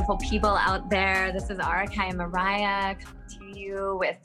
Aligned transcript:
beautiful 0.00 0.30
people 0.30 0.56
out 0.56 0.88
there. 0.88 1.30
This 1.30 1.50
is 1.50 1.58
Arakai 1.58 2.14
Mariah 2.14 2.94
coming 2.94 3.52
to 3.52 3.60
you 3.60 3.98
with 4.00 4.16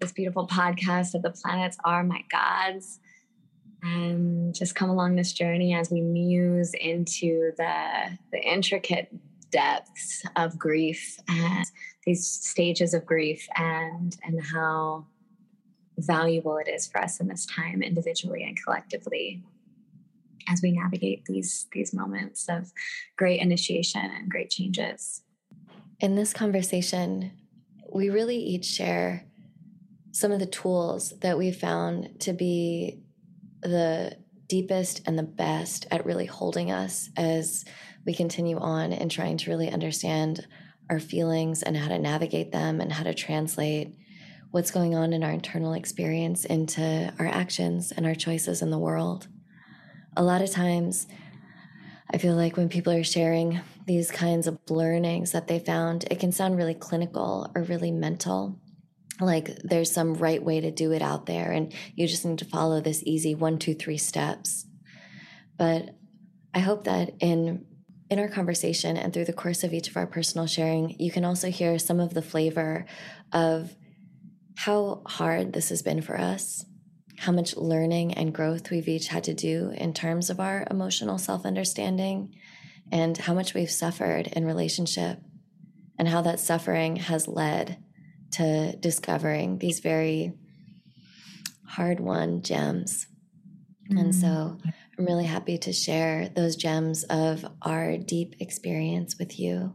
this 0.00 0.12
beautiful 0.12 0.46
podcast 0.46 1.16
of 1.16 1.22
the 1.22 1.30
planets 1.30 1.76
are 1.84 2.04
my 2.04 2.22
gods. 2.30 3.00
And 3.82 4.54
just 4.54 4.76
come 4.76 4.88
along 4.88 5.16
this 5.16 5.32
journey 5.32 5.74
as 5.74 5.90
we 5.90 6.00
muse 6.00 6.74
into 6.74 7.50
the, 7.56 8.16
the 8.30 8.38
intricate 8.38 9.08
depths 9.50 10.22
of 10.36 10.56
grief 10.56 11.18
and 11.26 11.66
these 12.06 12.24
stages 12.24 12.94
of 12.94 13.04
grief 13.04 13.48
and 13.56 14.16
and 14.22 14.40
how 14.40 15.06
valuable 15.98 16.56
it 16.58 16.68
is 16.68 16.86
for 16.86 17.00
us 17.02 17.18
in 17.18 17.26
this 17.26 17.46
time 17.46 17.82
individually 17.82 18.44
and 18.44 18.56
collectively 18.62 19.42
as 20.48 20.60
we 20.62 20.72
navigate 20.72 21.24
these 21.26 21.66
these 21.72 21.92
moments 21.94 22.48
of 22.48 22.72
great 23.16 23.40
initiation 23.40 24.04
and 24.04 24.30
great 24.30 24.50
changes. 24.50 25.22
In 26.00 26.14
this 26.14 26.32
conversation, 26.32 27.32
we 27.92 28.08
really 28.08 28.36
each 28.36 28.64
share 28.64 29.26
some 30.12 30.32
of 30.32 30.40
the 30.40 30.46
tools 30.46 31.12
that 31.20 31.38
we 31.38 31.52
found 31.52 32.20
to 32.20 32.32
be 32.32 33.00
the 33.62 34.16
deepest 34.48 35.02
and 35.06 35.18
the 35.18 35.22
best 35.22 35.86
at 35.90 36.04
really 36.04 36.26
holding 36.26 36.70
us 36.70 37.08
as 37.16 37.64
we 38.04 38.14
continue 38.14 38.58
on 38.58 38.92
and 38.92 39.10
trying 39.10 39.36
to 39.36 39.50
really 39.50 39.70
understand 39.70 40.46
our 40.90 40.98
feelings 40.98 41.62
and 41.62 41.76
how 41.76 41.88
to 41.88 41.98
navigate 41.98 42.50
them 42.50 42.80
and 42.80 42.92
how 42.92 43.04
to 43.04 43.14
translate 43.14 43.94
what's 44.50 44.72
going 44.72 44.96
on 44.96 45.12
in 45.12 45.22
our 45.22 45.30
internal 45.30 45.74
experience 45.74 46.44
into 46.44 47.12
our 47.18 47.26
actions 47.26 47.92
and 47.92 48.04
our 48.04 48.14
choices 48.14 48.62
in 48.62 48.70
the 48.70 48.78
world 48.78 49.28
a 50.16 50.22
lot 50.22 50.42
of 50.42 50.50
times 50.50 51.06
I 52.12 52.18
feel 52.18 52.34
like 52.34 52.56
when 52.56 52.68
people 52.68 52.92
are 52.92 53.04
sharing 53.04 53.60
these 53.86 54.10
kinds 54.10 54.46
of 54.46 54.58
learnings 54.68 55.32
that 55.32 55.46
they 55.46 55.58
found, 55.60 56.04
it 56.10 56.18
can 56.18 56.32
sound 56.32 56.56
really 56.56 56.74
clinical 56.74 57.50
or 57.54 57.62
really 57.62 57.92
mental. 57.92 58.58
Like 59.20 59.50
there's 59.62 59.92
some 59.92 60.14
right 60.14 60.42
way 60.42 60.60
to 60.60 60.70
do 60.70 60.92
it 60.92 61.02
out 61.02 61.26
there, 61.26 61.52
and 61.52 61.72
you 61.94 62.08
just 62.08 62.24
need 62.24 62.38
to 62.38 62.44
follow 62.44 62.80
this 62.80 63.02
easy 63.04 63.34
one, 63.34 63.58
two, 63.58 63.74
three 63.74 63.98
steps. 63.98 64.66
But 65.56 65.90
I 66.54 66.60
hope 66.60 66.84
that 66.84 67.12
in 67.20 67.66
in 68.08 68.18
our 68.18 68.28
conversation 68.28 68.96
and 68.96 69.12
through 69.12 69.26
the 69.26 69.32
course 69.32 69.62
of 69.62 69.72
each 69.72 69.88
of 69.88 69.96
our 69.96 70.06
personal 70.06 70.48
sharing, 70.48 70.98
you 70.98 71.12
can 71.12 71.24
also 71.24 71.48
hear 71.48 71.78
some 71.78 72.00
of 72.00 72.12
the 72.12 72.22
flavor 72.22 72.86
of 73.32 73.76
how 74.56 75.02
hard 75.06 75.52
this 75.52 75.68
has 75.68 75.80
been 75.80 76.02
for 76.02 76.18
us 76.18 76.64
how 77.20 77.32
much 77.32 77.54
learning 77.54 78.14
and 78.14 78.32
growth 78.32 78.70
we've 78.70 78.88
each 78.88 79.08
had 79.08 79.24
to 79.24 79.34
do 79.34 79.70
in 79.76 79.92
terms 79.92 80.30
of 80.30 80.40
our 80.40 80.66
emotional 80.70 81.18
self 81.18 81.44
understanding, 81.44 82.34
and 82.90 83.18
how 83.18 83.34
much 83.34 83.52
we've 83.52 83.70
suffered 83.70 84.26
in 84.28 84.46
relationship, 84.46 85.20
and 85.98 86.08
how 86.08 86.22
that 86.22 86.40
suffering 86.40 86.96
has 86.96 87.28
led 87.28 87.76
to 88.30 88.74
discovering 88.76 89.58
these 89.58 89.80
very 89.80 90.32
hard 91.66 92.00
won 92.00 92.40
gems. 92.40 93.06
Mm-hmm. 93.90 93.98
And 93.98 94.14
so 94.14 94.26
mm. 94.26 94.72
I'm 94.98 95.04
really 95.04 95.26
happy 95.26 95.58
to 95.58 95.74
share 95.74 96.30
those 96.30 96.56
gems 96.56 97.04
of 97.04 97.44
our 97.60 97.98
deep 97.98 98.36
experience 98.40 99.18
with 99.18 99.38
you 99.38 99.74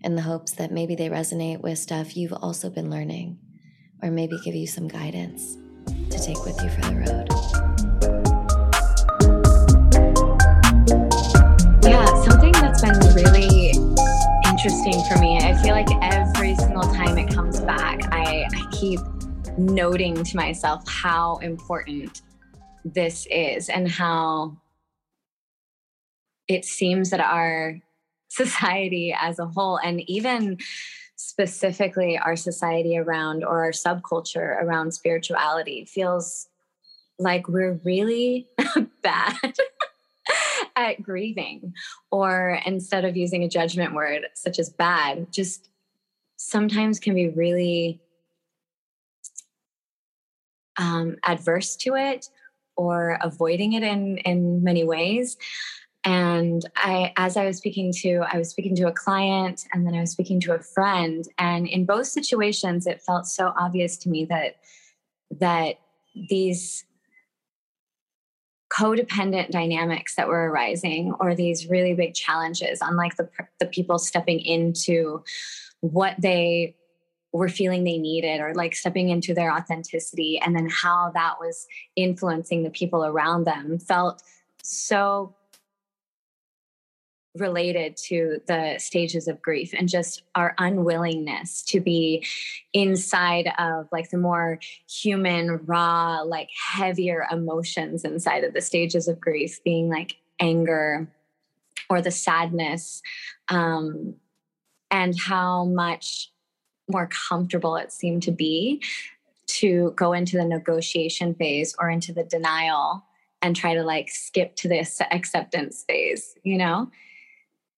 in 0.00 0.14
the 0.14 0.22
hopes 0.22 0.52
that 0.52 0.72
maybe 0.72 0.94
they 0.94 1.10
resonate 1.10 1.60
with 1.60 1.78
stuff 1.78 2.16
you've 2.16 2.32
also 2.32 2.70
been 2.70 2.88
learning 2.88 3.38
or 4.02 4.10
maybe 4.10 4.38
give 4.42 4.54
you 4.54 4.66
some 4.66 4.88
guidance 4.88 5.58
to 6.10 6.18
take 6.18 6.44
with 6.44 6.60
you 6.62 6.70
for 6.70 6.80
the 6.82 6.94
road. 6.96 7.26
Yeah, 11.82 12.04
something 12.22 12.52
that's 12.52 12.82
been 12.82 12.98
really 13.14 13.70
interesting 14.46 15.02
for 15.08 15.18
me. 15.18 15.38
I 15.38 15.54
feel 15.62 15.72
like 15.72 15.88
every 16.02 16.54
single 16.56 16.82
time 16.82 17.18
it 17.18 17.34
comes 17.34 17.60
back, 17.60 18.12
I, 18.12 18.46
I 18.52 18.70
keep 18.72 19.00
noting 19.56 20.22
to 20.22 20.36
myself 20.36 20.82
how 20.88 21.36
important 21.36 22.22
this 22.84 23.26
is 23.30 23.68
and 23.68 23.88
how 23.88 24.56
it 26.48 26.64
seems 26.64 27.10
that 27.10 27.20
our 27.20 27.78
society 28.28 29.14
as 29.18 29.38
a 29.38 29.46
whole 29.46 29.78
and 29.78 30.00
even 30.08 30.58
specifically 31.20 32.16
our 32.16 32.34
society 32.34 32.96
around 32.96 33.44
or 33.44 33.62
our 33.62 33.72
subculture 33.72 34.62
around 34.62 34.92
spirituality 34.92 35.84
feels 35.84 36.48
like 37.18 37.46
we're 37.46 37.78
really 37.84 38.48
bad 39.02 39.34
at 40.76 41.02
grieving. 41.02 41.74
Or 42.10 42.58
instead 42.64 43.04
of 43.04 43.18
using 43.18 43.44
a 43.44 43.50
judgment 43.50 43.92
word 43.92 44.28
such 44.34 44.58
as 44.58 44.70
bad 44.70 45.30
just 45.30 45.68
sometimes 46.36 46.98
can 46.98 47.14
be 47.14 47.28
really 47.28 48.00
um, 50.78 51.16
adverse 51.22 51.76
to 51.76 51.96
it 51.96 52.30
or 52.76 53.18
avoiding 53.20 53.74
it 53.74 53.82
in 53.82 54.16
in 54.18 54.64
many 54.64 54.84
ways 54.84 55.36
and 56.04 56.68
i 56.76 57.12
as 57.16 57.36
i 57.36 57.44
was 57.44 57.58
speaking 57.58 57.92
to 57.92 58.24
i 58.32 58.38
was 58.38 58.48
speaking 58.48 58.74
to 58.74 58.86
a 58.86 58.92
client 58.92 59.64
and 59.72 59.86
then 59.86 59.94
i 59.94 60.00
was 60.00 60.10
speaking 60.10 60.40
to 60.40 60.54
a 60.54 60.58
friend. 60.58 61.26
And 61.38 61.66
in 61.66 61.84
both 61.84 62.06
situations 62.06 62.86
it 62.86 63.02
felt 63.02 63.26
so 63.26 63.52
obvious 63.58 63.96
to 63.98 64.08
me 64.08 64.24
that 64.26 64.56
that 65.40 65.76
these 66.28 66.84
codependent 68.72 69.50
dynamics 69.50 70.14
that 70.14 70.28
were 70.28 70.48
arising 70.48 71.12
or 71.20 71.34
these 71.34 71.68
really 71.68 71.92
big 71.92 72.14
challenges 72.14 72.78
unlike 72.80 73.16
the 73.16 73.28
the 73.58 73.66
people 73.66 73.98
stepping 73.98 74.40
into 74.40 75.22
what 75.80 76.14
they 76.18 76.74
were 77.32 77.48
feeling 77.48 77.84
they 77.84 77.98
needed 77.98 78.40
or 78.40 78.54
like 78.54 78.74
stepping 78.74 79.08
into 79.08 79.34
their 79.34 79.52
authenticity 79.52 80.40
and 80.44 80.56
then 80.56 80.68
how 80.68 81.10
that 81.14 81.34
was 81.38 81.66
influencing 81.96 82.62
the 82.62 82.70
people 82.70 83.04
around 83.04 83.44
them 83.44 83.78
felt 83.78 84.22
so 84.62 85.34
related 87.36 87.96
to 87.96 88.40
the 88.46 88.76
stages 88.78 89.28
of 89.28 89.40
grief 89.40 89.72
and 89.76 89.88
just 89.88 90.22
our 90.34 90.54
unwillingness 90.58 91.62
to 91.62 91.80
be 91.80 92.26
inside 92.72 93.52
of 93.58 93.86
like 93.92 94.10
the 94.10 94.18
more 94.18 94.58
human 94.88 95.58
raw 95.64 96.22
like 96.22 96.48
heavier 96.72 97.26
emotions 97.30 98.04
inside 98.04 98.42
of 98.42 98.52
the 98.52 98.60
stages 98.60 99.06
of 99.06 99.20
grief 99.20 99.62
being 99.62 99.88
like 99.88 100.16
anger 100.40 101.08
or 101.88 102.02
the 102.02 102.10
sadness 102.10 103.00
um, 103.48 104.14
and 104.90 105.16
how 105.18 105.64
much 105.64 106.32
more 106.88 107.08
comfortable 107.28 107.76
it 107.76 107.92
seemed 107.92 108.24
to 108.24 108.32
be 108.32 108.82
to 109.46 109.92
go 109.96 110.12
into 110.12 110.36
the 110.36 110.44
negotiation 110.44 111.34
phase 111.34 111.76
or 111.78 111.88
into 111.88 112.12
the 112.12 112.24
denial 112.24 113.04
and 113.40 113.54
try 113.54 113.74
to 113.74 113.84
like 113.84 114.08
skip 114.08 114.56
to 114.56 114.66
this 114.66 115.00
acceptance 115.12 115.84
phase 115.86 116.34
you 116.42 116.58
know 116.58 116.90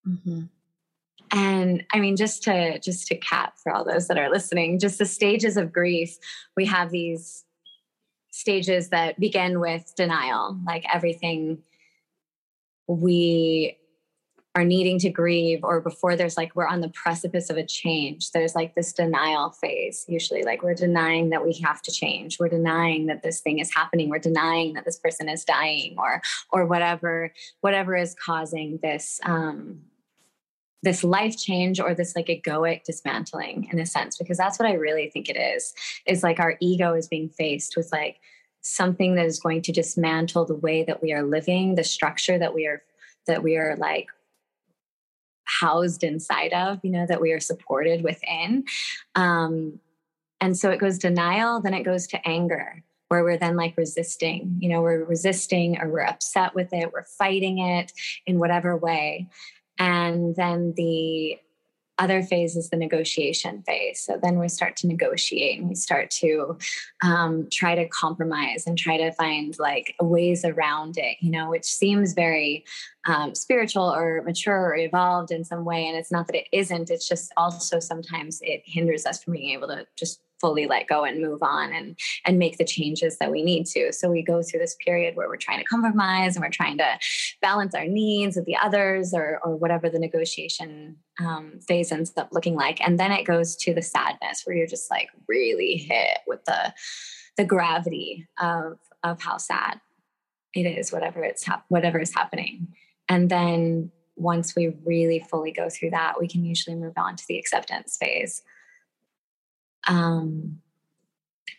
Mm-hmm. 0.07 0.43
And 1.35 1.85
I 1.93 2.01
mean, 2.01 2.17
just 2.17 2.43
to 2.45 2.79
just 2.79 3.07
to 3.07 3.17
cap 3.17 3.55
for 3.63 3.73
all 3.73 3.85
those 3.85 4.09
that 4.09 4.19
are 4.19 4.31
listening, 4.31 4.79
just 4.79 4.99
the 4.99 5.07
stages 5.07 5.57
of 5.57 5.73
grief. 5.73 6.19
We 6.57 6.67
have 6.67 6.91
these 6.91 7.45
stages 8.31 8.91
that 8.91 9.19
begin 9.19 9.61
with 9.61 9.93
denial, 9.97 10.59
like 10.67 10.85
everything 10.93 11.63
we 12.87 13.79
are 14.55 14.65
needing 14.65 14.99
to 14.99 15.09
grieve 15.09 15.61
or 15.63 15.81
before 15.81 16.15
there's 16.15 16.37
like 16.37 16.55
we're 16.55 16.67
on 16.67 16.81
the 16.81 16.91
precipice 16.91 17.49
of 17.49 17.57
a 17.57 17.65
change 17.65 18.33
there's 18.33 18.55
like 18.55 18.75
this 18.75 18.93
denial 18.93 19.51
phase 19.51 20.05
usually 20.09 20.43
like 20.43 20.63
we're 20.63 20.75
denying 20.75 21.31
that 21.31 21.43
we 21.43 21.55
have 21.55 21.81
to 21.81 21.91
change 21.91 22.39
we're 22.39 22.49
denying 22.49 23.07
that 23.07 23.23
this 23.23 23.41
thing 23.41 23.61
is 23.61 23.73
happening 23.75 24.11
we're 24.11 24.19
denying 24.19 24.75
that 24.75 24.85
this 24.85 24.99
person 24.99 25.29
is 25.29 25.45
dying 25.45 25.95
or 25.97 26.21
or 26.53 26.67
whatever 26.67 27.33
whatever 27.61 27.97
is 27.97 28.15
causing 28.15 28.79
this 28.83 29.21
um 29.25 29.81
this 30.83 31.05
life 31.05 31.37
change 31.37 31.79
or 31.79 31.95
this 31.95 32.17
like 32.17 32.27
egoic 32.27 32.85
dismantling 32.85 33.69
in 33.73 33.79
a 33.79 33.87
sense 33.87 34.17
because 34.17 34.39
that's 34.39 34.59
what 34.59 34.69
i 34.69 34.75
really 34.75 35.09
think 35.11 35.29
it 35.29 35.37
is 35.37 35.75
is 36.07 36.23
like 36.23 36.41
our 36.41 36.57
ego 36.61 36.95
is 36.95 37.09
being 37.09 37.29
faced 37.29 37.77
with 37.77 37.91
like 37.93 38.19
something 38.63 39.17
that 39.17 39.27
is 39.27 39.41
going 39.41 39.61
to 39.61 39.73
dismantle 39.73 40.45
the 40.45 40.55
way 40.55 40.85
that 40.85 41.03
we 41.03 41.13
are 41.13 41.23
living 41.23 41.75
the 41.75 41.85
structure 41.85 42.39
that 42.39 42.55
we 42.55 42.67
are 42.67 42.83
that 43.27 43.43
we 43.43 43.57
are 43.57 43.77
like 43.77 44.09
housed 45.45 46.03
inside 46.03 46.53
of 46.53 46.79
you 46.83 46.91
know 46.91 47.07
that 47.07 47.21
we 47.21 47.33
are 47.33 47.41
supported 47.41 48.03
within. 48.03 48.65
Um 49.15 49.81
and 50.41 50.57
so 50.57 50.71
it 50.71 50.81
goes 50.81 50.99
denial 50.99 51.61
then 51.61 51.75
it 51.75 51.85
goes 51.85 52.07
to 52.09 52.29
anger 52.29 52.83
where 53.09 53.23
we're 53.23 53.37
then 53.37 53.57
like 53.57 53.77
resisting 53.77 54.57
you 54.61 54.69
know 54.69 54.81
we're 54.81 55.05
resisting 55.05 55.79
or 55.81 55.89
we're 55.89 56.01
upset 56.01 56.55
with 56.55 56.73
it 56.73 56.93
we're 56.93 57.05
fighting 57.05 57.59
it 57.59 57.93
in 58.27 58.39
whatever 58.39 58.77
way 58.77 59.29
and 59.79 60.37
then 60.37 60.75
the 60.77 61.39
other 61.99 62.23
phase 62.23 62.57
is 62.57 62.71
the 62.71 62.77
negotiation 62.77 63.63
phase. 63.63 64.01
So 64.01 64.19
then 64.21 64.39
we 64.39 64.49
start 64.49 64.77
to 64.79 64.87
negotiate 64.87 65.61
and 65.61 65.69
we 65.69 65.75
start 65.75 66.11
to 66.23 66.59
um, 67.03 67.49
try 67.53 67.75
to 67.75 67.87
compromise 67.89 68.67
and 68.67 68.77
try 68.77 68.97
to 68.97 69.13
find 69.13 69.57
like 69.59 69.95
ways 70.01 70.45
around 70.45 70.97
it, 70.99 71.19
you 71.21 71.31
know, 71.31 71.51
which 71.51 71.65
seems 71.65 72.15
very 72.15 72.65
um, 73.07 73.35
spiritual 73.35 73.85
or 73.85 74.23
mature 74.23 74.59
or 74.59 74.77
evolved 74.77 75.31
in 75.31 75.45
some 75.45 75.65
way. 75.65 75.87
And 75.87 75.97
it's 75.97 76.11
not 76.11 76.27
that 76.27 76.37
it 76.37 76.49
isn't, 76.51 76.91
it's 76.91 77.07
just 77.07 77.33
also 77.37 77.79
sometimes 77.79 78.41
it 78.43 78.63
hinders 78.65 79.07
us 79.07 79.23
from 79.23 79.35
being 79.35 79.51
able 79.51 79.69
to 79.69 79.87
just 79.97 80.23
fully 80.43 80.67
let 80.67 80.89
go 80.89 81.05
and 81.05 81.23
move 81.23 81.43
on 81.43 81.73
and 81.73 81.99
and 82.27 82.39
make 82.39 82.59
the 82.59 82.65
changes 82.65 83.17
that 83.19 83.31
we 83.31 83.43
need 83.43 83.65
to. 83.65 83.93
So 83.93 84.11
we 84.11 84.23
go 84.23 84.43
through 84.43 84.61
this 84.61 84.77
period 84.85 85.17
where 85.17 85.29
we're 85.29 85.37
trying 85.37 85.61
to 85.61 85.65
compromise 85.65 86.37
and 86.37 86.45
we're 86.45 86.51
trying 86.51 86.77
to 86.79 86.99
balance 87.41 87.75
our 87.75 87.87
needs 87.87 88.37
with 88.37 88.45
the 88.45 88.57
others 88.57 89.15
or 89.15 89.41
or 89.43 89.57
whatever 89.57 89.89
the 89.89 90.01
negotiation 90.01 90.97
um, 91.21 91.61
phase 91.67 91.93
ends 91.93 92.13
up 92.17 92.29
looking 92.33 92.57
like. 92.57 92.81
And 92.87 92.99
then 92.99 93.13
it 93.13 93.25
goes 93.25 93.57
to 93.57 93.73
the 93.73 93.81
sadness 93.81 94.43
where 94.45 94.57
you're 94.57 94.67
just 94.67 94.91
like 94.91 95.09
really 95.29 95.77
hit 95.77 96.19
with 96.27 96.45
the 96.45 96.75
the 97.37 97.45
gravity 97.45 98.27
of 98.41 98.79
of 99.03 99.23
how 99.23 99.39
sad 99.39 99.81
it 100.55 100.67
is 100.67 100.93
whatever 100.93 101.23
it's 101.25 101.47
hap- 101.47 101.65
whatever 101.69 102.01
is 102.01 102.15
happening. 102.15 102.69
And 103.09 103.31
then 103.31 103.91
once 104.17 104.55
we 104.55 104.77
really 104.85 105.25
fully 105.31 105.53
go 105.53 105.71
through 105.71 105.91
that 105.91 106.21
we 106.21 106.29
can 106.29 106.45
usually 106.45 106.77
move 106.77 106.93
on 106.99 107.17
to 107.17 107.25
the 107.29 107.39
acceptance 107.39 107.97
phase 107.97 108.43
um, 109.87 110.61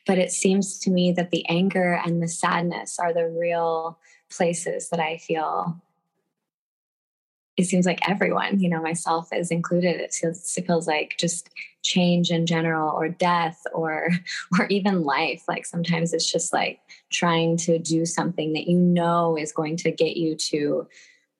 but 0.05 0.17
it 0.17 0.31
seems 0.31 0.79
to 0.79 0.89
me 0.89 1.11
that 1.13 1.31
the 1.31 1.47
anger 1.47 2.01
and 2.05 2.21
the 2.21 2.27
sadness 2.27 2.99
are 2.99 3.13
the 3.13 3.29
real 3.29 3.97
places 4.29 4.89
that 4.89 4.99
I 4.99 5.17
feel. 5.17 5.81
It 7.55 7.65
seems 7.65 7.85
like 7.85 8.07
everyone, 8.09 8.59
you 8.59 8.69
know, 8.69 8.81
myself 8.81 9.29
is 9.31 9.51
included. 9.51 10.01
It 10.01 10.13
feels, 10.13 10.57
it 10.57 10.65
feels 10.65 10.87
like 10.87 11.15
just 11.19 11.49
change 11.83 12.31
in 12.31 12.45
general, 12.45 12.91
or 12.91 13.09
death, 13.09 13.61
or 13.73 14.09
or 14.59 14.65
even 14.67 15.03
life. 15.03 15.43
Like 15.47 15.65
sometimes 15.65 16.13
it's 16.13 16.29
just 16.29 16.51
like 16.51 16.79
trying 17.11 17.57
to 17.57 17.77
do 17.77 18.05
something 18.05 18.53
that 18.53 18.67
you 18.67 18.77
know 18.77 19.37
is 19.37 19.51
going 19.51 19.77
to 19.77 19.91
get 19.91 20.17
you 20.17 20.35
to 20.35 20.87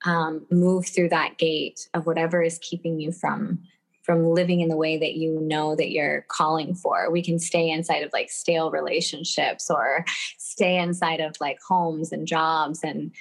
um, 0.04 0.46
move 0.50 0.86
through 0.86 1.08
that 1.08 1.38
gate 1.38 1.88
of 1.94 2.06
whatever 2.06 2.42
is 2.42 2.58
keeping 2.58 3.00
you 3.00 3.10
from 3.10 3.58
from 4.04 4.26
living 4.26 4.60
in 4.60 4.68
the 4.68 4.76
way 4.76 4.98
that 4.98 5.14
you 5.14 5.40
know 5.40 5.74
that 5.74 5.90
you're 5.90 6.26
calling 6.28 6.74
for. 6.74 7.10
We 7.10 7.22
can 7.22 7.38
stay 7.38 7.70
inside 7.70 8.02
of 8.02 8.12
like 8.12 8.30
stale 8.30 8.70
relationships 8.70 9.70
or 9.70 10.04
stay 10.38 10.76
inside 10.78 11.20
of 11.20 11.34
like 11.40 11.58
homes 11.66 12.12
and 12.12 12.26
jobs 12.26 12.80
and 12.84 13.12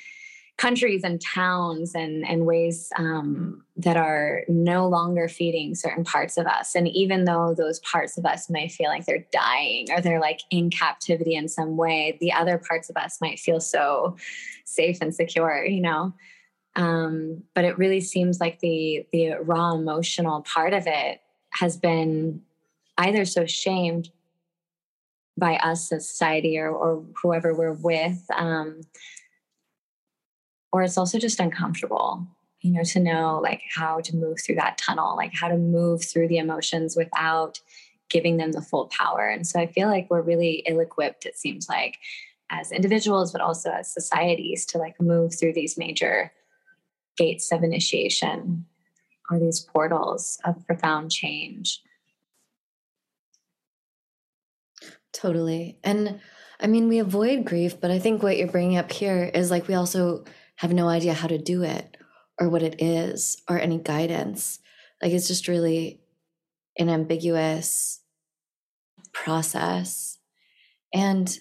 countries 0.58 1.04
and 1.04 1.20
towns 1.20 1.96
and 1.96 2.28
and 2.28 2.46
ways 2.46 2.92
um, 2.98 3.64
that 3.76 3.98
are 3.98 4.44
no 4.48 4.88
longer 4.88 5.28
feeding 5.28 5.74
certain 5.74 6.04
parts 6.04 6.38
of 6.38 6.46
us 6.46 6.76
and 6.76 6.88
even 6.90 7.26
though 7.26 7.56
those 7.58 7.80
parts 7.80 8.20
of 8.20 8.26
us 8.26 8.52
might 8.52 8.72
feel 8.72 8.88
like 8.88 9.04
they're 9.06 9.26
dying 9.32 9.88
or 9.92 10.00
they're 10.00 10.22
like 10.22 10.42
in 10.52 10.70
captivity 10.70 11.34
in 11.34 11.48
some 11.48 11.76
way 11.76 12.18
the 12.22 12.32
other 12.32 12.60
parts 12.60 12.88
of 12.90 12.96
us 12.98 13.20
might 13.20 13.40
feel 13.40 13.60
so 13.60 14.16
safe 14.64 15.00
and 15.02 15.16
secure 15.16 15.66
you 15.66 15.82
know 15.82 16.14
um, 16.76 17.44
but 17.54 17.66
it 17.66 17.78
really 17.78 18.02
seems 18.02 18.40
like 18.40 18.60
the 18.60 19.06
the 19.12 19.36
raw 19.42 19.74
emotional 19.74 20.42
part 20.42 20.74
of 20.74 20.84
it 20.88 21.22
has 21.52 21.78
been 21.78 22.42
either 22.98 23.26
so 23.26 23.46
shamed 23.46 24.10
by 25.38 25.56
us 25.58 25.92
as 25.92 26.08
society 26.08 26.58
or, 26.58 26.70
or 26.70 27.04
whoever 27.22 27.54
we're 27.54 27.74
with 27.74 28.24
um, 28.36 28.82
or 30.72 30.84
it's 30.84 30.98
also 30.98 31.20
just 31.20 31.40
uncomfortable 31.40 32.28
you 32.62 32.72
know 32.72 32.84
to 32.84 33.00
know 33.00 33.40
like 33.42 33.62
how 33.76 34.00
to 34.00 34.16
move 34.16 34.40
through 34.40 34.56
that 34.56 34.78
tunnel 34.78 35.16
like 35.16 35.34
how 35.34 35.48
to 35.48 35.58
move 35.58 36.04
through 36.04 36.28
the 36.28 36.38
emotions 36.38 36.96
without 36.96 37.60
giving 38.10 38.38
them 38.38 38.52
the 38.52 38.62
full 38.62 38.88
power. 38.88 39.28
And 39.28 39.46
so 39.46 39.60
i 39.60 39.68
feel 39.68 39.88
like 39.88 40.08
we're 40.10 40.22
really 40.22 40.64
ill-equipped 40.68 41.26
it 41.26 41.38
seems 41.38 41.68
like 41.70 41.98
as 42.50 42.72
individuals 42.72 43.32
but 43.32 43.42
also 43.42 43.72
as 43.72 43.92
societies 43.92 44.66
to 44.68 44.78
like 44.78 45.00
move 45.02 45.34
through 45.38 45.54
these 45.54 45.78
major 45.78 46.32
gates 47.18 47.52
of 47.52 47.64
initiation 47.64 48.66
or 49.30 49.40
these 49.40 49.60
portals 49.60 50.40
of 50.46 50.66
profound 50.66 51.12
change. 51.12 51.82
Totally. 55.14 55.78
And 55.84 56.20
I 56.60 56.68
mean, 56.68 56.88
we 56.88 57.00
avoid 57.00 57.46
grief, 57.46 57.80
but 57.80 57.92
I 57.92 58.00
think 58.00 58.24
what 58.24 58.38
you're 58.38 58.48
bringing 58.48 58.78
up 58.78 58.92
here 58.92 59.30
is 59.34 59.52
like 59.52 59.68
we 59.68 59.76
also 59.76 60.26
have 60.56 60.74
no 60.74 60.88
idea 60.88 61.14
how 61.14 61.28
to 61.28 61.38
do 61.38 61.64
it 61.64 61.98
or 62.40 62.50
what 62.50 62.64
it 62.64 62.82
is 62.82 63.42
or 63.50 63.60
any 63.60 63.78
guidance. 63.78 64.60
Like 65.02 65.12
it's 65.12 65.28
just 65.28 65.48
really 65.48 66.02
an 66.78 66.90
ambiguous 66.90 68.02
process. 69.14 70.18
And 70.94 71.38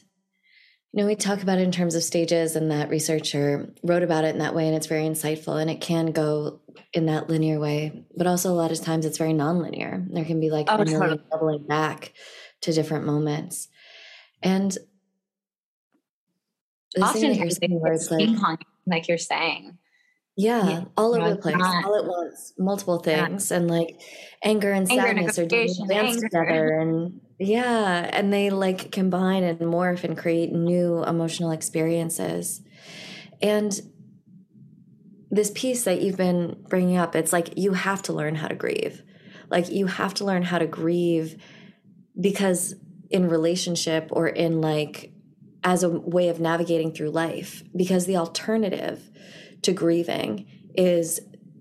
you 0.92 1.00
know, 1.00 1.06
we 1.06 1.16
talk 1.16 1.42
about 1.42 1.58
it 1.58 1.62
in 1.62 1.72
terms 1.72 1.94
of 1.94 2.02
stages, 2.02 2.54
and 2.54 2.70
that 2.70 2.90
researcher 2.90 3.72
wrote 3.82 4.02
about 4.02 4.24
it 4.24 4.34
in 4.34 4.38
that 4.40 4.54
way, 4.54 4.66
and 4.66 4.76
it's 4.76 4.86
very 4.86 5.04
insightful. 5.04 5.60
And 5.60 5.70
it 5.70 5.80
can 5.80 6.12
go 6.12 6.60
in 6.92 7.06
that 7.06 7.30
linear 7.30 7.58
way, 7.58 8.04
but 8.14 8.26
also 8.26 8.50
a 8.50 8.54
lot 8.54 8.70
of 8.70 8.80
times 8.80 9.06
it's 9.06 9.16
very 9.16 9.32
nonlinear. 9.32 10.06
There 10.12 10.24
can 10.26 10.38
be 10.38 10.50
like 10.50 10.66
oh, 10.68 10.76
a 10.76 10.84
million 10.84 11.22
doubling 11.30 11.66
back 11.66 12.12
to 12.60 12.72
different 12.72 13.06
moments, 13.06 13.68
and 14.42 14.76
often 17.00 17.34
you're 17.34 17.50
saying 17.50 17.80
words 17.80 18.10
like, 18.10 18.28
like 18.86 19.08
you're 19.08 19.16
saying, 19.16 19.78
yeah, 20.36 20.68
yeah, 20.68 20.84
all 20.98 21.14
over 21.14 21.30
the 21.30 21.36
place, 21.36 21.56
not, 21.56 21.86
all 21.86 21.96
at 21.96 22.04
once, 22.04 22.52
multiple 22.58 22.98
things, 22.98 23.50
yeah. 23.50 23.56
and 23.56 23.70
like 23.70 23.98
anger 24.44 24.72
and 24.72 24.90
anger 24.90 25.02
sadness 25.02 25.38
are 25.38 25.46
doing 25.46 25.72
dance 25.88 26.20
together, 26.20 26.78
and 26.78 27.20
yeah, 27.46 28.08
and 28.12 28.32
they 28.32 28.50
like 28.50 28.92
combine 28.92 29.42
and 29.44 29.58
morph 29.58 30.04
and 30.04 30.16
create 30.16 30.52
new 30.52 31.02
emotional 31.04 31.50
experiences. 31.50 32.62
And 33.40 33.78
this 35.30 35.50
piece 35.54 35.84
that 35.84 36.02
you've 36.02 36.16
been 36.16 36.62
bringing 36.68 36.96
up, 36.96 37.16
it's 37.16 37.32
like 37.32 37.56
you 37.56 37.72
have 37.72 38.02
to 38.02 38.12
learn 38.12 38.34
how 38.34 38.48
to 38.48 38.54
grieve. 38.54 39.02
Like 39.50 39.70
you 39.70 39.86
have 39.86 40.14
to 40.14 40.24
learn 40.24 40.42
how 40.42 40.58
to 40.58 40.66
grieve 40.66 41.42
because 42.20 42.74
in 43.10 43.28
relationship 43.28 44.08
or 44.10 44.28
in 44.28 44.60
like 44.60 45.12
as 45.64 45.82
a 45.82 45.88
way 45.88 46.28
of 46.28 46.40
navigating 46.40 46.92
through 46.92 47.10
life, 47.10 47.62
because 47.74 48.06
the 48.06 48.16
alternative 48.16 49.10
to 49.62 49.72
grieving 49.72 50.46
is 50.74 51.20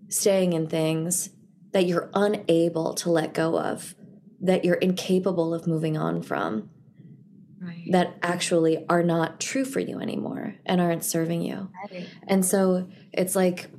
staying 0.09 0.53
in 0.53 0.67
things 0.67 1.29
that 1.71 1.85
you're 1.85 2.09
unable 2.13 2.93
to 2.95 3.09
let 3.09 3.33
go 3.33 3.57
of, 3.57 3.95
that 4.41 4.65
you're 4.65 4.75
incapable 4.75 5.53
of 5.53 5.67
moving 5.67 5.97
on 5.97 6.21
from, 6.21 6.69
right. 7.61 7.85
that 7.91 8.17
actually 8.23 8.85
are 8.89 9.03
not 9.03 9.39
true 9.39 9.65
for 9.65 9.79
you 9.79 9.99
anymore 9.99 10.55
and 10.65 10.81
aren't 10.81 11.03
serving 11.03 11.41
you. 11.41 11.69
Right. 11.91 12.07
And 12.27 12.45
so 12.45 12.89
it's 13.13 13.35
like, 13.35 13.69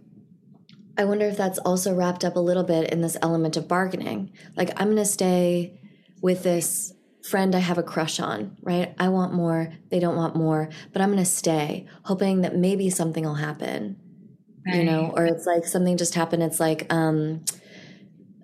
I 0.97 1.05
wonder 1.05 1.27
if 1.27 1.37
that's 1.37 1.59
also 1.59 1.95
wrapped 1.95 2.25
up 2.25 2.37
a 2.37 2.41
little 2.41 2.65
bit 2.65 2.93
in 2.93 3.01
this 3.01 3.17
element 3.23 3.57
of 3.57 3.67
bargaining. 3.67 4.33
Like, 4.57 4.71
I'm 4.81 4.89
going 4.89 4.97
to 4.99 5.05
stay 5.05 5.81
with 6.21 6.43
this 6.43 6.95
friend 7.29 7.55
I 7.55 7.61
have 7.61 7.79
a 7.79 7.83
crush 7.83 8.21
on, 8.21 8.57
right? 8.63 8.95
I 8.99 9.09
want 9.09 9.33
more, 9.33 9.73
they 9.91 10.01
don't 10.01 10.17
want 10.17 10.37
more, 10.37 10.69
but 10.93 11.01
I'm 11.01 11.11
going 11.11 11.23
to 11.23 11.25
stay, 11.25 11.87
hoping 12.05 12.43
that 12.43 12.57
maybe 12.57 12.91
something 12.91 13.25
will 13.25 13.35
happen 13.35 13.97
right. 14.67 14.77
you 14.77 14.85
know 14.85 15.13
or 15.17 15.27
it's 15.27 15.47
like 15.47 15.65
something 15.65 15.97
just 15.97 16.15
happened 16.15 16.43
it's 16.43 16.61
like 16.61 16.87
um 16.93 17.45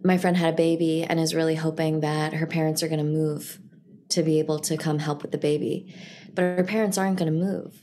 my 0.03 0.19
friend 0.19 0.37
had 0.37 0.55
a 0.55 0.57
baby 0.57 1.05
and 1.05 1.19
is 1.19 1.35
really 1.35 1.57
hoping 1.57 2.01
that 2.01 2.35
her 2.35 2.47
parents 2.47 2.83
are 2.83 2.89
going 2.89 2.99
to 2.99 3.05
move 3.05 3.61
to 4.09 4.23
be 4.23 4.39
able 4.39 4.59
to 4.59 4.77
come 4.77 4.99
help 4.99 5.23
with 5.23 5.33
the 5.33 5.39
baby 5.39 5.95
but 6.35 6.43
her 6.43 6.65
parents 6.65 6.97
aren't 6.97 7.19
going 7.19 7.33
to 7.33 7.39
move 7.39 7.83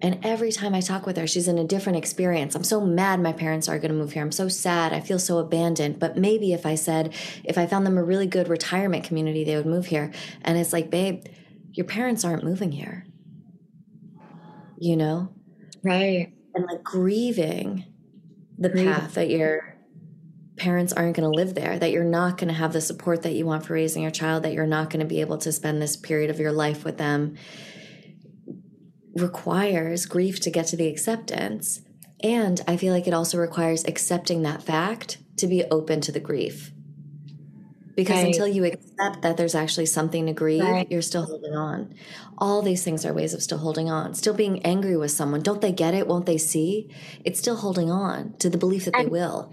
and 0.00 0.24
every 0.24 0.52
time 0.52 0.76
I 0.76 0.80
talk 0.80 1.06
with 1.06 1.16
her, 1.16 1.26
she's 1.26 1.48
in 1.48 1.58
a 1.58 1.64
different 1.64 1.98
experience. 1.98 2.54
I'm 2.54 2.62
so 2.62 2.80
mad 2.80 3.18
my 3.18 3.32
parents 3.32 3.68
are 3.68 3.80
going 3.80 3.90
to 3.90 3.98
move 3.98 4.12
here. 4.12 4.22
I'm 4.22 4.30
so 4.30 4.46
sad. 4.46 4.92
I 4.92 5.00
feel 5.00 5.18
so 5.18 5.38
abandoned. 5.38 5.98
But 5.98 6.16
maybe 6.16 6.52
if 6.52 6.64
I 6.64 6.76
said, 6.76 7.12
if 7.42 7.58
I 7.58 7.66
found 7.66 7.84
them 7.84 7.98
a 7.98 8.04
really 8.04 8.28
good 8.28 8.46
retirement 8.46 9.02
community, 9.02 9.42
they 9.42 9.56
would 9.56 9.66
move 9.66 9.86
here. 9.86 10.12
And 10.42 10.56
it's 10.56 10.72
like, 10.72 10.88
babe, 10.88 11.24
your 11.72 11.84
parents 11.84 12.24
aren't 12.24 12.44
moving 12.44 12.70
here. 12.70 13.06
You 14.78 14.96
know? 14.96 15.32
Right 15.82 16.32
and 16.58 16.66
like 16.66 16.82
grieving 16.82 17.84
the 18.58 18.70
path 18.70 19.14
that 19.14 19.30
your 19.30 19.76
parents 20.58 20.92
aren't 20.92 21.16
going 21.16 21.30
to 21.30 21.36
live 21.36 21.54
there, 21.54 21.78
that 21.78 21.90
you're 21.90 22.04
not 22.04 22.38
going 22.38 22.48
to 22.48 22.54
have 22.54 22.72
the 22.72 22.80
support 22.80 23.22
that 23.22 23.32
you 23.32 23.46
want 23.46 23.64
for 23.64 23.74
raising 23.74 24.02
your 24.02 24.10
child, 24.10 24.42
that 24.42 24.52
you're 24.52 24.66
not 24.66 24.90
going 24.90 25.00
to 25.00 25.06
be 25.06 25.20
able 25.20 25.38
to 25.38 25.52
spend 25.52 25.80
this 25.80 25.96
period 25.96 26.30
of 26.30 26.38
your 26.38 26.52
life 26.52 26.84
with 26.84 26.98
them 26.98 27.36
requires 29.14 30.06
grief 30.06 30.40
to 30.40 30.50
get 30.50 30.66
to 30.66 30.76
the 30.76 30.88
acceptance. 30.88 31.80
And 32.22 32.60
I 32.66 32.76
feel 32.76 32.92
like 32.92 33.06
it 33.06 33.14
also 33.14 33.38
requires 33.38 33.84
accepting 33.84 34.42
that 34.42 34.62
fact 34.62 35.18
to 35.38 35.46
be 35.46 35.64
open 35.64 36.00
to 36.02 36.12
the 36.12 36.20
grief. 36.20 36.72
Because 37.94 38.16
right. 38.16 38.26
until 38.26 38.46
you 38.46 38.64
accept 38.64 39.22
that 39.22 39.36
there's 39.36 39.56
actually 39.56 39.86
something 39.86 40.26
to 40.26 40.32
grieve 40.32 40.62
right. 40.62 40.88
you're 40.88 41.02
still 41.02 41.24
holding 41.24 41.54
on. 41.54 41.94
All 42.36 42.62
these 42.62 42.84
things 42.84 43.04
are 43.04 43.12
ways 43.12 43.34
of 43.34 43.42
still 43.42 43.58
holding 43.58 43.90
on. 43.90 44.14
Still 44.14 44.34
being 44.34 44.64
angry 44.64 44.96
with 44.96 45.10
someone. 45.10 45.40
Don't 45.40 45.60
they 45.60 45.72
get 45.72 45.94
it? 45.94 46.06
Won't 46.06 46.26
they 46.26 46.38
see? 46.38 46.88
It's 47.24 47.40
still 47.40 47.56
holding 47.56 47.90
on 47.90 48.34
to 48.38 48.48
the 48.48 48.58
belief 48.58 48.84
that 48.84 48.94
and, 48.94 49.06
they 49.06 49.10
will 49.10 49.52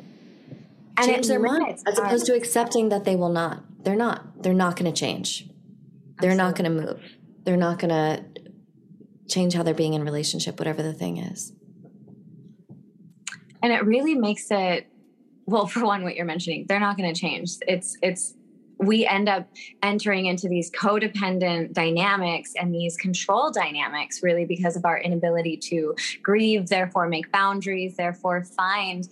and 0.97 1.07
change 1.07 1.27
their 1.27 1.39
minds, 1.39 1.83
as 1.85 1.97
opposed 1.97 2.25
to 2.27 2.35
accepting 2.35 2.89
that 2.89 3.05
they 3.05 3.15
will 3.15 3.29
not. 3.29 3.63
They're 3.83 3.95
not. 3.95 4.41
They're 4.41 4.53
not 4.53 4.75
going 4.75 4.91
to 4.91 4.97
change. 4.97 5.47
They're 6.19 6.31
Absolutely. 6.31 6.37
not 6.37 6.55
going 6.55 6.87
to 6.87 6.93
move. 6.93 7.03
They're 7.43 7.57
not 7.57 7.79
going 7.79 7.89
to 7.89 8.23
change 9.27 9.53
how 9.53 9.63
they're 9.63 9.73
being 9.73 9.93
in 9.93 10.03
relationship, 10.03 10.59
whatever 10.59 10.81
the 10.81 10.93
thing 10.93 11.17
is. 11.17 11.53
And 13.61 13.73
it 13.73 13.85
really 13.85 14.15
makes 14.15 14.47
it 14.51 14.87
well, 15.45 15.67
for 15.67 15.85
one, 15.85 16.03
what 16.03 16.15
you're 16.15 16.25
mentioning, 16.25 16.65
they're 16.67 16.79
not 16.79 16.97
going 16.97 17.13
to 17.13 17.19
change. 17.19 17.51
It's 17.67 17.97
it's 18.01 18.33
we 18.77 19.05
end 19.05 19.29
up 19.29 19.47
entering 19.83 20.25
into 20.25 20.49
these 20.49 20.69
codependent 20.71 21.71
dynamics 21.71 22.53
and 22.59 22.75
these 22.75 22.97
control 22.97 23.49
dynamics 23.49 24.21
really 24.21 24.43
because 24.43 24.75
of 24.75 24.83
our 24.83 24.99
inability 24.99 25.55
to 25.55 25.95
grieve 26.21 26.67
therefore 26.67 27.07
make 27.07 27.31
boundaries 27.31 27.95
therefore 27.95 28.43
find 28.43 29.07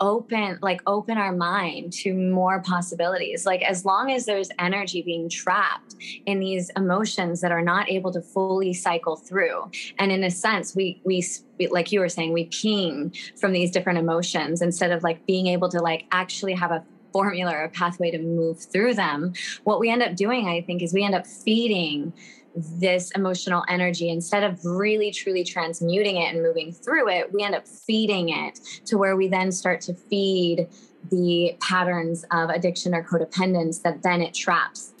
open 0.00 0.58
like 0.62 0.82
open 0.86 1.18
our 1.18 1.32
mind 1.32 1.92
to 1.92 2.14
more 2.14 2.60
possibilities. 2.60 3.46
Like 3.46 3.62
as 3.62 3.84
long 3.84 4.10
as 4.10 4.26
there's 4.26 4.50
energy 4.58 5.02
being 5.02 5.28
trapped 5.28 5.96
in 6.26 6.40
these 6.40 6.70
emotions 6.76 7.40
that 7.40 7.52
are 7.52 7.62
not 7.62 7.90
able 7.90 8.12
to 8.12 8.20
fully 8.20 8.72
cycle 8.72 9.16
through. 9.16 9.70
And 9.98 10.12
in 10.12 10.24
a 10.24 10.30
sense 10.30 10.74
we 10.74 11.00
we 11.04 11.26
like 11.70 11.92
you 11.92 12.00
were 12.00 12.08
saying 12.08 12.32
we 12.32 12.46
ping 12.46 13.14
from 13.36 13.52
these 13.52 13.70
different 13.70 13.98
emotions 13.98 14.62
instead 14.62 14.92
of 14.92 15.02
like 15.02 15.24
being 15.26 15.46
able 15.46 15.68
to 15.70 15.80
like 15.80 16.04
actually 16.12 16.54
have 16.54 16.70
a 16.70 16.84
formula 17.12 17.52
or 17.52 17.64
a 17.64 17.68
pathway 17.70 18.10
to 18.10 18.18
move 18.18 18.60
through 18.60 18.92
them. 18.94 19.32
What 19.64 19.80
we 19.80 19.90
end 19.90 20.02
up 20.02 20.16
doing 20.16 20.48
i 20.48 20.60
think 20.60 20.82
is 20.82 20.92
we 20.92 21.04
end 21.04 21.14
up 21.14 21.26
feeding 21.26 22.12
this 22.56 23.10
emotional 23.12 23.64
energy 23.68 24.08
instead 24.08 24.42
of 24.42 24.64
really 24.64 25.10
truly 25.10 25.44
transmuting 25.44 26.16
it 26.16 26.34
and 26.34 26.42
moving 26.42 26.72
through 26.72 27.08
it 27.08 27.30
we 27.32 27.42
end 27.42 27.54
up 27.54 27.68
feeding 27.68 28.30
it 28.30 28.58
to 28.84 28.96
where 28.96 29.14
we 29.14 29.28
then 29.28 29.52
start 29.52 29.80
to 29.80 29.92
feed 29.92 30.66
the 31.10 31.56
patterns 31.60 32.24
of 32.32 32.48
addiction 32.48 32.94
or 32.94 33.04
codependence 33.04 33.82
that 33.82 34.02
then 34.02 34.22
it 34.22 34.32
traps 34.32 34.94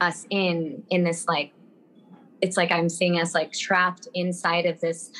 us 0.00 0.26
in 0.30 0.82
in 0.90 1.02
this 1.02 1.26
like 1.26 1.52
it's 2.40 2.56
like 2.56 2.70
i'm 2.70 2.88
seeing 2.88 3.18
us 3.20 3.34
like 3.34 3.52
trapped 3.52 4.06
inside 4.14 4.64
of 4.64 4.80
this 4.80 5.10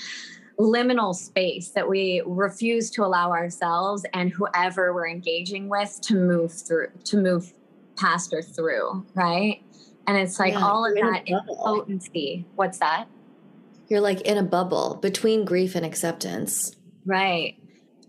liminal 0.58 1.14
space 1.14 1.70
that 1.70 1.88
we 1.88 2.22
refuse 2.26 2.90
to 2.90 3.04
allow 3.04 3.30
ourselves 3.30 4.04
and 4.12 4.30
whoever 4.30 4.94
we're 4.94 5.08
engaging 5.08 5.68
with 5.68 5.98
to 6.02 6.14
move 6.14 6.52
through 6.52 6.86
to 7.02 7.16
move 7.16 7.52
past 7.96 8.32
or 8.32 8.42
through 8.42 9.04
right 9.14 9.62
and 10.06 10.16
it's 10.16 10.38
like 10.38 10.54
yeah, 10.54 10.64
all 10.64 10.86
of 10.86 10.94
that 10.94 11.24
potency. 11.48 12.46
What's 12.56 12.78
that? 12.78 13.06
You're 13.88 14.00
like 14.00 14.20
in 14.22 14.38
a 14.38 14.42
bubble 14.42 14.98
between 15.02 15.44
grief 15.44 15.74
and 15.74 15.84
acceptance. 15.84 16.76
Right. 17.04 17.56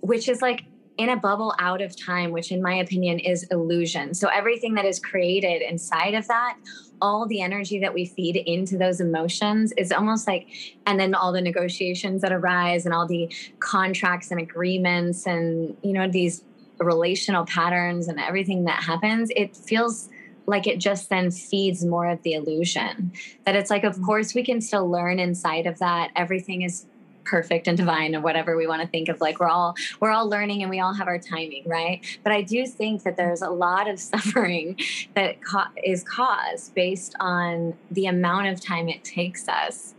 Which 0.01 0.29
is 0.29 0.41
like 0.41 0.65
in 0.97 1.09
a 1.09 1.17
bubble 1.17 1.55
out 1.57 1.81
of 1.81 1.95
time, 1.95 2.31
which 2.31 2.51
in 2.51 2.61
my 2.61 2.75
opinion 2.75 3.17
is 3.19 3.43
illusion. 3.49 4.13
So 4.13 4.27
everything 4.27 4.75
that 4.75 4.85
is 4.85 4.99
created 4.99 5.61
inside 5.61 6.13
of 6.13 6.27
that, 6.27 6.57
all 7.01 7.25
the 7.25 7.41
energy 7.41 7.79
that 7.79 7.93
we 7.93 8.05
feed 8.05 8.35
into 8.35 8.77
those 8.77 9.01
emotions 9.01 9.73
is 9.77 9.91
almost 9.91 10.27
like, 10.27 10.47
and 10.85 10.99
then 10.99 11.15
all 11.15 11.31
the 11.31 11.41
negotiations 11.41 12.21
that 12.21 12.31
arise 12.31 12.85
and 12.85 12.93
all 12.93 13.07
the 13.07 13.33
contracts 13.59 14.29
and 14.29 14.39
agreements 14.39 15.25
and, 15.25 15.75
you 15.81 15.93
know, 15.93 16.07
these 16.07 16.43
relational 16.79 17.45
patterns 17.45 18.07
and 18.07 18.19
everything 18.19 18.65
that 18.65 18.83
happens, 18.83 19.31
it 19.35 19.55
feels 19.55 20.09
like 20.51 20.67
it 20.67 20.77
just 20.77 21.09
then 21.09 21.31
feeds 21.31 21.83
more 21.83 22.07
of 22.07 22.21
the 22.23 22.33
illusion 22.33 23.11
that 23.45 23.55
it's 23.55 23.69
like 23.69 23.83
of 23.83 23.95
mm-hmm. 23.95 24.05
course 24.05 24.35
we 24.35 24.43
can 24.43 24.61
still 24.61 24.89
learn 24.89 25.19
inside 25.19 25.65
of 25.65 25.79
that. 25.79 26.11
Everything 26.15 26.61
is 26.61 26.85
perfect 27.23 27.67
and 27.67 27.77
divine 27.77 28.15
or 28.15 28.21
whatever 28.21 28.57
we 28.57 28.65
want 28.65 28.81
to 28.81 28.87
think 28.87 29.07
of 29.07 29.21
like 29.21 29.39
we're 29.39 29.47
all 29.47 29.75
we're 29.99 30.09
all 30.09 30.27
learning 30.27 30.61
and 30.61 30.69
we 30.69 30.79
all 30.79 30.93
have 30.93 31.07
our 31.07 31.19
timing 31.19 31.63
right? 31.67 32.05
But 32.23 32.33
i 32.33 32.41
do 32.41 32.65
think 32.65 33.03
that 33.03 33.15
there's 33.15 33.41
a 33.41 33.49
lot 33.49 33.87
of 33.89 33.99
suffering 34.11 34.77
that 35.15 35.37
is 35.83 36.03
caused 36.03 36.73
based 36.75 37.15
on 37.19 37.75
the 37.91 38.07
amount 38.07 38.47
of 38.47 38.59
time 38.59 38.89
it 38.89 39.03
takes 39.03 39.47
us 39.47 39.93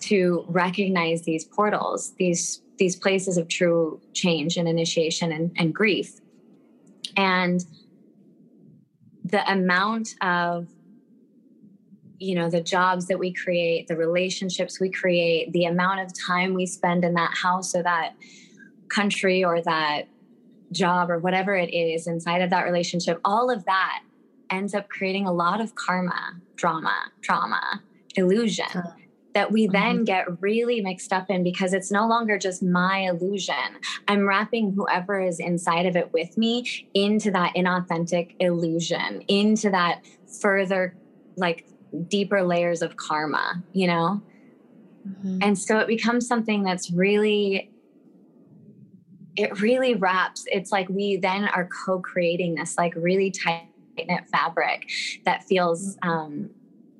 to 0.00 0.44
recognize 0.48 1.22
these 1.22 1.44
portals 1.44 2.12
these 2.18 2.60
these 2.78 2.96
places 2.96 3.36
of 3.36 3.48
true 3.48 4.00
change 4.12 4.56
and 4.56 4.68
initiation 4.68 5.32
and, 5.32 5.50
and 5.56 5.74
grief. 5.74 6.20
And 7.16 7.64
the 9.30 9.50
amount 9.50 10.14
of 10.20 10.68
you 12.18 12.34
know 12.34 12.48
the 12.48 12.60
jobs 12.60 13.08
that 13.08 13.18
we 13.18 13.32
create 13.32 13.88
the 13.88 13.96
relationships 13.96 14.80
we 14.80 14.90
create 14.90 15.52
the 15.52 15.64
amount 15.64 16.00
of 16.00 16.10
time 16.26 16.54
we 16.54 16.64
spend 16.64 17.04
in 17.04 17.14
that 17.14 17.34
house 17.34 17.74
or 17.74 17.82
that 17.82 18.14
country 18.88 19.44
or 19.44 19.60
that 19.60 20.02
job 20.72 21.10
or 21.10 21.18
whatever 21.18 21.54
it 21.54 21.74
is 21.74 22.06
inside 22.06 22.40
of 22.40 22.50
that 22.50 22.64
relationship 22.64 23.20
all 23.24 23.50
of 23.50 23.64
that 23.64 24.02
ends 24.50 24.74
up 24.74 24.88
creating 24.88 25.26
a 25.26 25.32
lot 25.32 25.60
of 25.60 25.74
karma 25.74 26.32
drama 26.54 26.94
trauma 27.20 27.82
illusion 28.14 28.66
that 29.36 29.52
we 29.52 29.66
then 29.66 29.96
mm-hmm. 29.96 30.04
get 30.04 30.40
really 30.40 30.80
mixed 30.80 31.12
up 31.12 31.28
in 31.28 31.44
because 31.44 31.74
it's 31.74 31.90
no 31.90 32.08
longer 32.08 32.38
just 32.38 32.62
my 32.62 33.00
illusion. 33.00 33.54
I'm 34.08 34.26
wrapping 34.26 34.72
whoever 34.72 35.20
is 35.20 35.38
inside 35.40 35.84
of 35.84 35.94
it 35.94 36.10
with 36.14 36.38
me 36.38 36.88
into 36.94 37.30
that 37.32 37.52
inauthentic 37.54 38.34
illusion, 38.40 39.20
into 39.28 39.68
that 39.68 40.00
further, 40.40 40.96
like 41.36 41.66
deeper 42.08 42.42
layers 42.42 42.80
of 42.80 42.96
karma, 42.96 43.62
you 43.74 43.86
know? 43.86 44.22
Mm-hmm. 45.06 45.40
And 45.42 45.58
so 45.58 45.80
it 45.80 45.86
becomes 45.86 46.26
something 46.26 46.62
that's 46.62 46.90
really 46.90 47.70
it 49.36 49.60
really 49.60 49.94
wraps 49.94 50.44
it's 50.46 50.72
like 50.72 50.88
we 50.88 51.18
then 51.18 51.44
are 51.44 51.68
co-creating 51.84 52.54
this 52.54 52.78
like 52.78 52.94
really 52.96 53.30
tight 53.30 53.68
knit 53.98 54.26
fabric 54.30 54.88
that 55.26 55.44
feels 55.44 55.98
um, 56.00 56.48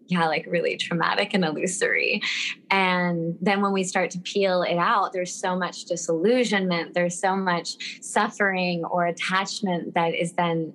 yeah, 0.08 0.26
like 0.26 0.46
really 0.48 0.76
traumatic 0.76 1.34
and 1.34 1.44
illusory. 1.44 2.22
And 2.70 3.36
then 3.40 3.60
when 3.60 3.72
we 3.72 3.84
start 3.84 4.10
to 4.12 4.20
peel 4.20 4.62
it 4.62 4.76
out, 4.76 5.12
there's 5.12 5.34
so 5.34 5.56
much 5.56 5.84
disillusionment, 5.86 6.94
there's 6.94 7.18
so 7.18 7.36
much 7.36 8.02
suffering 8.02 8.84
or 8.84 9.06
attachment 9.06 9.94
that 9.94 10.14
is 10.14 10.32
then 10.34 10.72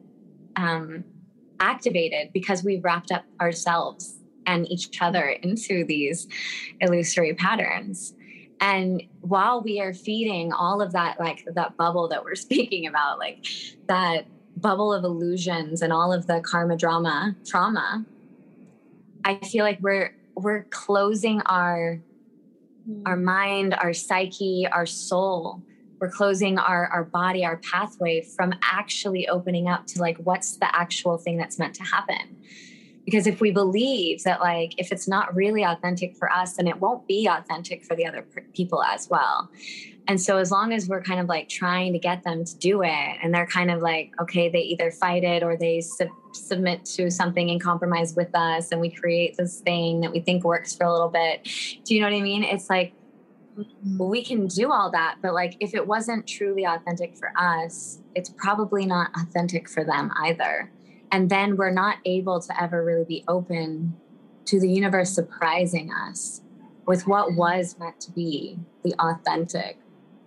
um, 0.56 1.04
activated 1.60 2.34
because 2.34 2.64
we've 2.64 2.84
wrapped 2.84 3.12
up 3.12 3.24
ourselves 3.40 4.18
and 4.46 4.70
each 4.70 5.02
other 5.02 5.30
into 5.30 5.86
these 5.86 6.28
illusory 6.82 7.34
patterns. 7.34 8.14
And 8.60 9.02
while 9.22 9.62
we 9.62 9.80
are 9.80 9.94
feeding 9.94 10.52
all 10.52 10.82
of 10.82 10.92
that, 10.92 11.20
like 11.20 11.46
that 11.56 11.78
bubble 11.78 12.08
that 12.10 12.24
we're 12.24 12.36
speaking 12.48 12.86
about, 12.86 13.18
like 13.18 13.46
that 13.88 14.26
bubble 14.58 14.94
of 14.94 15.04
illusions 15.04 15.82
and 15.82 15.94
all 15.94 16.12
of 16.12 16.28
the 16.28 16.42
karma 16.42 16.76
drama, 16.76 17.36
trauma 17.46 18.06
I 19.26 19.36
feel 19.36 19.64
like 19.64 19.80
we're 19.82 20.16
we're 20.36 20.64
closing 20.66 21.42
our 21.42 22.02
mm. 22.90 23.04
our 23.06 23.18
mind, 23.18 23.74
our 23.76 23.94
psyche, 23.94 24.68
our 24.72 24.86
soul. 24.86 25.62
We're 26.00 26.10
closing 26.10 26.58
our 26.58 26.88
our 26.88 27.04
body, 27.04 27.46
our 27.46 27.58
pathway 27.58 28.22
from 28.22 28.54
actually 28.62 29.28
opening 29.28 29.68
up 29.68 29.86
to 29.88 30.00
like 30.00 30.18
what's 30.18 30.58
the 30.58 30.76
actual 30.76 31.18
thing 31.18 31.38
that's 31.38 31.60
meant 31.60 31.76
to 31.76 31.84
happen. 31.84 32.38
Because 33.06 33.26
if 33.28 33.42
we 33.42 33.52
believe 33.52 34.24
that 34.24 34.40
like 34.42 34.74
if 34.78 34.92
it's 34.92 35.08
not 35.08 35.36
really 35.36 35.64
authentic 35.64 36.16
for 36.16 36.32
us, 36.32 36.54
then 36.54 36.68
it 36.68 36.80
won't 36.80 37.08
be 37.08 37.28
authentic 37.28 37.84
for 37.84 37.96
the 37.96 38.06
other 38.06 38.26
people 38.54 38.84
as 38.84 39.10
well. 39.10 39.50
And 40.08 40.20
so 40.20 40.38
as 40.38 40.52
long 40.52 40.74
as 40.74 40.88
we're 40.88 41.04
kind 41.04 41.20
of 41.20 41.28
like 41.28 41.48
trying 41.48 41.94
to 41.94 42.00
get 42.00 42.24
them 42.24 42.44
to 42.44 42.58
do 42.58 42.82
it 42.84 43.18
and 43.24 43.34
they're 43.34 43.48
kind 43.48 43.72
of 43.72 43.82
like 43.82 44.12
okay, 44.20 44.50
they 44.50 44.60
either 44.60 44.92
fight 44.92 45.24
it 45.24 45.44
or 45.44 45.56
they 45.56 45.82
sub- 45.82 46.10
submit 46.34 46.84
to 46.86 47.10
something 47.10 47.50
and 47.50 47.62
compromise 47.62 48.16
with 48.16 48.34
us 48.36 48.72
and 48.72 48.82
we 48.82 48.90
create 48.90 49.38
this 49.38 49.60
thing 49.60 50.02
that 50.02 50.12
we 50.12 50.20
think 50.20 50.44
works 50.44 50.76
for 50.76 50.86
a 50.86 50.92
little 50.92 51.10
bit. 51.10 51.44
Do 51.86 51.96
you 51.96 52.02
know 52.02 52.08
what 52.08 52.16
I 52.16 52.22
mean? 52.22 52.44
It's 52.44 52.70
like 52.70 52.94
we 53.98 54.24
can 54.24 54.48
do 54.48 54.72
all 54.72 54.92
that, 54.92 55.18
but 55.22 55.34
like 55.34 55.58
if 55.60 55.74
it 55.74 55.86
wasn't 55.86 56.28
truly 56.28 56.66
authentic 56.66 57.16
for 57.18 57.32
us, 57.38 58.00
it's 58.16 58.30
probably 58.30 58.86
not 58.86 59.12
authentic 59.16 59.70
for 59.70 59.84
them 59.84 60.12
either. 60.18 60.72
And 61.12 61.30
then 61.30 61.58
we're 61.58 61.72
not 61.72 61.98
able 62.06 62.40
to 62.40 62.62
ever 62.62 62.84
really 62.84 63.04
be 63.04 63.24
open 63.28 63.96
to 64.46 64.60
the 64.60 64.70
universe 64.70 65.14
surprising 65.14 65.92
us 65.92 66.42
with 66.86 67.08
what 67.08 67.36
was 67.36 67.78
meant 67.80 68.00
to 68.02 68.12
be 68.12 68.58
the 68.84 68.94
authentic 69.00 69.78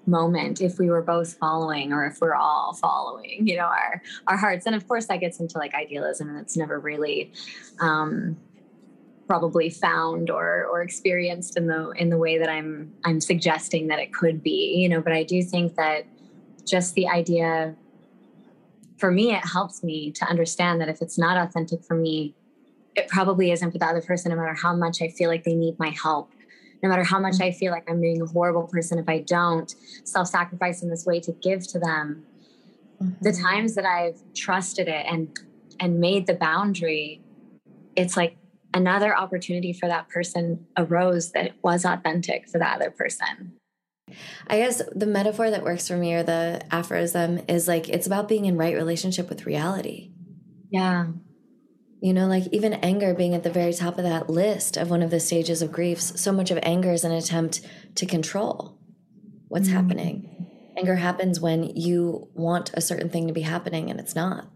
moment 0.07 0.61
if 0.61 0.79
we 0.79 0.91
were 0.91 1.03
both 1.03 1.35
following 1.35 1.93
or 1.93 2.05
if 2.07 2.21
we're 2.21 2.35
all 2.35 2.75
following 2.75 3.47
you 3.47 3.57
know 3.57 3.65
our 3.65 4.03
our 4.27 4.37
hearts. 4.37 4.67
And 4.67 4.75
of 4.75 4.87
course 4.87 5.07
that 5.07 5.21
gets 5.21 5.41
into 5.41 5.59
like 5.59 5.75
idealism 5.75 6.29
and 6.29 6.39
it's 6.39 6.57
never 6.57 6.79
really 6.79 7.33
um 7.81 8.37
probably 9.27 9.71
found 9.71 10.31
or 10.31 10.67
or 10.67 10.83
experienced 10.83 11.57
in 11.57 11.67
the 11.67 11.91
in 11.93 12.11
the 12.11 12.19
way 12.19 12.37
that 12.37 12.51
i'm 12.51 12.93
i'm 13.05 13.21
suggesting 13.21 13.87
that 13.89 13.99
it 13.99 14.13
could 14.13 14.43
be 14.43 14.75
you 14.77 14.89
know. 14.89 15.01
But 15.01 15.13
i 15.13 15.23
do 15.23 15.43
think 15.43 15.77
that 15.77 16.07
just 16.67 16.95
the 16.95 17.09
idea 17.09 17.75
for 18.99 19.11
me 19.11 19.35
it 19.35 19.45
helps 19.47 19.83
me 19.83 20.11
to 20.13 20.25
understand 20.27 20.81
that 20.81 20.89
if 20.89 21.01
it's 21.01 21.19
not 21.19 21.37
authentic 21.37 21.83
for 21.85 21.95
me 21.95 22.35
it 22.95 23.09
probably 23.09 23.51
isn't 23.51 23.73
for 23.73 23.79
the 23.79 23.85
other 23.85 24.03
person 24.03 24.31
no 24.31 24.37
matter 24.37 24.55
how 24.55 24.75
much 24.75 25.03
i 25.03 25.09
feel 25.09 25.29
like 25.29 25.45
they 25.45 25.55
need 25.55 25.79
my 25.79 25.91
help 25.91 26.31
no 26.85 26.91
matter 26.91 27.03
how 27.03 27.19
much 27.19 27.41
I 27.41 27.51
feel 27.51 27.73
like 27.73 27.91
I'm 27.91 27.99
being 27.99 28.21
a 28.21 28.27
horrible 28.27 28.65
person 28.65 28.99
if 28.99 29.09
I 29.09 29.21
don't 29.21 29.75
self 30.05 30.29
sacrifice 30.29 30.83
in 30.83 30.91
this 30.91 31.07
way 31.07 31.19
to 31.21 31.33
give 31.33 31.67
to 31.69 31.79
them. 31.79 32.27
mm-hmm. 33.03 33.25
the 33.25 33.33
times 33.33 33.75
that 33.75 33.87
I've 33.87 34.21
trusted 34.35 34.87
it 34.87 35.07
and 35.09 35.37
and 35.81 35.99
made 35.99 36.27
the 36.27 36.35
boundary, 36.35 37.23
it's 37.97 38.17
like 38.19 38.37
another 38.75 39.17
opportunity 39.17 39.73
for 39.73 39.89
that 39.89 40.09
person 40.09 40.67
arose 40.77 41.33
that 41.33 41.53
was 41.63 41.87
authentic 41.87 42.49
for 42.49 42.59
the 42.59 42.69
other 42.69 42.91
person. 42.91 43.55
I 44.47 44.59
guess 44.59 44.83
the 44.95 45.07
metaphor 45.07 45.51
that 45.51 45.65
works 45.65 45.89
for 45.89 45.97
me 45.97 46.13
or 46.13 46.23
the 46.23 46.63
aphorism 46.71 47.41
is 47.49 47.67
like 47.67 47.89
it's 47.89 48.07
about 48.07 48.29
being 48.29 48.45
in 48.45 48.59
right 48.59 48.75
relationship 48.75 49.31
with 49.31 49.47
reality. 49.47 50.11
Yeah. 50.71 51.07
You 52.05 52.13
know, 52.13 52.27
like 52.27 52.47
even 52.53 52.75
anger 52.75 53.15
being 53.15 53.35
at 53.35 53.45
the 53.45 53.51
very 53.51 53.73
top 53.73 53.97
of 53.97 54.05
that 54.05 54.29
list 54.29 54.77
of 54.77 54.91
one 54.91 55.01
of 55.01 55.11
the 55.11 55.19
stages 55.19 55.63
of 55.63 55.73
griefs, 55.73 56.21
so 56.21 56.33
much 56.33 56.51
of 56.51 56.59
anger 56.63 56.93
is 56.93 57.03
an 57.03 57.13
attempt 57.13 57.63
to 57.95 58.05
control 58.05 58.79
what's 59.49 59.69
mm-hmm. 59.69 59.77
happening. 59.77 60.47
Anger 60.77 60.97
happens 60.97 61.41
when 61.41 61.75
you 61.75 62.29
want 62.35 62.73
a 62.75 62.83
certain 62.83 63.09
thing 63.09 63.27
to 63.29 63.33
be 63.33 63.41
happening 63.41 63.91
and 63.91 63.99
it's 63.99 64.15
not. 64.15 64.51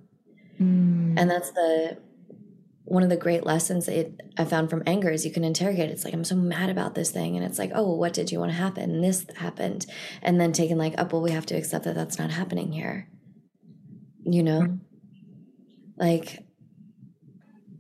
Mm. 0.61 1.15
And 1.17 1.31
that's 1.31 1.51
the 1.53 1.97
one 2.85 3.03
of 3.03 3.09
the 3.09 3.17
great 3.17 3.47
lessons 3.47 3.87
that 3.87 4.13
I 4.37 4.45
found 4.45 4.69
from 4.69 4.83
anger 4.87 5.09
is 5.11 5.25
you 5.25 5.33
can 5.33 5.43
interrogate. 5.43 5.89
It's 5.89 6.05
like 6.05 6.13
I'm 6.13 6.25
so 6.25 6.37
mad 6.37 6.69
about 6.69 6.95
this 6.95 7.11
thing, 7.11 7.35
and 7.35 7.47
it's 7.47 7.59
like, 7.59 7.73
oh, 7.75 7.95
what 7.95 8.13
did 8.13 8.31
you 8.31 8.41
want 8.41 8.51
to 8.53 8.59
happen? 8.59 8.91
And 8.91 9.03
this 9.03 9.25
happened, 9.37 9.87
and 10.21 10.39
then 10.39 10.53
taking 10.53 10.77
like, 10.77 10.97
oh, 10.99 11.09
well, 11.11 11.23
we 11.23 11.31
have 11.31 11.47
to 11.47 11.57
accept 11.57 11.87
that 11.87 11.95
that's 11.95 12.19
not 12.19 12.31
happening 12.31 12.73
here. 12.73 13.09
You 14.25 14.43
know, 14.43 14.61
mm. 14.61 14.81
like 15.97 16.45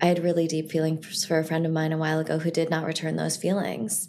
I 0.01 0.07
had 0.07 0.23
really 0.23 0.47
deep 0.47 0.71
feelings 0.71 1.25
for 1.25 1.39
a 1.39 1.45
friend 1.45 1.67
of 1.67 1.73
mine 1.73 1.93
a 1.93 1.99
while 1.99 2.21
ago 2.21 2.39
who 2.39 2.51
did 2.51 2.71
not 2.71 2.87
return 2.87 3.17
those 3.17 3.37
feelings. 3.37 4.09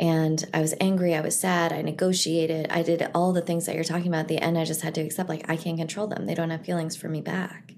And 0.00 0.44
I 0.54 0.60
was 0.60 0.74
angry, 0.80 1.14
I 1.14 1.20
was 1.20 1.38
sad, 1.38 1.72
I 1.72 1.82
negotiated, 1.82 2.68
I 2.70 2.82
did 2.82 3.10
all 3.14 3.32
the 3.32 3.40
things 3.40 3.66
that 3.66 3.74
you're 3.74 3.82
talking 3.82 4.06
about. 4.06 4.20
At 4.20 4.28
the 4.28 4.38
end, 4.38 4.56
I 4.56 4.64
just 4.64 4.82
had 4.82 4.94
to 4.94 5.00
accept, 5.00 5.28
like, 5.28 5.50
I 5.50 5.56
can't 5.56 5.76
control 5.76 6.06
them. 6.06 6.26
They 6.26 6.36
don't 6.36 6.50
have 6.50 6.64
feelings 6.64 6.96
for 6.96 7.08
me 7.08 7.20
back, 7.20 7.72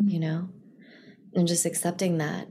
mm-hmm. 0.00 0.08
you 0.08 0.18
know? 0.18 0.48
And 1.34 1.46
just 1.46 1.64
accepting 1.64 2.18
that 2.18 2.48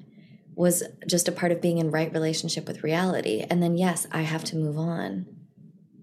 was 0.55 0.83
just 1.05 1.27
a 1.27 1.33
part 1.33 1.51
of 1.51 1.59
being 1.59 1.79
in 1.79 1.91
right 1.91 2.13
relationship 2.13 2.67
with 2.67 2.83
reality. 2.83 3.45
And 3.49 3.61
then, 3.61 3.77
yes, 3.77 4.07
I 4.13 4.21
have 4.21 4.45
to 4.45 4.55
move 4.55 4.77
on, 4.77 5.25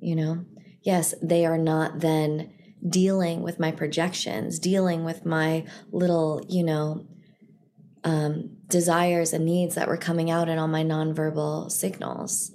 you 0.00 0.14
know? 0.14 0.44
Yes, 0.82 1.14
they 1.22 1.46
are 1.46 1.56
not 1.56 2.00
then 2.00 2.52
dealing 2.86 3.40
with 3.42 3.58
my 3.58 3.70
projections, 3.70 4.58
dealing 4.58 5.04
with 5.04 5.24
my 5.24 5.64
little, 5.92 6.44
you 6.46 6.62
know, 6.62 7.06
um, 8.04 8.56
desires 8.68 9.32
and 9.32 9.44
needs 9.44 9.74
that 9.76 9.88
were 9.88 9.96
coming 9.96 10.30
out 10.30 10.48
in 10.48 10.58
all 10.58 10.68
my 10.68 10.82
nonverbal 10.82 11.70
signals 11.70 12.52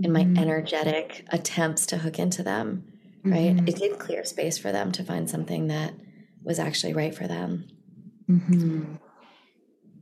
in 0.00 0.12
my 0.12 0.22
mm-hmm. 0.22 0.38
energetic 0.38 1.24
attempts 1.30 1.86
to 1.86 1.98
hook 1.98 2.18
into 2.18 2.42
them 2.42 2.84
right 3.24 3.56
mm-hmm. 3.56 3.68
it 3.68 3.76
did 3.76 3.98
clear 3.98 4.24
space 4.24 4.56
for 4.56 4.72
them 4.72 4.92
to 4.92 5.02
find 5.02 5.28
something 5.28 5.66
that 5.68 5.92
was 6.42 6.58
actually 6.58 6.94
right 6.94 7.14
for 7.14 7.26
them 7.26 7.66
mm-hmm. 8.30 8.94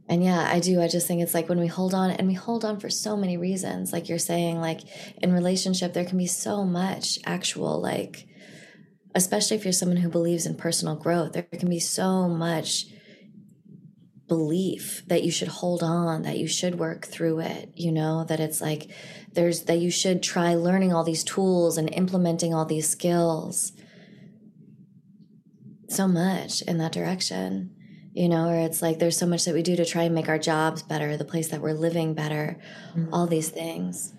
and 0.09 0.23
yeah 0.23 0.49
i 0.53 0.61
do 0.61 0.81
i 0.81 0.87
just 0.87 1.07
think 1.07 1.23
it's 1.23 1.35
like 1.35 1.49
when 1.49 1.59
we 1.59 1.67
hold 1.67 1.95
on 1.95 2.11
and 2.11 2.29
we 2.29 2.35
hold 2.35 2.65
on 2.65 2.79
for 2.79 2.91
so 2.91 3.17
many 3.17 3.37
reasons 3.37 3.93
like 3.93 4.09
you're 4.09 4.19
saying 4.19 4.61
like 4.61 4.81
in 5.23 5.33
relationship 5.33 5.95
there 5.95 6.05
can 6.05 6.19
be 6.19 6.27
so 6.27 6.65
much 6.65 7.19
actual 7.25 7.81
like 7.81 8.29
especially 9.15 9.57
if 9.57 9.65
you're 9.65 9.73
someone 9.73 9.97
who 9.97 10.11
believes 10.11 10.45
in 10.45 10.55
personal 10.55 10.95
growth 10.95 11.33
there 11.33 11.43
can 11.43 11.71
be 11.71 11.81
so 11.81 12.29
much 12.29 12.85
belief 14.29 15.03
that 15.07 15.23
you 15.23 15.31
should 15.31 15.49
hold 15.49 15.83
on, 15.83 16.23
that 16.23 16.39
you 16.39 16.49
should 16.49 16.79
work 16.79 17.07
through 17.07 17.41
it, 17.41 17.71
you 17.75 17.93
know, 17.93 18.25
that 18.25 18.41
it's 18.41 18.61
like 18.61 18.91
there's 19.33 19.63
that 19.65 19.79
you 19.79 19.91
should 19.91 20.23
try 20.23 20.55
learning 20.55 20.93
all 20.93 21.05
these 21.05 21.25
tools 21.25 21.79
and 21.79 21.93
implementing 21.95 22.53
all 22.53 22.65
these 22.65 22.89
skills. 22.89 23.73
So 25.89 26.09
much 26.09 26.63
in 26.63 26.79
that 26.79 26.93
direction, 26.93 27.71
you 28.13 28.29
know, 28.29 28.49
or 28.49 28.59
it's 28.59 28.83
like 28.83 28.99
there's 28.99 29.17
so 29.17 29.27
much 29.27 29.45
that 29.45 29.55
we 29.55 29.63
do 29.63 29.77
to 29.77 29.85
try 29.85 30.03
and 30.03 30.15
make 30.15 30.29
our 30.29 30.39
jobs 30.39 30.83
better, 30.83 31.17
the 31.17 31.25
place 31.25 31.49
that 31.49 31.61
we're 31.61 31.73
living 31.73 32.15
better, 32.15 32.59
mm-hmm. 32.91 33.15
all 33.15 33.27
these 33.27 33.51
things 33.51 34.16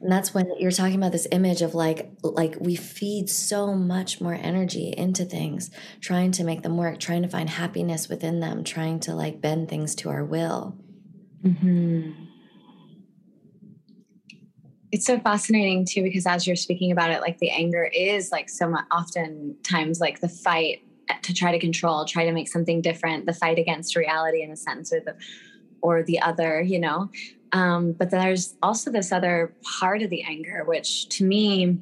and 0.00 0.12
that's 0.12 0.32
when 0.32 0.52
you're 0.58 0.70
talking 0.70 0.96
about 0.96 1.12
this 1.12 1.26
image 1.32 1.62
of 1.62 1.74
like 1.74 2.10
like 2.22 2.56
we 2.60 2.76
feed 2.76 3.28
so 3.28 3.74
much 3.74 4.20
more 4.20 4.34
energy 4.34 4.94
into 4.96 5.24
things 5.24 5.70
trying 6.00 6.30
to 6.32 6.44
make 6.44 6.62
them 6.62 6.76
work 6.76 6.98
trying 6.98 7.22
to 7.22 7.28
find 7.28 7.50
happiness 7.50 8.08
within 8.08 8.40
them 8.40 8.64
trying 8.64 9.00
to 9.00 9.14
like 9.14 9.40
bend 9.40 9.68
things 9.68 9.94
to 9.94 10.08
our 10.08 10.24
will 10.24 10.76
mm-hmm. 11.42 12.10
it's 14.92 15.06
so 15.06 15.18
fascinating 15.18 15.84
too 15.84 16.02
because 16.02 16.26
as 16.26 16.46
you're 16.46 16.56
speaking 16.56 16.92
about 16.92 17.10
it 17.10 17.20
like 17.20 17.38
the 17.38 17.50
anger 17.50 17.84
is 17.84 18.30
like 18.30 18.48
so 18.48 18.68
much 18.68 18.84
oftentimes 18.92 20.00
like 20.00 20.20
the 20.20 20.28
fight 20.28 20.80
to 21.22 21.32
try 21.32 21.50
to 21.50 21.58
control 21.58 22.04
try 22.04 22.24
to 22.24 22.32
make 22.32 22.48
something 22.48 22.80
different 22.80 23.26
the 23.26 23.32
fight 23.32 23.58
against 23.58 23.96
reality 23.96 24.42
in 24.42 24.50
a 24.50 24.56
sense 24.56 24.92
or 24.92 25.00
the 25.00 25.16
or 25.80 26.02
the 26.02 26.20
other 26.20 26.60
you 26.60 26.78
know 26.78 27.10
um, 27.52 27.92
but 27.92 28.10
there's 28.10 28.56
also 28.62 28.90
this 28.90 29.12
other 29.12 29.54
part 29.78 30.02
of 30.02 30.10
the 30.10 30.22
anger, 30.22 30.64
which 30.66 31.08
to 31.10 31.24
me 31.24 31.78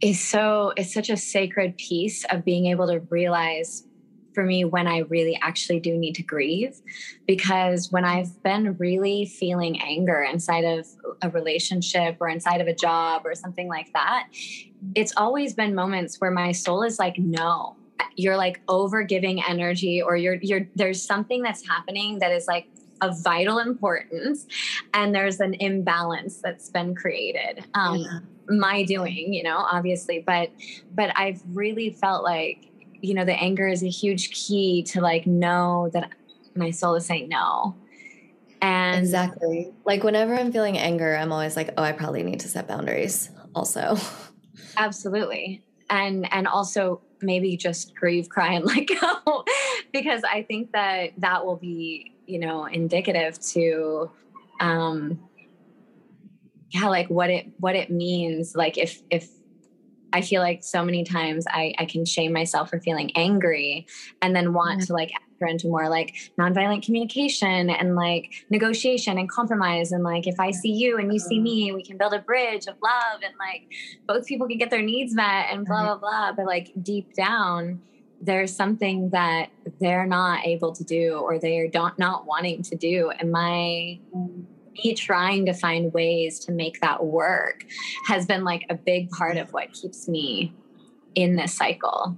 is 0.00 0.20
so, 0.20 0.72
it's 0.76 0.92
such 0.92 1.10
a 1.10 1.16
sacred 1.16 1.76
piece 1.76 2.24
of 2.30 2.44
being 2.44 2.66
able 2.66 2.86
to 2.86 3.00
realize 3.10 3.86
for 4.34 4.44
me 4.44 4.64
when 4.64 4.86
I 4.86 4.98
really 4.98 5.38
actually 5.40 5.80
do 5.80 5.96
need 5.96 6.14
to 6.16 6.22
grieve. 6.22 6.80
Because 7.26 7.90
when 7.90 8.04
I've 8.04 8.42
been 8.42 8.76
really 8.76 9.26
feeling 9.26 9.80
anger 9.80 10.22
inside 10.22 10.64
of 10.64 10.86
a 11.22 11.30
relationship 11.30 12.16
or 12.20 12.28
inside 12.28 12.60
of 12.60 12.66
a 12.66 12.74
job 12.74 13.22
or 13.24 13.34
something 13.34 13.68
like 13.68 13.92
that, 13.92 14.28
it's 14.94 15.12
always 15.16 15.54
been 15.54 15.74
moments 15.74 16.20
where 16.20 16.32
my 16.32 16.52
soul 16.52 16.82
is 16.82 16.98
like, 16.98 17.16
no, 17.18 17.76
you're 18.16 18.36
like 18.36 18.60
over 18.68 19.02
giving 19.02 19.42
energy 19.42 20.02
or 20.02 20.16
you're 20.16 20.38
you're 20.42 20.68
there's 20.74 21.02
something 21.02 21.42
that's 21.42 21.66
happening 21.66 22.18
that 22.20 22.30
is 22.30 22.46
like 22.46 22.68
of 23.08 23.22
vital 23.22 23.58
importance 23.58 24.46
and 24.92 25.14
there's 25.14 25.40
an 25.40 25.54
imbalance 25.54 26.38
that's 26.38 26.70
been 26.70 26.94
created 26.94 27.64
um, 27.74 27.96
yeah. 27.96 28.18
my 28.48 28.82
doing 28.84 29.32
you 29.32 29.42
know 29.42 29.56
obviously 29.56 30.22
but 30.26 30.50
but 30.94 31.10
i've 31.16 31.40
really 31.52 31.90
felt 31.90 32.24
like 32.24 32.68
you 33.04 33.14
know 33.14 33.24
the 33.24 33.34
anger 33.34 33.68
is 33.68 33.82
a 33.82 33.88
huge 33.88 34.30
key 34.30 34.82
to 34.82 35.00
like 35.00 35.26
know 35.26 35.90
that 35.92 36.10
my 36.56 36.70
soul 36.70 36.94
is 36.94 37.06
saying 37.06 37.28
no. 37.28 37.76
And 38.62 38.98
exactly. 38.98 39.72
Like 39.84 40.02
whenever 40.04 40.34
i'm 40.34 40.52
feeling 40.52 40.78
anger 40.78 41.16
i'm 41.16 41.32
always 41.32 41.56
like 41.56 41.70
oh 41.76 41.82
i 41.82 41.92
probably 41.92 42.22
need 42.22 42.40
to 42.40 42.48
set 42.48 42.66
boundaries 42.66 43.30
also. 43.54 43.96
Absolutely. 44.76 45.62
And 45.90 46.32
and 46.32 46.48
also 46.48 47.02
maybe 47.20 47.56
just 47.56 47.94
grieve 47.94 48.28
cry 48.28 48.54
and 48.54 48.64
let 48.64 48.86
go 48.86 49.44
because 49.92 50.22
i 50.24 50.42
think 50.42 50.72
that 50.72 51.10
that 51.18 51.44
will 51.44 51.56
be 51.56 52.13
you 52.26 52.38
know 52.38 52.66
indicative 52.66 53.38
to 53.40 54.10
um 54.60 55.18
yeah 56.70 56.88
like 56.88 57.08
what 57.08 57.30
it 57.30 57.46
what 57.58 57.74
it 57.74 57.90
means 57.90 58.54
like 58.54 58.78
if 58.78 59.02
if 59.10 59.28
I 60.14 60.20
feel 60.20 60.40
like 60.40 60.62
so 60.62 60.84
many 60.84 61.02
times 61.02 61.44
I, 61.50 61.74
I 61.76 61.86
can 61.86 62.04
shame 62.04 62.32
myself 62.32 62.70
for 62.70 62.78
feeling 62.78 63.10
angry 63.16 63.84
and 64.22 64.34
then 64.34 64.52
want 64.52 64.82
to 64.82 64.92
like 64.92 65.10
enter 65.10 65.50
into 65.50 65.66
more 65.66 65.88
like 65.88 66.14
nonviolent 66.38 66.84
communication 66.84 67.68
and 67.68 67.96
like 67.96 68.32
negotiation 68.48 69.18
and 69.18 69.28
compromise. 69.28 69.90
And 69.90 70.04
like, 70.04 70.28
if 70.28 70.38
I 70.38 70.52
see 70.52 70.70
you 70.70 70.98
and 70.98 71.12
you 71.12 71.18
see 71.18 71.40
me, 71.40 71.72
we 71.72 71.82
can 71.82 71.98
build 71.98 72.14
a 72.14 72.20
bridge 72.20 72.68
of 72.68 72.76
love 72.80 73.22
and 73.24 73.34
like 73.40 73.68
both 74.06 74.24
people 74.26 74.46
can 74.46 74.56
get 74.56 74.70
their 74.70 74.82
needs 74.82 75.14
met 75.14 75.46
and 75.50 75.66
blah, 75.66 75.82
blah, 75.82 75.96
blah. 75.96 76.32
But 76.32 76.46
like 76.46 76.70
deep 76.80 77.12
down, 77.14 77.82
there's 78.24 78.54
something 78.54 79.10
that 79.10 79.50
they're 79.80 80.06
not 80.06 80.46
able 80.46 80.72
to 80.72 80.84
do 80.84 81.18
or 81.18 81.38
they're 81.38 81.68
don't 81.68 81.98
not 81.98 82.26
wanting 82.26 82.62
to 82.62 82.76
do 82.76 83.10
and 83.18 83.30
my 83.30 83.98
me 84.82 84.94
trying 84.94 85.46
to 85.46 85.52
find 85.52 85.92
ways 85.92 86.40
to 86.40 86.50
make 86.50 86.80
that 86.80 87.04
work 87.04 87.64
has 88.08 88.26
been 88.26 88.42
like 88.42 88.64
a 88.70 88.74
big 88.74 89.08
part 89.10 89.36
of 89.36 89.52
what 89.52 89.72
keeps 89.72 90.08
me 90.08 90.52
in 91.14 91.36
this 91.36 91.54
cycle 91.54 92.16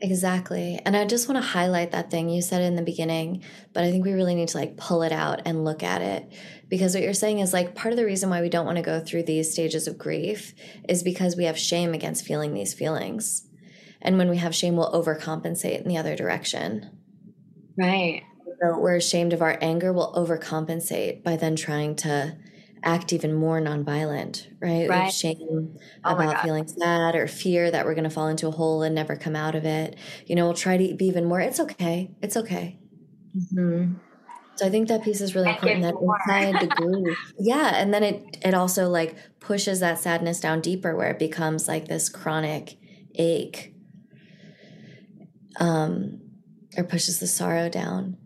Exactly. 0.00 0.78
And 0.84 0.94
I 0.94 1.06
just 1.06 1.28
want 1.28 1.42
to 1.42 1.48
highlight 1.48 1.92
that 1.92 2.10
thing 2.10 2.28
you 2.28 2.42
said 2.42 2.60
in 2.60 2.76
the 2.76 2.82
beginning, 2.82 3.42
but 3.72 3.84
I 3.84 3.90
think 3.90 4.04
we 4.04 4.12
really 4.12 4.34
need 4.34 4.48
to 4.48 4.58
like 4.58 4.76
pull 4.76 5.02
it 5.02 5.12
out 5.12 5.40
and 5.46 5.64
look 5.64 5.82
at 5.82 6.02
it. 6.02 6.30
Because 6.68 6.94
what 6.94 7.02
you're 7.02 7.14
saying 7.14 7.38
is 7.38 7.54
like 7.54 7.74
part 7.74 7.92
of 7.92 7.96
the 7.96 8.04
reason 8.04 8.28
why 8.28 8.42
we 8.42 8.50
don't 8.50 8.66
want 8.66 8.76
to 8.76 8.82
go 8.82 9.00
through 9.00 9.22
these 9.22 9.50
stages 9.50 9.86
of 9.86 9.96
grief 9.96 10.52
is 10.88 11.02
because 11.02 11.36
we 11.36 11.44
have 11.44 11.58
shame 11.58 11.94
against 11.94 12.26
feeling 12.26 12.52
these 12.52 12.74
feelings. 12.74 13.46
And 14.04 14.18
when 14.18 14.28
we 14.28 14.36
have 14.36 14.54
shame, 14.54 14.76
we'll 14.76 14.92
overcompensate 14.92 15.80
in 15.80 15.88
the 15.88 15.96
other 15.96 16.14
direction. 16.14 16.90
Right. 17.76 18.22
So 18.62 18.78
we're 18.78 18.96
ashamed 18.96 19.32
of 19.32 19.42
our 19.42 19.58
anger, 19.60 19.92
we'll 19.92 20.12
overcompensate 20.12 21.24
by 21.24 21.36
then 21.36 21.56
trying 21.56 21.96
to 21.96 22.36
act 22.84 23.12
even 23.12 23.32
more 23.32 23.60
nonviolent, 23.60 24.46
right? 24.60 24.88
right. 24.88 25.12
shame 25.12 25.76
oh 26.04 26.14
about 26.14 26.42
feeling 26.42 26.68
sad 26.68 27.16
or 27.16 27.26
fear 27.26 27.70
that 27.70 27.86
we're 27.86 27.94
going 27.94 28.04
to 28.04 28.10
fall 28.10 28.28
into 28.28 28.46
a 28.46 28.50
hole 28.50 28.82
and 28.82 28.94
never 28.94 29.16
come 29.16 29.34
out 29.34 29.54
of 29.54 29.64
it. 29.64 29.96
You 30.26 30.36
know, 30.36 30.44
we'll 30.44 30.54
try 30.54 30.76
to 30.76 30.94
be 30.94 31.06
even 31.06 31.24
more. 31.24 31.40
It's 31.40 31.58
okay. 31.58 32.14
It's 32.22 32.36
okay. 32.36 32.78
Mm-hmm. 33.36 33.94
So 34.56 34.66
I 34.66 34.70
think 34.70 34.88
that 34.88 35.02
piece 35.02 35.20
is 35.20 35.34
really 35.34 35.50
important 35.50 35.82
that 35.82 35.94
inside 35.94 36.60
the 36.60 36.74
grief. 36.74 37.18
Yeah. 37.38 37.72
And 37.74 37.92
then 37.92 38.04
it 38.04 38.38
it 38.44 38.54
also 38.54 38.88
like 38.88 39.16
pushes 39.40 39.80
that 39.80 39.98
sadness 39.98 40.38
down 40.38 40.60
deeper 40.60 40.94
where 40.94 41.10
it 41.10 41.18
becomes 41.18 41.66
like 41.66 41.88
this 41.88 42.08
chronic 42.08 42.76
ache. 43.16 43.73
Um 45.58 46.20
or 46.76 46.84
pushes 46.84 47.20
the 47.20 47.26
sorrow 47.26 47.68
down. 47.68 48.16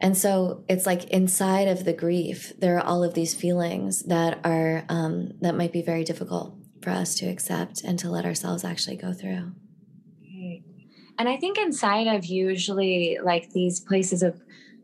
And 0.00 0.16
so 0.16 0.64
it's 0.68 0.86
like 0.86 1.04
inside 1.10 1.68
of 1.68 1.84
the 1.84 1.92
grief, 1.92 2.52
there 2.58 2.76
are 2.76 2.84
all 2.84 3.04
of 3.04 3.14
these 3.14 3.34
feelings 3.34 4.02
that 4.04 4.40
are 4.44 4.84
um, 4.88 5.32
that 5.40 5.54
might 5.54 5.72
be 5.72 5.82
very 5.82 6.02
difficult 6.02 6.56
for 6.82 6.90
us 6.90 7.14
to 7.16 7.26
accept 7.26 7.84
and 7.84 7.98
to 8.00 8.10
let 8.10 8.24
ourselves 8.24 8.64
actually 8.64 8.96
go 8.96 9.12
through. 9.12 9.52
And 11.18 11.28
I 11.28 11.36
think 11.36 11.56
inside 11.56 12.08
of 12.08 12.24
usually 12.24 13.18
like 13.22 13.50
these 13.50 13.78
places 13.78 14.24
of 14.24 14.40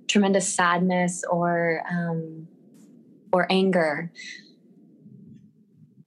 tremendous 0.06 0.54
sadness 0.54 1.24
or 1.28 1.82
um, 1.90 2.46
or 3.32 3.46
anger, 3.50 4.12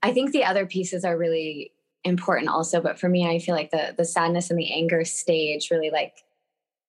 I 0.02 0.13
think 0.13 0.32
the 0.32 0.46
other 0.46 0.65
pieces 0.65 1.04
are 1.04 1.17
really 1.17 1.74
important 2.04 2.50
also. 2.50 2.82
But 2.82 3.00
for 3.00 3.10
me, 3.10 3.28
I 3.28 3.40
feel 3.40 3.56
like 3.56 3.72
the 3.72 3.94
the 3.98 4.06
sadness 4.06 4.50
and 4.50 4.60
the 4.60 4.74
anger 4.74 5.06
stage 5.06 5.70
really 5.72 5.90
like 5.90 6.24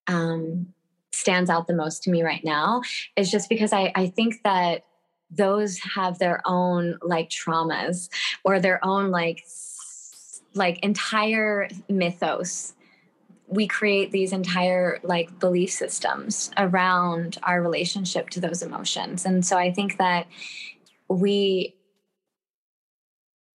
um, 0.07 0.73
stands 1.13 1.51
out 1.51 1.67
the 1.67 1.75
most 1.75 2.03
to 2.03 2.11
me 2.11 2.23
right 2.23 2.43
now 2.45 2.83
is 3.17 3.31
just 3.31 3.49
because 3.49 3.73
I, 3.73 3.93
I 3.95 4.07
think 4.09 4.43
that 4.45 4.85
those 5.31 5.79
have 5.79 6.19
their 6.19 6.41
own 6.45 6.99
like 7.03 7.29
traumas 7.31 8.09
or 8.45 8.61
their 8.61 8.85
own 8.85 9.11
like 9.11 9.45
like 10.55 10.79
entire 10.81 11.69
mythos 11.89 12.75
we 13.49 13.67
create 13.67 14.13
these 14.13 14.33
entire 14.33 14.99
like 15.03 15.39
belief 15.39 15.71
systems 15.71 16.51
around 16.57 17.39
our 17.43 17.63
relationship 17.63 18.29
to 18.31 18.41
those 18.41 18.63
emotions 18.63 19.25
and 19.25 19.45
so 19.47 19.57
i 19.57 19.73
think 19.73 19.97
that 19.97 20.27
we 21.09 21.75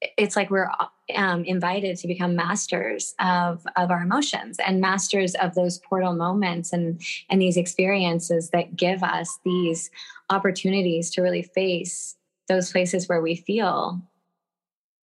it's 0.01 0.35
like 0.35 0.49
we're 0.49 0.69
um, 1.15 1.43
invited 1.43 1.97
to 1.97 2.07
become 2.07 2.35
masters 2.35 3.15
of 3.19 3.65
of 3.75 3.89
our 3.89 4.01
emotions 4.01 4.57
and 4.65 4.81
masters 4.81 5.33
of 5.35 5.55
those 5.55 5.79
portal 5.79 6.13
moments 6.13 6.73
and 6.73 7.01
and 7.29 7.41
these 7.41 7.57
experiences 7.57 8.49
that 8.51 8.75
give 8.75 9.03
us 9.03 9.39
these 9.43 9.89
opportunities 10.29 11.09
to 11.11 11.21
really 11.21 11.41
face 11.41 12.15
those 12.47 12.71
places 12.71 13.07
where 13.07 13.21
we 13.21 13.35
feel 13.35 14.01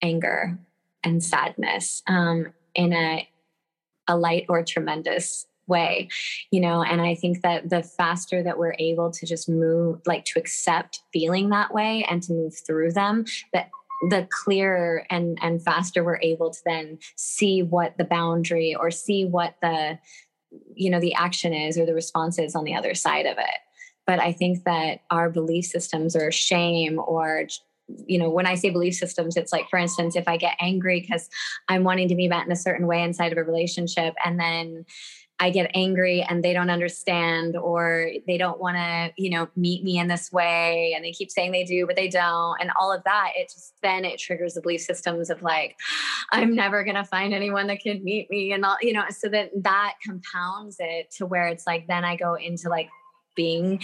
anger 0.01 0.57
and 1.03 1.23
sadness 1.23 2.03
um, 2.07 2.53
in 2.75 2.93
a 2.93 3.27
a 4.07 4.17
light 4.17 4.45
or 4.49 4.63
tremendous 4.63 5.47
way 5.65 6.09
you 6.51 6.59
know? 6.59 6.83
And 6.83 7.01
i 7.01 7.15
think 7.15 7.41
that 7.41 7.69
the 7.69 7.81
faster 7.81 8.43
that 8.43 8.57
we're 8.57 8.75
able 8.77 9.11
to 9.11 9.25
just 9.25 9.47
move 9.47 10.01
like 10.05 10.25
to 10.25 10.39
accept 10.39 11.01
feeling 11.13 11.49
that 11.49 11.73
way 11.73 12.05
and 12.09 12.21
to 12.23 12.33
move 12.33 12.53
through 12.55 12.91
them 12.91 13.25
that 13.53 13.69
the 14.09 14.27
clearer 14.29 15.05
and 15.09 15.37
and 15.41 15.63
faster 15.63 16.03
we're 16.03 16.19
able 16.21 16.49
to 16.49 16.59
then 16.65 16.97
see 17.15 17.61
what 17.61 17.97
the 17.97 18.03
boundary 18.03 18.75
or 18.75 18.91
see 18.91 19.25
what 19.25 19.55
the 19.61 19.97
you 20.75 20.89
know 20.89 20.99
the 20.99 21.13
action 21.13 21.53
is 21.53 21.77
or 21.77 21.85
the 21.85 21.93
response 21.93 22.37
is 22.37 22.55
on 22.55 22.63
the 22.63 22.75
other 22.75 22.93
side 22.93 23.25
of 23.25 23.37
it. 23.37 23.59
But 24.05 24.19
i 24.19 24.31
think 24.31 24.63
that 24.65 25.01
our 25.09 25.29
belief 25.29 25.65
systems 25.65 26.15
or 26.15 26.31
shame 26.31 26.99
or 26.99 27.47
you 28.05 28.17
know 28.17 28.29
when 28.29 28.45
i 28.45 28.55
say 28.55 28.69
belief 28.69 28.95
systems 28.95 29.35
it's 29.35 29.51
like 29.51 29.69
for 29.69 29.77
instance 29.77 30.15
if 30.15 30.27
i 30.27 30.37
get 30.37 30.55
angry 30.59 31.01
because 31.01 31.29
i'm 31.67 31.83
wanting 31.83 32.07
to 32.07 32.15
be 32.15 32.27
met 32.29 32.45
in 32.45 32.51
a 32.51 32.55
certain 32.55 32.87
way 32.87 33.03
inside 33.03 33.31
of 33.31 33.37
a 33.37 33.43
relationship 33.43 34.13
and 34.23 34.39
then 34.39 34.85
I 35.39 35.49
get 35.49 35.71
angry 35.73 36.21
and 36.21 36.43
they 36.43 36.53
don't 36.53 36.69
understand 36.69 37.57
or 37.57 38.11
they 38.27 38.37
don't 38.37 38.59
want 38.59 38.77
to, 38.77 39.11
you 39.17 39.29
know, 39.29 39.49
meet 39.55 39.83
me 39.83 39.97
in 39.97 40.07
this 40.07 40.31
way 40.31 40.93
and 40.95 41.03
they 41.03 41.11
keep 41.11 41.31
saying 41.31 41.51
they 41.51 41.63
do 41.63 41.85
but 41.85 41.95
they 41.95 42.07
don't 42.07 42.61
and 42.61 42.71
all 42.79 42.93
of 42.93 43.03
that 43.03 43.31
it 43.35 43.49
just 43.49 43.73
then 43.81 44.05
it 44.05 44.19
triggers 44.19 44.53
the 44.53 44.61
belief 44.61 44.81
systems 44.81 45.29
of 45.29 45.41
like 45.41 45.75
I'm 46.31 46.55
never 46.55 46.83
going 46.83 46.95
to 46.95 47.03
find 47.03 47.33
anyone 47.33 47.67
that 47.67 47.81
can 47.81 48.03
meet 48.03 48.29
me 48.29 48.53
and 48.53 48.63
all, 48.63 48.77
you 48.81 48.93
know, 48.93 49.03
so 49.09 49.27
that 49.29 49.51
that 49.63 49.95
compounds 50.05 50.77
it 50.79 51.11
to 51.17 51.25
where 51.25 51.47
it's 51.47 51.67
like 51.67 51.87
then 51.87 52.05
I 52.05 52.15
go 52.15 52.35
into 52.35 52.69
like 52.69 52.89
being 53.35 53.81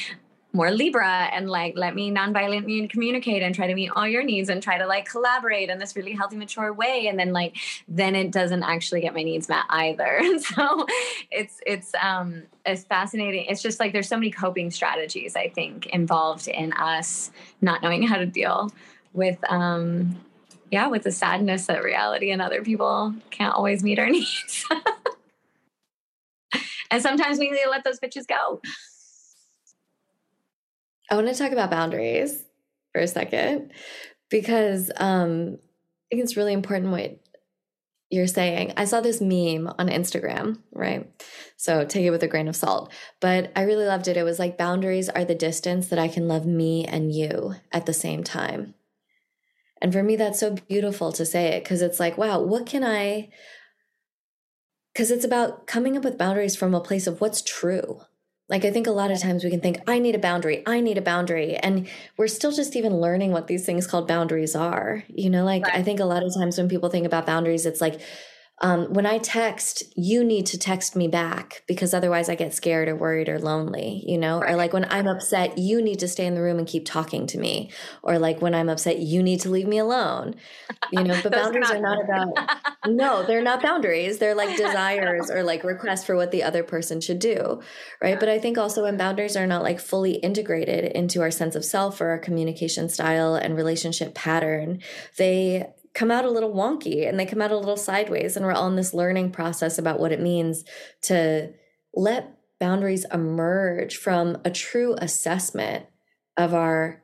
more 0.51 0.71
Libra 0.71 1.29
and 1.31 1.49
like 1.49 1.75
let 1.77 1.93
me 1.93 2.09
non-violently 2.09 2.87
communicate 2.87 3.43
and 3.43 3.53
try 3.53 3.67
to 3.67 3.75
meet 3.75 3.91
all 3.95 4.07
your 4.07 4.23
needs 4.23 4.49
and 4.49 4.63
try 4.63 4.79
to 4.79 4.87
like 4.87 5.07
collaborate 5.07 5.69
in 5.69 5.77
this 5.77 5.95
really 5.95 6.13
healthy, 6.13 6.37
mature 6.37 6.73
way. 6.73 7.07
And 7.07 7.19
then 7.19 7.33
like 7.33 7.55
then 7.87 8.15
it 8.15 8.31
doesn't 8.31 8.63
actually 8.63 9.01
get 9.01 9.13
my 9.13 9.23
needs 9.23 9.47
met 9.47 9.65
either. 9.69 10.21
So 10.39 10.85
it's 11.31 11.59
it's 11.65 11.93
um 12.01 12.43
it's 12.65 12.83
fascinating. 12.83 13.45
It's 13.47 13.61
just 13.61 13.79
like 13.79 13.93
there's 13.93 14.07
so 14.07 14.15
many 14.15 14.31
coping 14.31 14.71
strategies, 14.71 15.35
I 15.35 15.49
think, 15.49 15.87
involved 15.87 16.47
in 16.47 16.73
us 16.73 17.31
not 17.61 17.81
knowing 17.81 18.03
how 18.03 18.17
to 18.17 18.25
deal 18.25 18.71
with 19.13 19.37
um 19.49 20.15
yeah, 20.71 20.87
with 20.87 21.03
the 21.03 21.11
sadness 21.11 21.65
that 21.67 21.83
reality 21.83 22.31
and 22.31 22.41
other 22.41 22.63
people 22.63 23.13
can't 23.31 23.53
always 23.53 23.83
meet 23.83 23.99
our 23.99 24.09
needs. 24.09 24.65
and 26.91 27.01
sometimes 27.01 27.37
we 27.37 27.51
need 27.51 27.61
to 27.63 27.69
let 27.69 27.83
those 27.83 27.99
bitches 27.99 28.27
go. 28.27 28.61
I 31.09 31.15
want 31.15 31.27
to 31.27 31.35
talk 31.35 31.51
about 31.51 31.71
boundaries 31.71 32.43
for 32.93 33.01
a 33.01 33.07
second 33.07 33.71
because 34.29 34.91
um, 34.97 35.57
I 35.57 36.15
think 36.15 36.23
it's 36.23 36.37
really 36.37 36.53
important 36.53 36.91
what 36.91 37.19
you're 38.09 38.27
saying. 38.27 38.73
I 38.75 38.85
saw 38.85 39.01
this 39.01 39.21
meme 39.21 39.67
on 39.77 39.87
Instagram, 39.87 40.61
right? 40.71 41.09
So 41.57 41.85
take 41.85 42.05
it 42.05 42.11
with 42.11 42.23
a 42.23 42.27
grain 42.27 42.47
of 42.47 42.55
salt. 42.55 42.91
But 43.19 43.51
I 43.55 43.61
really 43.61 43.85
loved 43.85 44.07
it. 44.07 44.17
It 44.17 44.23
was 44.23 44.39
like 44.39 44.57
boundaries 44.57 45.09
are 45.09 45.25
the 45.25 45.35
distance 45.35 45.87
that 45.89 45.99
I 45.99 46.07
can 46.07 46.27
love 46.27 46.45
me 46.45 46.85
and 46.85 47.13
you 47.13 47.55
at 47.71 47.85
the 47.85 47.93
same 47.93 48.23
time. 48.23 48.73
And 49.81 49.93
for 49.93 50.03
me, 50.03 50.15
that's 50.15 50.39
so 50.39 50.55
beautiful 50.55 51.11
to 51.13 51.25
say 51.25 51.55
it 51.55 51.63
because 51.63 51.81
it's 51.81 51.99
like, 51.99 52.17
wow, 52.17 52.41
what 52.41 52.65
can 52.65 52.83
I? 52.83 53.29
Because 54.93 55.11
it's 55.11 55.23
about 55.23 55.67
coming 55.67 55.95
up 55.95 56.03
with 56.03 56.17
boundaries 56.17 56.55
from 56.55 56.73
a 56.73 56.81
place 56.81 57.07
of 57.07 57.21
what's 57.21 57.41
true. 57.41 58.01
Like, 58.49 58.65
I 58.65 58.71
think 58.71 58.87
a 58.87 58.91
lot 58.91 59.11
of 59.11 59.21
times 59.21 59.43
we 59.43 59.51
can 59.51 59.61
think, 59.61 59.79
I 59.87 59.99
need 59.99 60.15
a 60.15 60.19
boundary, 60.19 60.63
I 60.65 60.81
need 60.81 60.97
a 60.97 61.01
boundary. 61.01 61.55
And 61.55 61.87
we're 62.17 62.27
still 62.27 62.51
just 62.51 62.75
even 62.75 62.99
learning 62.99 63.31
what 63.31 63.47
these 63.47 63.65
things 63.65 63.85
called 63.85 64.07
boundaries 64.07 64.55
are. 64.55 65.03
You 65.07 65.29
know, 65.29 65.45
like, 65.45 65.63
right. 65.63 65.75
I 65.75 65.83
think 65.83 65.99
a 65.99 66.05
lot 66.05 66.23
of 66.23 66.33
times 66.33 66.57
when 66.57 66.67
people 66.67 66.89
think 66.89 67.05
about 67.05 67.25
boundaries, 67.25 67.65
it's 67.65 67.81
like, 67.81 68.01
um, 68.61 68.93
when 68.93 69.05
I 69.05 69.19
text, 69.19 69.83
you 69.95 70.23
need 70.23 70.45
to 70.47 70.57
text 70.57 70.95
me 70.95 71.07
back 71.07 71.63
because 71.65 71.93
otherwise 71.93 72.27
I 72.27 72.35
get 72.35 72.53
scared 72.53 72.89
or 72.89 72.95
worried 72.95 73.29
or 73.29 73.39
lonely, 73.39 74.03
you 74.05 74.17
know? 74.17 74.41
Right. 74.41 74.51
Or 74.51 74.55
like 74.57 74.73
when 74.73 74.85
I'm 74.85 75.07
upset, 75.07 75.57
you 75.57 75.81
need 75.81 75.99
to 75.99 76.07
stay 76.09 76.25
in 76.25 76.35
the 76.35 76.41
room 76.41 76.57
and 76.57 76.67
keep 76.67 76.85
talking 76.85 77.25
to 77.27 77.37
me. 77.37 77.71
Or 78.03 78.19
like 78.19 78.41
when 78.41 78.53
I'm 78.53 78.67
upset, 78.67 78.99
you 78.99 79.23
need 79.23 79.39
to 79.41 79.49
leave 79.49 79.67
me 79.67 79.77
alone, 79.77 80.35
you 80.91 81.03
know? 81.03 81.19
But 81.29 81.33
boundaries 81.33 81.69
are 81.69 81.79
not, 81.79 81.97
are 81.97 82.05
not 82.05 82.31
about, 82.31 82.67
no, 82.87 83.23
they're 83.23 83.41
not 83.41 83.61
boundaries. 83.61 84.17
They're 84.17 84.35
like 84.35 84.57
desires 84.57 85.29
or 85.29 85.43
like 85.43 85.63
requests 85.63 86.05
for 86.05 86.15
what 86.15 86.31
the 86.31 86.43
other 86.43 86.63
person 86.63 87.01
should 87.01 87.19
do. 87.19 87.61
Right. 88.01 88.11
Yeah. 88.11 88.19
But 88.19 88.29
I 88.29 88.39
think 88.39 88.57
also 88.57 88.83
when 88.83 88.97
boundaries 88.97 89.37
are 89.37 89.47
not 89.47 89.63
like 89.63 89.79
fully 89.79 90.13
integrated 90.13 90.85
into 90.93 91.21
our 91.21 91.31
sense 91.31 91.55
of 91.55 91.63
self 91.63 92.01
or 92.01 92.09
our 92.09 92.19
communication 92.19 92.89
style 92.89 93.35
and 93.35 93.55
relationship 93.55 94.15
pattern, 94.15 94.81
they 95.17 95.67
come 95.93 96.11
out 96.11 96.25
a 96.25 96.29
little 96.29 96.53
wonky 96.53 97.07
and 97.07 97.19
they 97.19 97.25
come 97.25 97.41
out 97.41 97.51
a 97.51 97.57
little 97.57 97.77
sideways 97.77 98.35
and 98.35 98.45
we're 98.45 98.53
all 98.53 98.67
in 98.67 98.75
this 98.75 98.93
learning 98.93 99.31
process 99.31 99.77
about 99.77 99.99
what 99.99 100.11
it 100.11 100.21
means 100.21 100.63
to 101.01 101.51
let 101.93 102.37
boundaries 102.59 103.05
emerge 103.11 103.97
from 103.97 104.37
a 104.45 104.51
true 104.51 104.95
assessment 104.99 105.85
of 106.37 106.53
our 106.53 107.01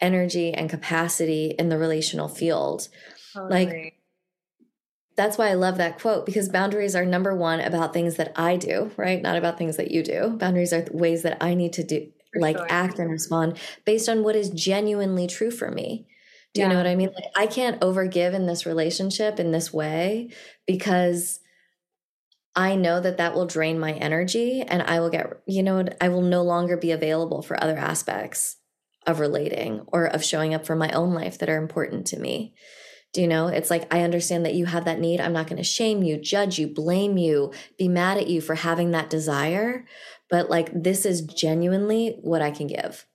energy 0.00 0.52
and 0.52 0.70
capacity 0.70 1.54
in 1.58 1.68
the 1.68 1.76
relational 1.76 2.28
field 2.28 2.88
totally. 3.34 3.66
like 3.66 4.00
that's 5.16 5.36
why 5.36 5.48
I 5.48 5.54
love 5.54 5.76
that 5.76 5.98
quote 5.98 6.24
because 6.24 6.48
boundaries 6.48 6.96
are 6.96 7.04
number 7.04 7.34
one 7.34 7.60
about 7.60 7.92
things 7.92 8.16
that 8.16 8.32
I 8.36 8.56
do, 8.56 8.90
right? 8.96 9.20
Not 9.20 9.36
about 9.36 9.58
things 9.58 9.76
that 9.76 9.90
you 9.90 10.02
do. 10.02 10.30
Boundaries 10.30 10.72
are 10.72 10.86
ways 10.92 11.22
that 11.24 11.36
I 11.42 11.52
need 11.52 11.74
to 11.74 11.84
do, 11.84 12.10
for 12.32 12.40
like 12.40 12.56
sure. 12.56 12.66
act 12.70 12.98
and 12.98 13.10
respond 13.10 13.58
based 13.84 14.08
on 14.08 14.22
what 14.22 14.34
is 14.34 14.48
genuinely 14.48 15.26
true 15.26 15.50
for 15.50 15.70
me. 15.70 16.06
Do 16.54 16.62
you 16.62 16.68
know 16.68 16.76
what 16.76 16.86
I 16.86 16.96
mean? 16.96 17.10
Like 17.14 17.30
I 17.36 17.46
can't 17.46 17.80
overgive 17.80 18.34
in 18.34 18.46
this 18.46 18.66
relationship 18.66 19.38
in 19.38 19.52
this 19.52 19.72
way 19.72 20.30
because 20.66 21.38
I 22.56 22.74
know 22.74 23.00
that 23.00 23.18
that 23.18 23.34
will 23.34 23.46
drain 23.46 23.78
my 23.78 23.92
energy 23.92 24.62
and 24.62 24.82
I 24.82 24.98
will 24.98 25.10
get, 25.10 25.26
you 25.46 25.62
know, 25.62 25.84
I 26.00 26.08
will 26.08 26.22
no 26.22 26.42
longer 26.42 26.76
be 26.76 26.90
available 26.90 27.42
for 27.42 27.62
other 27.62 27.76
aspects 27.76 28.56
of 29.06 29.20
relating 29.20 29.82
or 29.86 30.06
of 30.06 30.24
showing 30.24 30.52
up 30.52 30.66
for 30.66 30.74
my 30.74 30.90
own 30.90 31.14
life 31.14 31.38
that 31.38 31.48
are 31.48 31.56
important 31.56 32.06
to 32.08 32.18
me. 32.18 32.54
Do 33.12 33.20
you 33.20 33.28
know? 33.28 33.46
It's 33.46 33.70
like, 33.70 33.92
I 33.92 34.02
understand 34.02 34.44
that 34.44 34.54
you 34.54 34.66
have 34.66 34.84
that 34.84 35.00
need. 35.00 35.20
I'm 35.20 35.32
not 35.32 35.46
going 35.46 35.56
to 35.56 35.64
shame 35.64 36.02
you, 36.02 36.16
judge 36.16 36.58
you, 36.58 36.66
blame 36.66 37.16
you, 37.16 37.52
be 37.78 37.88
mad 37.88 38.18
at 38.18 38.28
you 38.28 38.40
for 38.40 38.56
having 38.56 38.90
that 38.90 39.10
desire. 39.10 39.84
But 40.28 40.50
like, 40.50 40.70
this 40.74 41.06
is 41.06 41.22
genuinely 41.22 42.18
what 42.20 42.42
I 42.42 42.50
can 42.50 42.66
give. 42.66 43.06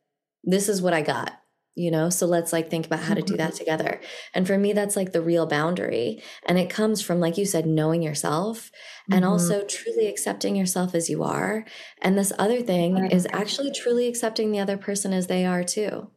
This 0.44 0.70
is 0.70 0.82
what 0.82 0.94
I 0.94 1.02
got 1.02 1.34
you 1.76 1.92
know? 1.92 2.10
So 2.10 2.26
let's 2.26 2.52
like 2.52 2.70
think 2.70 2.86
about 2.86 3.02
how 3.02 3.14
to 3.14 3.22
do 3.22 3.38
that 3.38 3.50
mm-hmm. 3.50 3.58
together. 3.58 4.02
And 4.34 4.48
for 4.48 4.58
me 4.58 4.74
that's 4.74 4.96
like 4.96 5.12
the 5.12 5.22
real 5.22 5.46
boundary. 5.46 6.24
And 6.46 6.58
it 6.58 6.70
comes 6.70 7.02
from 7.02 7.20
like 7.20 7.38
you 7.38 7.46
said 7.46 7.66
knowing 7.66 8.02
yourself 8.02 8.72
and 9.12 9.24
mm-hmm. 9.24 9.32
also 9.32 9.64
truly 9.64 10.08
accepting 10.08 10.56
yourself 10.56 10.96
as 10.96 11.10
you 11.10 11.24
are. 11.24 11.66
And 12.02 12.18
this 12.18 12.34
other 12.40 12.62
thing 12.62 12.96
right. 12.96 13.12
is 13.14 13.28
actually 13.32 13.72
truly 13.72 14.08
accepting 14.08 14.52
the 14.52 14.60
other 14.60 14.78
person 14.78 15.14
as 15.14 15.28
they 15.28 15.46
are 15.46 15.64
too. 15.64 16.10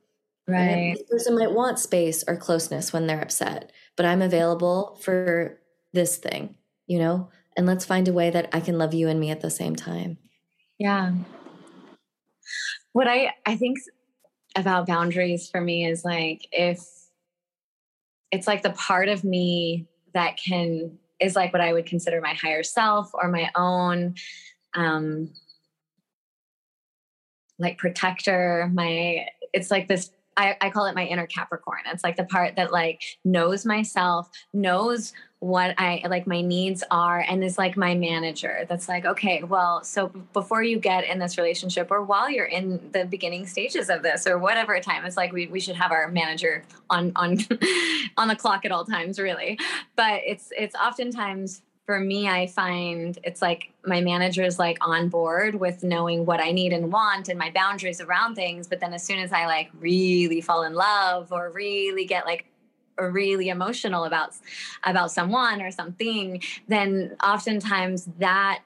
Right. 0.50 0.94
this 0.96 1.06
person 1.10 1.38
might 1.38 1.52
want 1.52 1.78
space 1.78 2.24
or 2.26 2.34
closeness 2.34 2.90
when 2.90 3.06
they're 3.06 3.20
upset 3.20 3.70
but 3.98 4.06
i'm 4.06 4.22
available 4.22 4.98
for 5.02 5.60
this 5.92 6.16
thing 6.16 6.54
you 6.88 6.98
know? 6.98 7.28
And 7.56 7.66
let's 7.66 7.84
find 7.84 8.08
a 8.08 8.12
way 8.12 8.30
that 8.30 8.48
i 8.52 8.60
can 8.60 8.78
love 8.78 8.94
you 8.94 9.08
and 9.08 9.20
me 9.20 9.30
at 9.30 9.40
the 9.40 9.50
same 9.50 9.76
time. 9.76 10.18
Yeah. 10.78 11.12
What 12.92 13.06
i 13.06 13.32
i 13.46 13.54
think 13.56 13.78
about 14.58 14.86
boundaries 14.86 15.48
for 15.48 15.60
me 15.60 15.86
is 15.86 16.04
like 16.04 16.46
if 16.52 16.86
it's 18.30 18.46
like 18.46 18.62
the 18.62 18.70
part 18.70 19.08
of 19.08 19.24
me 19.24 19.86
that 20.14 20.36
can 20.36 20.98
is 21.20 21.34
like 21.34 21.52
what 21.52 21.62
I 21.62 21.72
would 21.72 21.86
consider 21.86 22.20
my 22.20 22.34
higher 22.34 22.62
self 22.62 23.10
or 23.14 23.28
my 23.28 23.50
own 23.56 24.14
um 24.74 25.30
like 27.58 27.78
protector 27.78 28.70
my 28.72 29.26
it's 29.52 29.70
like 29.70 29.88
this 29.88 30.10
I, 30.38 30.56
I 30.60 30.70
call 30.70 30.86
it 30.86 30.94
my 30.94 31.04
inner 31.04 31.26
Capricorn. 31.26 31.80
It's 31.86 32.04
like 32.04 32.14
the 32.14 32.22
part 32.22 32.54
that 32.54 32.70
like 32.70 33.02
knows 33.24 33.66
myself, 33.66 34.30
knows 34.54 35.12
what 35.40 35.74
I 35.78 36.02
like 36.08 36.26
my 36.26 36.40
needs 36.40 36.82
are, 36.90 37.20
and 37.20 37.44
is 37.44 37.58
like 37.58 37.76
my 37.76 37.94
manager. 37.94 38.66
That's 38.68 38.88
like, 38.88 39.04
okay, 39.04 39.42
well, 39.44 39.84
so 39.84 40.08
before 40.32 40.62
you 40.62 40.80
get 40.80 41.04
in 41.04 41.20
this 41.20 41.38
relationship 41.38 41.90
or 41.90 42.02
while 42.02 42.28
you're 42.28 42.46
in 42.46 42.90
the 42.92 43.04
beginning 43.04 43.46
stages 43.46 43.88
of 43.88 44.02
this 44.02 44.26
or 44.26 44.38
whatever 44.38 44.78
time, 44.80 45.04
it's 45.04 45.16
like 45.16 45.32
we, 45.32 45.46
we 45.46 45.60
should 45.60 45.76
have 45.76 45.92
our 45.92 46.08
manager 46.08 46.64
on 46.90 47.12
on 47.14 47.38
on 48.16 48.28
the 48.28 48.36
clock 48.36 48.64
at 48.64 48.72
all 48.72 48.84
times, 48.84 49.18
really. 49.18 49.58
But 49.94 50.22
it's 50.26 50.52
it's 50.56 50.74
oftentimes 50.74 51.62
for 51.88 52.00
me, 52.00 52.28
I 52.28 52.46
find 52.46 53.18
it's 53.24 53.40
like 53.40 53.72
my 53.82 54.02
manager 54.02 54.42
is 54.42 54.58
like 54.58 54.76
on 54.82 55.08
board 55.08 55.54
with 55.54 55.82
knowing 55.82 56.26
what 56.26 56.38
I 56.38 56.52
need 56.52 56.74
and 56.74 56.92
want 56.92 57.30
and 57.30 57.38
my 57.38 57.50
boundaries 57.50 58.02
around 58.02 58.34
things. 58.34 58.68
But 58.68 58.80
then 58.80 58.92
as 58.92 59.02
soon 59.02 59.20
as 59.20 59.32
I 59.32 59.46
like 59.46 59.70
really 59.80 60.42
fall 60.42 60.64
in 60.64 60.74
love 60.74 61.32
or 61.32 61.50
really 61.50 62.04
get 62.04 62.26
like 62.26 62.44
really 62.98 63.48
emotional 63.48 64.04
about 64.04 64.34
about 64.84 65.10
someone 65.10 65.62
or 65.62 65.70
something, 65.70 66.42
then 66.68 67.16
oftentimes 67.22 68.08
that 68.18 68.60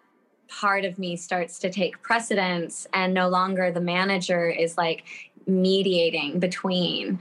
part 0.49 0.85
of 0.85 0.99
me 0.99 1.17
starts 1.17 1.59
to 1.59 1.71
take 1.71 2.01
precedence 2.03 2.87
and 2.93 3.15
no 3.15 3.29
longer 3.29 3.71
the 3.71 3.81
manager 3.81 4.49
is 4.49 4.77
like 4.77 5.05
mediating 5.47 6.39
between 6.39 7.19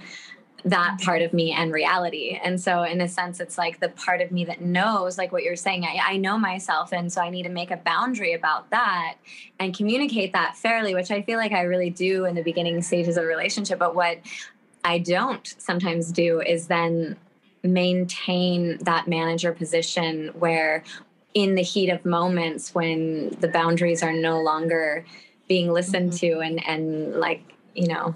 that 0.65 1.00
part 1.02 1.21
of 1.21 1.34
me 1.34 1.52
and 1.52 1.71
reality. 1.71 2.39
And 2.43 2.60
so, 2.62 2.84
in 2.84 3.02
a 3.02 3.08
sense, 3.08 3.39
it's 3.39 3.58
like 3.58 3.80
the 3.80 3.89
part 3.89 4.21
of 4.21 4.32
me 4.32 4.45
that 4.45 4.62
knows, 4.62 5.17
like 5.17 5.32
what 5.32 5.43
you're 5.43 5.56
saying, 5.56 5.86
I, 5.86 6.00
I, 6.04 6.17
know 6.17 6.38
myself. 6.38 6.93
And 6.93 7.12
so, 7.12 7.21
I 7.21 7.30
need 7.30 7.43
to 7.43 7.50
make 7.50 7.71
a 7.71 7.78
boundary 7.78 8.34
about 8.34 8.69
that 8.69 9.15
and 9.60 9.76
communicate 9.76 10.34
that 10.34 10.56
fairly, 10.56 10.93
which 10.93 11.10
I 11.10 11.24
feel 11.24 11.39
like 11.39 11.52
I 11.52 11.62
really 11.62 11.89
do 11.89 12.26
in 12.26 12.36
the 12.36 12.43
beginning 12.43 12.82
stages 12.82 13.17
of 13.17 13.24
a 13.24 13.28
relationship. 13.28 13.80
But 13.80 13.95
what 13.95 14.19
I 14.84 15.00
don't 15.00 15.56
sometimes 15.58 16.12
do 16.12 16.41
is 16.41 16.67
then 16.67 17.17
maintain 17.63 18.78
that 18.82 19.08
manager 19.08 19.52
position 19.52 20.30
where, 20.39 20.84
in 21.34 21.56
the 21.56 21.62
heat 21.62 21.89
of 21.89 22.04
moments 22.04 22.76
when 22.76 23.30
the 23.39 23.48
boundaries 23.48 24.04
are 24.04 24.12
no 24.12 24.41
longer 24.41 25.06
being 25.48 25.72
listened 25.72 26.12
mm-hmm. 26.12 26.28
to 26.28 26.39
and, 26.39 26.67
and 26.67 27.15
like, 27.15 27.41
you 27.74 27.88
know, 27.88 28.15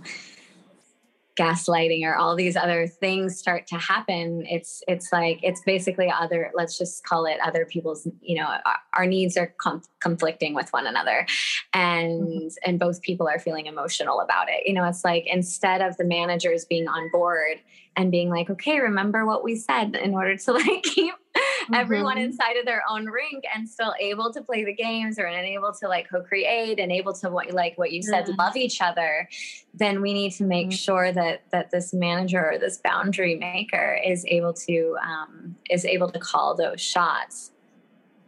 gaslighting 1.36 2.04
or 2.04 2.16
all 2.16 2.36
these 2.36 2.56
other 2.56 2.88
things 2.88 3.38
start 3.38 3.68
to 3.68 3.76
happen 3.76 4.46
it's 4.50 4.82
it's 4.88 5.12
like 5.12 5.40
it's 5.44 5.62
basically 5.66 6.10
other 6.10 6.50
let's 6.56 6.78
just 6.78 7.04
call 7.06 7.26
it 7.26 7.38
other 7.44 7.66
people's 7.66 8.08
you 8.22 8.38
know 8.38 8.46
our, 8.46 8.78
our 8.94 9.06
needs 9.06 9.36
are 9.36 9.54
com- 9.58 9.82
conflicting 10.00 10.54
with 10.54 10.72
one 10.72 10.88
another 10.88 11.26
and 11.74 12.24
mm-hmm. 12.24 12.48
and 12.64 12.80
both 12.80 13.02
people 13.02 13.28
are 13.28 13.40
feeling 13.40 13.66
emotional 13.66 14.22
about 14.22 14.48
it 14.50 14.66
you 14.66 14.74
know 14.74 14.88
it's 14.88 15.04
like 15.04 15.26
instead 15.28 15.82
of 15.82 15.98
the 15.98 16.06
managers 16.06 16.64
being 16.64 16.88
on 16.88 17.10
board 17.12 17.58
and 17.98 18.12
being 18.12 18.30
like 18.30 18.50
okay 18.50 18.80
remember 18.80 19.26
what 19.26 19.44
we 19.44 19.56
said 19.56 19.96
in 19.96 20.14
order 20.14 20.38
to 20.38 20.54
like 20.54 20.84
keep 20.84 21.16
mm-hmm. 21.36 21.74
everyone 21.74 22.18
inside 22.18 22.58
of 22.58 22.66
their 22.66 22.84
own 22.90 23.06
rink 23.06 23.44
and 23.54 23.68
still 23.68 23.94
able 24.00 24.32
to 24.34 24.42
play 24.42 24.64
the 24.64 24.74
games 24.74 25.20
or 25.20 25.26
and 25.26 25.46
able 25.46 25.74
to 25.74 25.88
like 25.88 26.10
co-create 26.10 26.80
and 26.80 26.92
able 26.92 27.14
to 27.14 27.30
what 27.30 27.52
like 27.52 27.78
what 27.78 27.92
you 27.92 28.02
said 28.02 28.26
yeah. 28.28 28.36
love 28.38 28.56
each 28.56 28.82
other 28.82 29.28
then 29.74 30.02
we 30.02 30.14
need 30.14 30.32
to 30.32 30.44
make 30.44 30.68
mm-hmm. 30.68 30.76
sure 30.76 31.12
that 31.12 31.44
that 31.52 31.72
this 31.72 31.94
manager 31.94 32.52
or 32.52 32.58
this 32.58 32.78
boundary 32.78 33.36
maker 33.36 34.00
is 34.06 34.26
able 34.28 34.54
to 34.54 34.96
um, 35.04 35.56
is 35.70 35.86
able 35.86 36.10
to 36.10 36.20
call 36.20 36.56
those 36.56 36.82
shots 36.82 37.52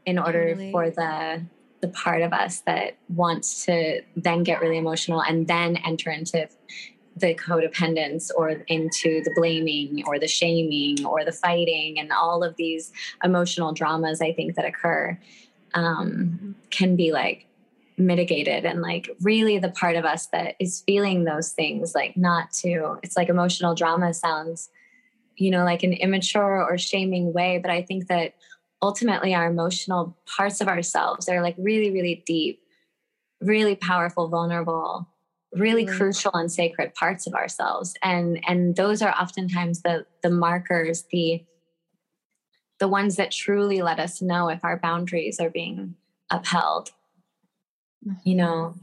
in 0.05 0.17
order 0.17 0.49
totally. 0.49 0.71
for 0.71 0.89
the 0.89 1.45
the 1.79 1.87
part 1.89 2.21
of 2.21 2.33
us 2.33 2.61
that 2.61 2.97
wants 3.09 3.65
to 3.65 4.01
then 4.15 4.43
get 4.43 4.61
really 4.61 4.77
emotional 4.77 5.21
and 5.21 5.47
then 5.47 5.75
enter 5.85 6.09
into 6.09 6.47
the 7.19 7.33
codependence 7.35 8.29
or 8.35 8.49
into 8.67 9.21
the 9.23 9.31
blaming 9.35 10.03
or 10.05 10.19
the 10.19 10.27
shaming 10.27 11.05
or 11.05 11.23
the 11.25 11.31
fighting 11.31 11.99
and 11.99 12.11
all 12.11 12.43
of 12.43 12.55
these 12.57 12.91
emotional 13.23 13.73
dramas 13.73 14.21
i 14.21 14.31
think 14.33 14.55
that 14.55 14.65
occur 14.65 15.17
um, 15.73 16.55
can 16.71 16.95
be 16.95 17.11
like 17.11 17.47
mitigated. 17.97 18.65
And 18.65 18.81
like 18.81 19.09
really 19.21 19.57
the 19.57 19.69
part 19.69 19.95
of 19.95 20.05
us 20.05 20.27
that 20.27 20.55
is 20.59 20.83
feeling 20.85 21.23
those 21.23 21.51
things 21.51 21.95
like 21.95 22.15
not 22.15 22.51
to 22.61 22.99
it's 23.03 23.17
like 23.17 23.29
emotional 23.29 23.73
drama 23.73 24.13
sounds 24.13 24.69
you 25.35 25.49
know 25.51 25.63
like 25.63 25.83
an 25.83 25.93
immature 25.93 26.63
or 26.63 26.77
shaming 26.77 27.33
way 27.33 27.59
but 27.59 27.69
i 27.69 27.81
think 27.81 28.07
that 28.07 28.33
ultimately 28.81 29.33
our 29.33 29.47
emotional 29.47 30.17
parts 30.25 30.61
of 30.61 30.67
ourselves 30.67 31.27
are 31.29 31.41
like 31.41 31.55
really 31.57 31.91
really 31.91 32.23
deep 32.25 32.59
really 33.41 33.75
powerful 33.75 34.27
vulnerable 34.27 35.07
really 35.59 35.85
mm-hmm. 35.85 35.97
crucial 35.97 36.31
and 36.33 36.51
sacred 36.51 36.93
parts 36.93 37.27
of 37.27 37.33
ourselves 37.33 37.95
and 38.03 38.39
and 38.47 38.75
those 38.75 39.01
are 39.01 39.13
oftentimes 39.13 39.81
the 39.81 40.05
the 40.23 40.29
markers 40.29 41.03
the 41.11 41.43
the 42.79 42.87
ones 42.87 43.15
that 43.15 43.31
truly 43.31 43.81
let 43.81 43.99
us 43.99 44.21
know 44.21 44.49
if 44.49 44.63
our 44.63 44.77
boundaries 44.77 45.39
are 45.39 45.49
being 45.49 45.95
upheld 46.31 46.91
mm-hmm. 48.05 48.17
you 48.23 48.35
know 48.35 48.75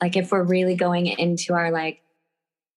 like 0.00 0.16
if 0.16 0.32
we're 0.32 0.42
really 0.42 0.74
going 0.74 1.06
into 1.06 1.54
our 1.54 1.70
like 1.70 2.00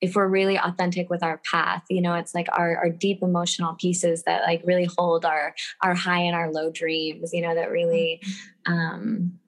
if 0.02 0.15
we're 0.15 0.28
really 0.28 0.60
authentic 0.60 1.10
with 1.10 1.24
our 1.24 1.41
path 1.50 1.84
you 1.89 2.02
know 2.02 2.13
it's 2.15 2.36
like 2.36 2.48
our, 2.52 2.78
our 2.78 2.89
deep 2.89 3.22
emotional 3.22 3.76
pieces 3.76 4.24
that 4.24 4.44
like 4.44 4.62
really 4.65 4.88
hold 4.98 5.26
our 5.26 5.56
our 5.82 5.94
high 5.94 6.20
and 6.20 6.36
our 6.36 6.52
low 6.52 6.70
dreams 6.70 7.34
you 7.34 7.41
know 7.41 7.56
that 7.56 7.72
really 7.72 8.22
mm-hmm. 8.24 8.74
um 8.74 9.39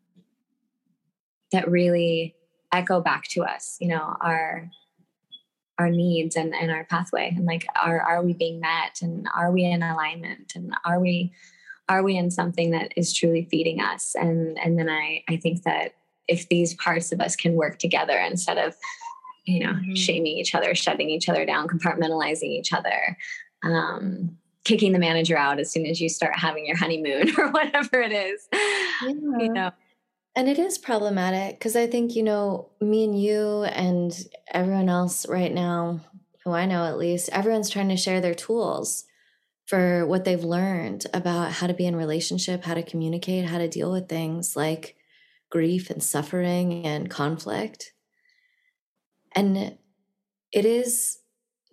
that 1.52 1.70
really 1.70 2.36
echo 2.72 3.00
back 3.00 3.24
to 3.28 3.44
us 3.44 3.78
you 3.80 3.88
know 3.88 4.16
our 4.22 4.70
our 5.80 5.90
needs 5.90 6.36
and, 6.36 6.56
and 6.56 6.72
our 6.72 6.86
pathway 6.86 7.32
and 7.36 7.46
like 7.46 7.66
are 7.82 8.02
are 8.02 8.24
we 8.24 8.34
being 8.34 8.60
met 8.60 9.00
and 9.02 9.28
are 9.36 9.52
we 9.52 9.64
in 9.64 9.84
alignment 9.84 10.54
and 10.56 10.74
are 10.86 11.00
we 11.00 11.32
are 11.90 12.04
we 12.04 12.18
in 12.18 12.32
something 12.32 12.72
that 12.72 12.92
is 12.98 13.14
truly 13.14 13.48
feeding 13.50 13.80
us 13.80 14.16
and 14.16 14.58
and 14.60 14.78
then 14.78 14.90
i 14.90 15.24
i 15.30 15.38
think 15.38 15.64
that 15.64 15.94
if 16.28 16.50
these 16.50 16.74
parts 16.76 17.12
of 17.12 17.22
us 17.22 17.36
can 17.36 17.54
work 17.54 17.80
together 17.80 18.18
instead 18.18 18.58
of 18.58 18.76
you 19.46 19.60
know 19.60 19.74
mm-hmm. 19.74 19.94
shaming 19.94 20.38
each 20.38 20.56
other 20.56 20.74
shutting 20.76 21.10
each 21.10 21.30
other 21.30 21.46
down 21.46 21.68
compartmentalizing 21.68 22.50
each 22.50 22.74
other 22.74 23.18
um 23.64 24.36
kicking 24.64 24.92
the 24.92 25.00
manager 25.00 25.38
out 25.38 25.60
as 25.60 25.72
soon 25.72 25.86
as 25.86 26.02
you 26.02 26.10
start 26.10 26.36
having 26.36 26.66
your 26.66 26.76
honeymoon 26.76 27.32
or 27.38 27.50
whatever 27.52 28.02
it 28.02 28.12
is 28.12 28.48
yeah. 28.52 29.10
you 29.10 29.54
know 29.54 29.72
and 30.38 30.48
it 30.48 30.60
is 30.60 30.78
problematic 30.78 31.58
because 31.58 31.76
I 31.76 31.88
think, 31.88 32.16
you 32.16 32.22
know, 32.22 32.70
me 32.80 33.04
and 33.04 33.20
you 33.20 33.64
and 33.64 34.16
everyone 34.54 34.88
else 34.88 35.28
right 35.28 35.52
now, 35.52 36.02
who 36.46 36.52
I 36.52 36.68
know 36.68 36.86
at 36.86 37.00
least, 37.00 37.30
everyone's 37.34 37.72
trying 37.72 37.90
to 37.90 37.98
share 37.98 38.22
their 38.22 38.36
tools 38.36 39.06
for 39.66 40.06
what 40.06 40.26
they've 40.26 40.44
learned 40.44 41.08
about 41.12 41.54
how 41.54 41.66
to 41.66 41.74
be 41.74 41.88
in 41.88 41.96
relationship, 41.96 42.66
how 42.66 42.76
to 42.76 42.84
communicate, 42.84 43.46
how 43.46 43.58
to 43.58 43.68
deal 43.68 43.92
with 43.92 44.10
things 44.10 44.56
like 44.56 44.96
grief 45.50 45.90
and 45.90 46.04
suffering 46.04 46.86
and 46.86 47.10
conflict. 47.10 47.94
And 49.32 49.80
it 50.52 50.66
is 50.66 51.18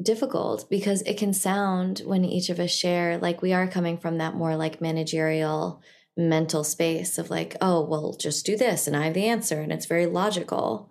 difficult 0.03 0.71
because 0.71 1.03
it 1.03 1.19
can 1.19 1.35
sound 1.35 2.01
when 2.07 2.25
each 2.25 2.49
of 2.49 2.59
us 2.59 2.71
share 2.71 3.19
like 3.19 3.43
we 3.43 3.53
are 3.53 3.69
coming 3.69 3.99
from 3.99 4.17
that 4.19 4.35
more 4.35 4.57
like 4.57 4.81
managerial 4.81 5.83
mental 6.17 6.65
space 6.65 7.19
of 7.19 7.31
like, 7.31 7.57
oh, 7.61 7.85
well, 7.85 8.17
just 8.19 8.47
do 8.47 8.57
this 8.57 8.87
and 8.87 8.97
I 8.97 9.05
have 9.05 9.15
the 9.15 9.27
answer. 9.27 9.61
And 9.61 9.73
it's 9.73 9.87
very 9.87 10.07
logical. 10.07 10.91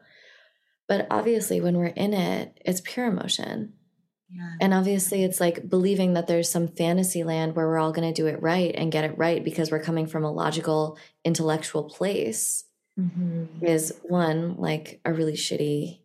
But 0.87 1.07
obviously, 1.09 1.61
when 1.61 1.77
we're 1.77 1.85
in 1.85 2.13
it, 2.13 2.59
it's 2.65 2.81
pure 2.81 3.05
emotion. 3.07 3.73
Yeah. 4.29 4.53
And 4.59 4.73
obviously, 4.73 5.23
it's 5.23 5.39
like 5.39 5.69
believing 5.69 6.13
that 6.13 6.27
there's 6.27 6.49
some 6.49 6.67
fantasy 6.67 7.23
land 7.23 7.55
where 7.55 7.67
we're 7.67 7.79
all 7.79 7.93
going 7.93 8.11
to 8.11 8.21
do 8.21 8.27
it 8.27 8.41
right 8.41 8.73
and 8.75 8.91
get 8.91 9.05
it 9.05 9.17
right 9.17 9.43
because 9.43 9.71
we're 9.71 9.83
coming 9.83 10.07
from 10.07 10.25
a 10.25 10.31
logical, 10.31 10.97
intellectual 11.23 11.83
place 11.83 12.65
mm-hmm. 12.99 13.65
is 13.65 13.93
one, 14.03 14.57
like 14.57 14.99
a 15.05 15.13
really 15.13 15.33
shitty 15.33 16.01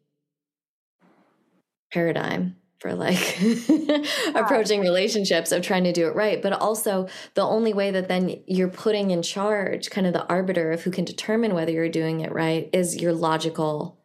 paradigm 1.93 2.58
for 2.79 2.95
like 2.95 3.39
approaching 4.35 4.81
relationships 4.81 5.53
of 5.53 5.63
trying 5.63 5.85
to 5.85 5.93
do 5.93 6.07
it 6.07 6.15
right 6.15 6.43
but 6.43 6.53
also 6.53 7.09
the 7.35 7.43
only 7.43 7.73
way 7.73 7.91
that 7.91 8.09
then 8.09 8.41
you're 8.47 8.69
putting 8.69 9.11
in 9.11 9.23
charge 9.23 9.91
kind 9.91 10.07
of 10.07 10.13
the 10.13 10.27
arbiter 10.29 10.71
of 10.71 10.83
who 10.83 10.91
can 10.91 11.05
determine 11.05 11.55
whether 11.55 11.73
you're 11.73 11.89
doing 11.89 12.21
it 12.21 12.33
right 12.33 12.71
is 12.73 13.01
your 13.01 13.13
logical 13.13 13.99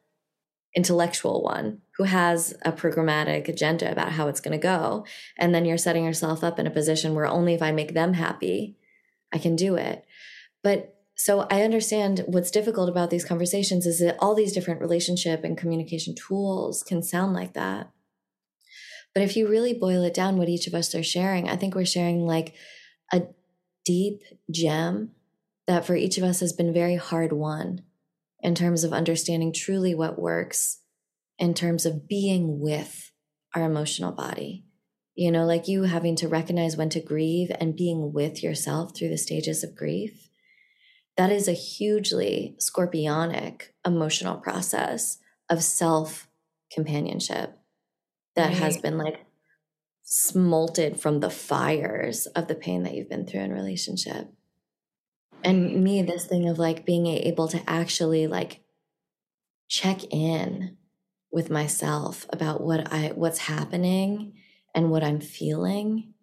intellectual 0.75 1.43
one 1.43 1.81
who 1.97 2.03
has 2.03 2.53
a 2.63 2.71
programmatic 2.71 3.47
agenda 3.47 3.91
about 3.91 4.11
how 4.13 4.27
it's 4.27 4.39
going 4.39 4.59
to 4.59 4.63
go. 4.63 5.05
And 5.37 5.53
then 5.53 5.65
you're 5.65 5.77
setting 5.77 6.05
yourself 6.05 6.43
up 6.43 6.57
in 6.57 6.67
a 6.67 6.71
position 6.71 7.13
where 7.13 7.27
only 7.27 7.53
if 7.53 7.61
i 7.61 7.71
make 7.71 7.93
them 7.93 8.13
happy 8.13 8.77
i 9.31 9.37
can 9.37 9.55
do 9.55 9.75
it. 9.75 10.05
But 10.63 10.95
so 11.15 11.47
i 11.51 11.61
understand 11.61 12.23
what's 12.25 12.49
difficult 12.49 12.89
about 12.89 13.11
these 13.11 13.25
conversations 13.25 13.85
is 13.85 13.99
that 13.99 14.17
all 14.19 14.33
these 14.33 14.53
different 14.53 14.81
relationship 14.81 15.43
and 15.43 15.57
communication 15.57 16.15
tools 16.15 16.81
can 16.81 17.03
sound 17.03 17.33
like 17.33 17.53
that 17.53 17.91
but 19.13 19.23
if 19.23 19.37
you 19.37 19.47
really 19.47 19.73
boil 19.73 20.03
it 20.03 20.13
down, 20.13 20.37
what 20.37 20.49
each 20.49 20.67
of 20.67 20.73
us 20.73 20.93
are 20.95 21.03
sharing, 21.03 21.47
I 21.47 21.55
think 21.55 21.75
we're 21.75 21.85
sharing 21.85 22.25
like 22.25 22.55
a 23.11 23.23
deep 23.85 24.21
gem 24.49 25.11
that 25.67 25.85
for 25.85 25.95
each 25.95 26.17
of 26.17 26.23
us 26.23 26.39
has 26.39 26.53
been 26.53 26.73
very 26.73 26.95
hard 26.95 27.31
won 27.31 27.83
in 28.41 28.55
terms 28.55 28.83
of 28.83 28.91
understanding 28.91 29.53
truly 29.53 29.93
what 29.93 30.19
works 30.19 30.79
in 31.37 31.53
terms 31.53 31.85
of 31.85 32.07
being 32.07 32.59
with 32.59 33.11
our 33.55 33.63
emotional 33.63 34.11
body. 34.11 34.65
You 35.15 35.31
know, 35.31 35.45
like 35.45 35.67
you 35.67 35.83
having 35.83 36.15
to 36.17 36.27
recognize 36.27 36.75
when 36.75 36.89
to 36.89 36.99
grieve 36.99 37.51
and 37.59 37.75
being 37.75 38.13
with 38.13 38.41
yourself 38.41 38.95
through 38.95 39.09
the 39.09 39.17
stages 39.17 39.63
of 39.63 39.75
grief. 39.75 40.29
That 41.17 41.31
is 41.31 41.47
a 41.47 41.53
hugely 41.53 42.57
scorpionic 42.59 43.65
emotional 43.85 44.37
process 44.37 45.19
of 45.49 45.63
self 45.63 46.27
companionship 46.71 47.59
that 48.35 48.49
right. 48.49 48.57
has 48.57 48.77
been 48.77 48.97
like 48.97 49.25
smolted 50.03 50.99
from 50.99 51.19
the 51.19 51.29
fires 51.29 52.25
of 52.27 52.47
the 52.47 52.55
pain 52.55 52.83
that 52.83 52.93
you've 52.93 53.09
been 53.09 53.25
through 53.25 53.41
in 53.41 53.53
relationship 53.53 54.27
and 55.43 55.83
me 55.83 56.01
this 56.01 56.25
thing 56.25 56.47
of 56.47 56.57
like 56.57 56.85
being 56.85 57.07
able 57.07 57.47
to 57.47 57.61
actually 57.67 58.27
like 58.27 58.61
check 59.67 60.03
in 60.11 60.77
with 61.31 61.49
myself 61.49 62.25
about 62.29 62.61
what 62.61 62.91
i 62.91 63.11
what's 63.15 63.39
happening 63.39 64.33
and 64.75 64.89
what 64.91 65.03
i'm 65.03 65.19
feeling 65.19 66.13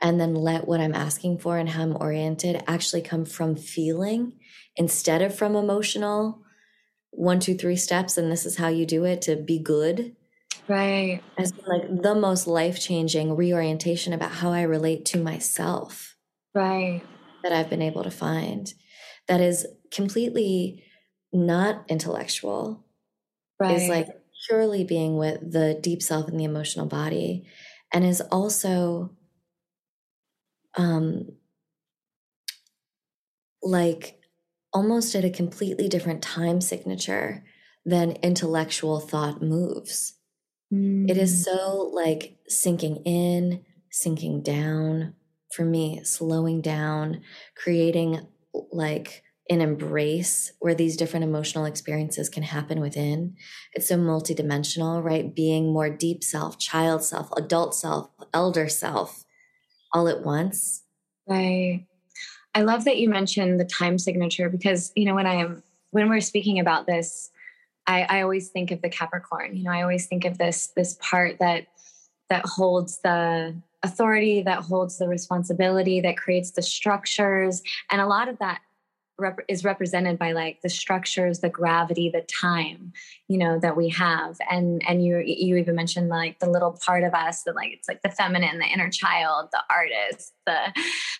and 0.00 0.20
then 0.20 0.34
let 0.34 0.66
what 0.66 0.80
i'm 0.80 0.94
asking 0.94 1.38
for 1.38 1.58
and 1.58 1.70
how 1.70 1.82
i'm 1.82 1.96
oriented 2.00 2.62
actually 2.66 3.02
come 3.02 3.24
from 3.24 3.56
feeling 3.56 4.32
instead 4.76 5.22
of 5.22 5.34
from 5.34 5.56
emotional 5.56 6.42
one 7.10 7.40
two 7.40 7.54
three 7.54 7.76
steps 7.76 8.18
and 8.18 8.30
this 8.30 8.44
is 8.44 8.56
how 8.56 8.68
you 8.68 8.84
do 8.86 9.04
it 9.04 9.22
to 9.22 9.36
be 9.36 9.58
good 9.58 10.14
Right. 10.68 11.24
Has 11.38 11.52
been 11.52 11.64
like 11.66 12.02
the 12.02 12.14
most 12.14 12.46
life 12.46 12.80
changing 12.80 13.36
reorientation 13.36 14.14
about 14.14 14.32
how 14.32 14.50
I 14.52 14.62
relate 14.62 15.04
to 15.06 15.22
myself. 15.22 16.16
Right. 16.54 17.06
That 17.42 17.52
I've 17.52 17.70
been 17.70 17.82
able 17.82 18.04
to 18.04 18.10
find 18.10 18.72
that 19.26 19.40
is 19.40 19.66
completely 19.90 20.84
not 21.32 21.84
intellectual. 21.90 22.86
Right. 23.58 23.72
Is 23.72 23.88
like 23.88 24.08
purely 24.48 24.84
being 24.84 25.16
with 25.18 25.52
the 25.52 25.78
deep 25.80 26.02
self 26.02 26.28
and 26.28 26.40
the 26.40 26.44
emotional 26.44 26.86
body 26.86 27.48
and 27.92 28.04
is 28.04 28.20
also 28.32 29.16
um 30.76 31.36
like 33.62 34.20
almost 34.72 35.14
at 35.14 35.24
a 35.24 35.30
completely 35.30 35.88
different 35.88 36.22
time 36.22 36.60
signature 36.60 37.44
than 37.84 38.12
intellectual 38.22 39.00
thought 39.00 39.42
moves. 39.42 40.14
Mm. 40.72 41.10
It 41.10 41.18
is 41.18 41.32
mm. 41.32 41.44
so 41.44 41.90
like 41.92 42.36
sinking 42.48 42.96
in, 43.04 43.64
sinking 43.90 44.42
down 44.42 45.14
for 45.54 45.64
me, 45.64 46.00
slowing 46.02 46.60
down, 46.60 47.22
creating 47.54 48.26
like 48.70 49.22
an 49.50 49.60
embrace 49.60 50.52
where 50.60 50.74
these 50.74 50.96
different 50.96 51.24
emotional 51.24 51.64
experiences 51.64 52.28
can 52.28 52.42
happen 52.42 52.80
within. 52.80 53.34
It's 53.74 53.88
so 53.88 53.96
multidimensional, 53.96 55.02
right? 55.02 55.34
Being 55.34 55.72
more 55.72 55.90
deep 55.90 56.24
self, 56.24 56.58
child 56.58 57.04
self, 57.04 57.30
adult 57.36 57.74
self, 57.74 58.10
elder 58.32 58.68
self 58.68 59.24
all 59.92 60.08
at 60.08 60.22
once. 60.22 60.84
Right. 61.28 61.86
I 62.54 62.62
love 62.62 62.84
that 62.84 62.98
you 62.98 63.08
mentioned 63.08 63.58
the 63.58 63.64
time 63.64 63.98
signature 63.98 64.48
because, 64.48 64.92
you 64.94 65.04
know, 65.04 65.14
when 65.14 65.26
I 65.26 65.34
am, 65.34 65.62
when 65.90 66.08
we're 66.08 66.20
speaking 66.20 66.58
about 66.58 66.86
this, 66.86 67.30
I, 67.86 68.02
I 68.02 68.22
always 68.22 68.48
think 68.48 68.70
of 68.70 68.82
the 68.82 68.88
Capricorn. 68.88 69.56
You 69.56 69.64
know, 69.64 69.72
I 69.72 69.82
always 69.82 70.06
think 70.06 70.24
of 70.24 70.38
this 70.38 70.68
this 70.76 70.96
part 71.00 71.38
that 71.40 71.66
that 72.28 72.44
holds 72.46 73.00
the 73.02 73.54
authority, 73.82 74.42
that 74.42 74.62
holds 74.62 74.98
the 74.98 75.08
responsibility, 75.08 76.00
that 76.00 76.16
creates 76.16 76.52
the 76.52 76.62
structures, 76.62 77.62
and 77.90 78.00
a 78.00 78.06
lot 78.06 78.28
of 78.28 78.38
that 78.38 78.60
rep- 79.18 79.40
is 79.48 79.64
represented 79.64 80.18
by 80.18 80.32
like 80.32 80.60
the 80.62 80.68
structures, 80.68 81.40
the 81.40 81.48
gravity, 81.48 82.10
the 82.10 82.22
time, 82.22 82.92
you 83.28 83.38
know, 83.38 83.58
that 83.60 83.76
we 83.76 83.88
have. 83.88 84.36
And 84.50 84.82
and 84.86 85.04
you 85.04 85.18
you 85.18 85.56
even 85.56 85.74
mentioned 85.74 86.08
like 86.08 86.38
the 86.40 86.50
little 86.50 86.78
part 86.84 87.04
of 87.04 87.14
us 87.14 87.42
that 87.44 87.56
like 87.56 87.72
it's 87.72 87.88
like 87.88 88.02
the 88.02 88.10
feminine, 88.10 88.58
the 88.58 88.66
inner 88.66 88.90
child, 88.90 89.48
the 89.52 89.62
artist, 89.70 90.34
the 90.46 90.72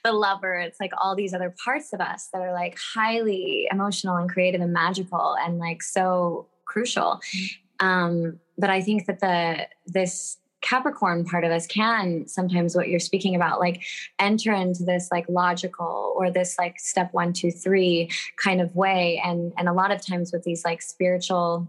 the 0.04 0.12
lover. 0.12 0.58
It's 0.58 0.80
like 0.80 0.92
all 0.98 1.14
these 1.16 1.32
other 1.34 1.54
parts 1.64 1.92
of 1.92 2.00
us 2.00 2.28
that 2.32 2.42
are 2.42 2.52
like 2.52 2.78
highly 2.78 3.68
emotional 3.70 4.16
and 4.16 4.28
creative 4.28 4.60
and 4.60 4.72
magical 4.72 5.36
and 5.40 5.58
like 5.58 5.82
so 5.82 6.48
crucial. 6.72 7.20
Mm-hmm. 7.36 7.86
Um, 7.86 8.40
but 8.58 8.70
I 8.70 8.80
think 8.80 9.06
that 9.06 9.20
the 9.20 9.66
this 9.86 10.38
Capricorn 10.62 11.24
part 11.24 11.44
of 11.44 11.50
us 11.50 11.66
can 11.66 12.28
sometimes 12.28 12.76
what 12.76 12.88
you're 12.88 13.00
speaking 13.00 13.34
about, 13.34 13.58
like 13.58 13.82
enter 14.20 14.52
into 14.52 14.84
this 14.84 15.08
like 15.10 15.28
logical 15.28 16.14
or 16.16 16.30
this 16.30 16.56
like 16.56 16.78
step 16.78 17.12
one, 17.12 17.32
two, 17.32 17.50
three 17.50 18.08
kind 18.36 18.60
of 18.60 18.74
way. 18.76 19.20
And 19.24 19.52
and 19.58 19.68
a 19.68 19.72
lot 19.72 19.90
of 19.90 20.06
times 20.06 20.32
with 20.32 20.44
these 20.44 20.64
like 20.64 20.80
spiritual 20.80 21.68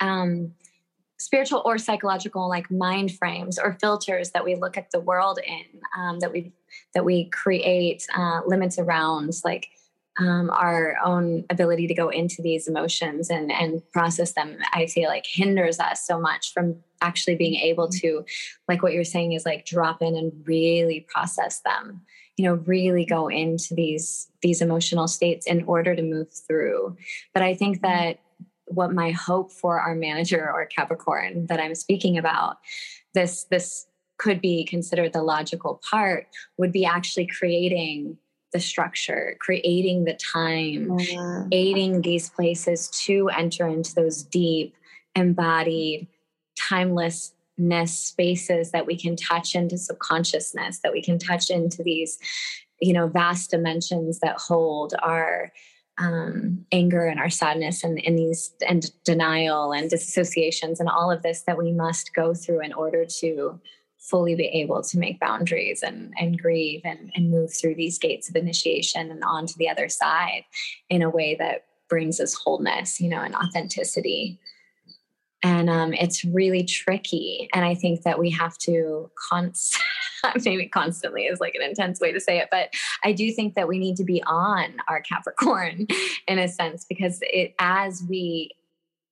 um 0.00 0.54
spiritual 1.18 1.62
or 1.64 1.78
psychological 1.78 2.48
like 2.48 2.70
mind 2.70 3.16
frames 3.16 3.58
or 3.58 3.76
filters 3.80 4.30
that 4.30 4.44
we 4.44 4.54
look 4.54 4.76
at 4.76 4.90
the 4.90 5.00
world 5.00 5.38
in 5.44 5.80
um, 5.98 6.18
that 6.20 6.30
we 6.30 6.52
that 6.94 7.04
we 7.04 7.24
create 7.30 8.06
uh, 8.16 8.40
limits 8.46 8.78
around 8.78 9.32
like 9.44 9.68
um, 10.18 10.48
our 10.50 10.96
own 11.04 11.44
ability 11.50 11.86
to 11.88 11.94
go 11.94 12.08
into 12.08 12.40
these 12.40 12.68
emotions 12.68 13.30
and 13.30 13.50
and 13.50 13.82
process 13.92 14.32
them 14.32 14.56
i 14.72 14.86
feel 14.86 15.08
like 15.08 15.26
hinders 15.26 15.80
us 15.80 16.06
so 16.06 16.20
much 16.20 16.52
from 16.52 16.76
actually 17.00 17.34
being 17.34 17.54
able 17.56 17.88
mm-hmm. 17.88 18.06
to 18.06 18.24
like 18.68 18.82
what 18.82 18.92
you're 18.92 19.04
saying 19.04 19.32
is 19.32 19.44
like 19.44 19.64
drop 19.64 20.00
in 20.02 20.14
and 20.14 20.32
really 20.46 21.00
process 21.08 21.60
them 21.60 22.00
you 22.36 22.44
know 22.44 22.54
really 22.66 23.04
go 23.04 23.28
into 23.28 23.74
these 23.74 24.28
these 24.40 24.60
emotional 24.60 25.08
states 25.08 25.46
in 25.46 25.64
order 25.64 25.94
to 25.96 26.02
move 26.02 26.32
through 26.32 26.96
but 27.32 27.42
i 27.42 27.54
think 27.54 27.78
mm-hmm. 27.78 27.92
that 27.92 28.20
what 28.66 28.92
my 28.92 29.10
hope 29.10 29.52
for 29.52 29.78
our 29.78 29.94
manager 29.94 30.50
or 30.50 30.64
capricorn 30.66 31.46
that 31.46 31.60
i'm 31.60 31.74
speaking 31.74 32.16
about 32.16 32.58
this 33.14 33.44
this 33.44 33.86
could 34.16 34.40
be 34.40 34.64
considered 34.64 35.12
the 35.12 35.22
logical 35.22 35.80
part 35.90 36.28
would 36.56 36.70
be 36.70 36.84
actually 36.84 37.26
creating 37.26 38.16
the 38.54 38.60
structure, 38.60 39.36
creating 39.40 40.04
the 40.04 40.14
time, 40.14 40.96
yeah. 40.98 41.44
aiding 41.52 42.00
these 42.00 42.30
places 42.30 42.88
to 42.88 43.28
enter 43.28 43.66
into 43.66 43.94
those 43.94 44.22
deep, 44.22 44.74
embodied, 45.16 46.06
timelessness 46.56 47.98
spaces 47.98 48.70
that 48.70 48.86
we 48.86 48.96
can 48.96 49.16
touch 49.16 49.56
into 49.56 49.76
subconsciousness, 49.76 50.78
that 50.78 50.92
we 50.92 51.02
can 51.02 51.18
touch 51.18 51.50
into 51.50 51.82
these, 51.82 52.16
you 52.80 52.92
know, 52.92 53.08
vast 53.08 53.50
dimensions 53.50 54.20
that 54.20 54.38
hold 54.38 54.94
our 55.02 55.52
um, 55.98 56.64
anger 56.70 57.06
and 57.06 57.18
our 57.18 57.30
sadness 57.30 57.82
and, 57.82 58.00
and 58.06 58.16
these 58.16 58.54
and 58.68 58.90
denial 59.04 59.72
and 59.72 59.90
disassociations 59.90 60.78
and 60.78 60.88
all 60.88 61.10
of 61.10 61.22
this 61.22 61.42
that 61.42 61.58
we 61.58 61.72
must 61.72 62.14
go 62.14 62.34
through 62.34 62.62
in 62.62 62.72
order 62.72 63.04
to 63.04 63.60
fully 64.10 64.34
be 64.34 64.46
able 64.46 64.82
to 64.82 64.98
make 64.98 65.18
boundaries 65.18 65.82
and, 65.82 66.12
and 66.18 66.40
grieve 66.40 66.82
and, 66.84 67.10
and 67.14 67.30
move 67.30 67.52
through 67.52 67.74
these 67.74 67.98
gates 67.98 68.28
of 68.28 68.36
initiation 68.36 69.10
and 69.10 69.24
on 69.24 69.46
to 69.46 69.56
the 69.56 69.68
other 69.68 69.88
side 69.88 70.44
in 70.90 71.00
a 71.00 71.08
way 71.08 71.34
that 71.34 71.64
brings 71.88 72.20
us 72.20 72.34
wholeness, 72.34 73.00
you 73.00 73.08
know, 73.08 73.20
and 73.20 73.34
authenticity. 73.34 74.38
And 75.42 75.70
um, 75.70 75.92
it's 75.94 76.24
really 76.24 76.64
tricky. 76.64 77.48
And 77.54 77.64
I 77.64 77.74
think 77.74 78.02
that 78.02 78.18
we 78.18 78.30
have 78.30 78.56
to 78.58 79.10
const- 79.30 79.78
maybe 80.44 80.68
constantly 80.68 81.24
is 81.24 81.40
like 81.40 81.54
an 81.54 81.62
intense 81.62 82.00
way 82.00 82.12
to 82.12 82.20
say 82.20 82.38
it, 82.38 82.48
but 82.50 82.70
I 83.04 83.12
do 83.12 83.30
think 83.32 83.54
that 83.54 83.68
we 83.68 83.78
need 83.78 83.96
to 83.96 84.04
be 84.04 84.22
on 84.26 84.76
our 84.88 85.00
Capricorn 85.00 85.86
in 86.28 86.38
a 86.38 86.48
sense 86.48 86.84
because 86.88 87.18
it 87.22 87.54
as 87.58 88.02
we 88.08 88.50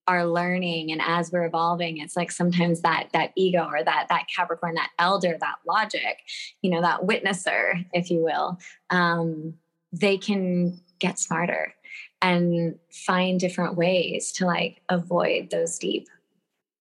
are 0.08 0.26
learning 0.26 0.90
and 0.90 1.00
as 1.00 1.30
we're 1.30 1.44
evolving 1.44 1.98
it's 1.98 2.16
like 2.16 2.30
sometimes 2.32 2.80
that 2.80 3.08
that 3.12 3.30
ego 3.36 3.68
or 3.70 3.84
that 3.84 4.06
that 4.08 4.26
capricorn 4.34 4.74
that 4.74 4.90
elder 4.98 5.36
that 5.38 5.56
logic 5.66 6.18
you 6.60 6.70
know 6.70 6.80
that 6.80 7.02
witnesser 7.02 7.84
if 7.92 8.10
you 8.10 8.20
will 8.22 8.58
um, 8.90 9.54
they 9.92 10.16
can 10.16 10.80
get 10.98 11.18
smarter 11.18 11.74
and 12.20 12.78
find 12.90 13.40
different 13.40 13.76
ways 13.76 14.32
to 14.32 14.46
like 14.46 14.80
avoid 14.88 15.50
those 15.50 15.78
deep 15.78 16.08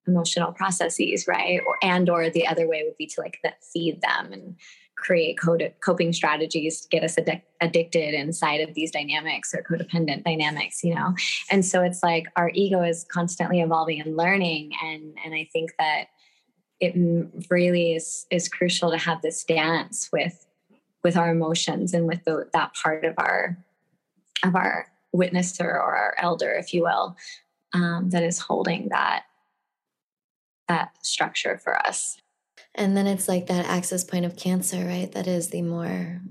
emotional 0.08 0.52
processes 0.52 1.28
right? 1.28 1.62
Or 1.66 1.78
and 1.82 2.10
or 2.10 2.30
the 2.30 2.48
other 2.48 2.68
way 2.68 2.84
would 2.86 2.98
be 2.98 3.08
to 3.08 3.22
like 3.22 3.40
feed 3.74 4.02
them 4.02 4.34
and 4.34 4.56
create 5.02 5.38
coping 5.82 6.14
strategies 6.14 6.82
to 6.82 6.88
get 6.89 7.04
us 7.04 7.16
addic- 7.16 7.41
addicted 7.60 8.14
inside 8.14 8.62
of 8.62 8.74
these 8.74 8.91
dynamics 8.91 9.54
or 9.54 9.64
codependent 9.64 10.24
dynamics 10.24 10.84
you 10.84 10.95
know? 10.95 11.14
And 11.49 11.66
so 11.66 11.82
it's 11.82 12.04
like 12.04 12.28
our 12.36 12.52
ego 12.54 12.82
is 12.82 13.06
constantly 13.12 13.62
evolving 13.62 13.99
and 13.99 14.16
learning 14.16 14.72
and 14.84 15.14
and 15.24 15.34
i 15.34 15.47
think 15.52 15.72
that 15.80 16.06
it 16.80 16.95
really 17.49 17.93
is 17.93 18.26
is 18.32 18.49
crucial 18.49 18.91
to 18.91 18.97
have 18.97 19.22
this 19.22 19.43
dance 19.43 20.10
with 20.12 20.47
with 21.04 21.16
our 21.18 21.32
emotions 21.32 21.93
and 21.93 22.08
with 22.08 22.24
the, 22.26 22.47
that 22.54 22.74
part 22.74 23.06
of 23.06 23.14
our 23.18 23.58
of 24.43 24.56
our 24.56 24.88
witnesser 25.16 25.66
or 25.66 25.95
our 25.95 26.16
elder 26.18 26.52
if 26.54 26.74
you 26.74 26.82
will 26.82 27.16
um, 27.74 28.10
that 28.10 28.24
is 28.24 28.39
holding 28.39 28.89
that 28.89 29.24
that 30.68 30.91
structure 31.02 31.58
for 31.58 31.78
us 31.86 32.18
and 32.76 32.96
then 32.96 33.08
it's 33.08 33.28
like 33.28 33.48
that 33.48 33.66
access 33.66 34.04
point 34.04 34.26
of 34.26 34.36
cancer, 34.36 34.86
right? 34.86 35.12
That 35.12 35.28
is 35.28 35.50
the 35.50 35.62
more 35.62 36.22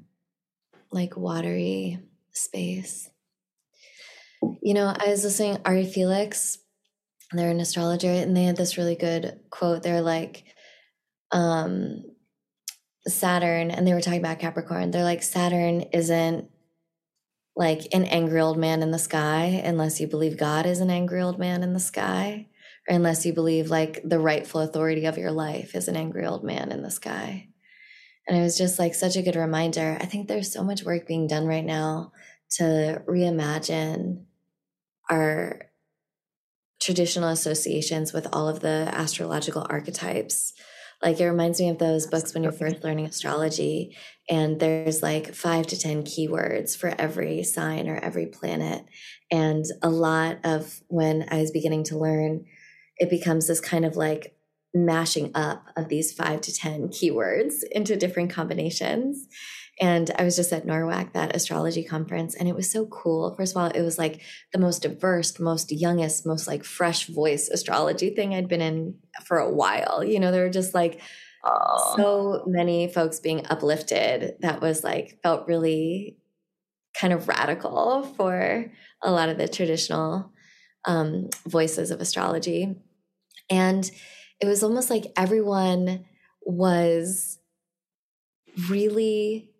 like 0.90 1.16
watery 1.16 1.98
space. 2.32 3.10
You 4.62 4.74
know, 4.74 4.86
I 4.86 5.08
was 5.08 5.22
listening 5.22 5.58
Ari 5.64 5.86
Felix, 5.86 6.58
they're 7.32 7.50
an 7.50 7.60
astrologer, 7.60 8.10
and 8.10 8.36
they 8.36 8.44
had 8.44 8.56
this 8.56 8.76
really 8.76 8.96
good 8.96 9.38
quote. 9.50 9.82
They're 9.82 10.00
like, 10.00 10.44
um, 11.30 12.02
Saturn, 13.06 13.70
and 13.70 13.86
they 13.86 13.94
were 13.94 14.00
talking 14.00 14.20
about 14.20 14.40
Capricorn. 14.40 14.90
They're 14.90 15.04
like, 15.04 15.22
Saturn 15.22 15.82
isn't 15.92 16.50
like 17.56 17.88
an 17.92 18.04
angry 18.04 18.40
old 18.40 18.58
man 18.58 18.82
in 18.82 18.90
the 18.90 18.98
sky 18.98 19.60
unless 19.64 20.00
you 20.00 20.06
believe 20.06 20.38
God 20.38 20.66
is 20.66 20.80
an 20.80 20.90
angry 20.90 21.20
old 21.20 21.38
man 21.38 21.62
in 21.62 21.72
the 21.72 21.80
sky 21.80 22.46
unless 22.88 23.24
you 23.24 23.32
believe 23.32 23.70
like 23.70 24.00
the 24.04 24.18
rightful 24.18 24.60
authority 24.60 25.06
of 25.06 25.18
your 25.18 25.30
life 25.30 25.74
is 25.74 25.88
an 25.88 25.96
angry 25.96 26.26
old 26.26 26.44
man 26.44 26.72
in 26.72 26.82
the 26.82 26.90
sky. 26.90 27.48
And 28.26 28.38
it 28.38 28.42
was 28.42 28.58
just 28.58 28.78
like 28.78 28.94
such 28.94 29.16
a 29.16 29.22
good 29.22 29.36
reminder. 29.36 29.96
I 30.00 30.06
think 30.06 30.28
there's 30.28 30.52
so 30.52 30.62
much 30.62 30.84
work 30.84 31.06
being 31.06 31.26
done 31.26 31.46
right 31.46 31.64
now 31.64 32.12
to 32.52 33.02
reimagine 33.08 34.24
our 35.08 35.70
traditional 36.80 37.28
associations 37.28 38.12
with 38.12 38.26
all 38.32 38.48
of 38.48 38.60
the 38.60 38.88
astrological 38.92 39.66
archetypes. 39.68 40.52
Like 41.02 41.18
it 41.18 41.26
reminds 41.26 41.60
me 41.60 41.70
of 41.70 41.78
those 41.78 42.06
books 42.06 42.34
when 42.34 42.42
you're 42.42 42.52
first 42.52 42.84
learning 42.84 43.06
astrology, 43.06 43.96
and 44.28 44.60
there's 44.60 45.02
like 45.02 45.34
five 45.34 45.66
to 45.68 45.78
10 45.78 46.04
keywords 46.04 46.76
for 46.76 46.94
every 46.98 47.42
sign 47.42 47.88
or 47.88 47.96
every 47.96 48.26
planet. 48.26 48.84
And 49.30 49.64
a 49.82 49.88
lot 49.88 50.38
of 50.44 50.80
when 50.88 51.26
I 51.30 51.40
was 51.40 51.50
beginning 51.50 51.84
to 51.84 51.98
learn 51.98 52.44
it 53.00 53.10
becomes 53.10 53.48
this 53.48 53.60
kind 53.60 53.84
of 53.84 53.96
like 53.96 54.36
mashing 54.72 55.32
up 55.34 55.66
of 55.76 55.88
these 55.88 56.12
five 56.12 56.40
to 56.42 56.54
10 56.54 56.88
keywords 56.88 57.64
into 57.72 57.96
different 57.96 58.30
combinations. 58.30 59.26
And 59.80 60.10
I 60.18 60.24
was 60.24 60.36
just 60.36 60.52
at 60.52 60.66
NORWAC, 60.66 61.14
that 61.14 61.34
astrology 61.34 61.82
conference, 61.82 62.34
and 62.34 62.48
it 62.48 62.54
was 62.54 62.70
so 62.70 62.84
cool. 62.86 63.34
First 63.34 63.56
of 63.56 63.62
all, 63.62 63.70
it 63.70 63.80
was 63.80 63.98
like 63.98 64.20
the 64.52 64.58
most 64.58 64.82
diverse, 64.82 65.40
most 65.40 65.72
youngest, 65.72 66.26
most 66.26 66.46
like 66.46 66.64
fresh 66.64 67.06
voice 67.06 67.48
astrology 67.48 68.10
thing 68.10 68.34
I'd 68.34 68.48
been 68.48 68.60
in 68.60 68.96
for 69.24 69.38
a 69.38 69.50
while. 69.50 70.04
You 70.04 70.20
know, 70.20 70.30
there 70.30 70.44
were 70.44 70.50
just 70.50 70.74
like 70.74 71.00
oh. 71.44 71.94
so 71.96 72.44
many 72.46 72.88
folks 72.88 73.20
being 73.20 73.46
uplifted 73.48 74.34
that 74.40 74.60
was 74.60 74.84
like 74.84 75.18
felt 75.22 75.48
really 75.48 76.18
kind 76.94 77.14
of 77.14 77.26
radical 77.26 78.02
for 78.18 78.70
a 79.02 79.10
lot 79.10 79.30
of 79.30 79.38
the 79.38 79.48
traditional 79.48 80.30
um, 80.84 81.30
voices 81.46 81.90
of 81.90 82.02
astrology. 82.02 82.76
And 83.50 83.90
it 84.40 84.46
was 84.46 84.62
almost 84.62 84.88
like 84.88 85.12
everyone 85.16 86.06
was 86.42 87.38
really 88.68 89.50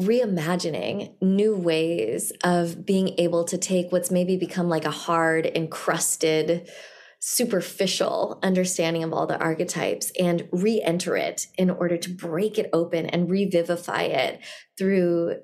reimagining 0.00 1.20
new 1.20 1.56
ways 1.56 2.32
of 2.44 2.86
being 2.86 3.14
able 3.18 3.44
to 3.44 3.58
take 3.58 3.90
what's 3.90 4.10
maybe 4.10 4.36
become 4.36 4.68
like 4.68 4.84
a 4.84 4.90
hard, 4.90 5.44
encrusted, 5.46 6.70
superficial 7.20 8.38
understanding 8.44 9.02
of 9.02 9.12
all 9.12 9.26
the 9.26 9.38
archetypes 9.38 10.12
and 10.20 10.48
re 10.52 10.80
enter 10.80 11.16
it 11.16 11.48
in 11.56 11.68
order 11.68 11.96
to 11.96 12.10
break 12.10 12.58
it 12.58 12.70
open 12.72 13.06
and 13.06 13.28
revivify 13.28 14.02
it 14.02 14.40
through 14.76 15.34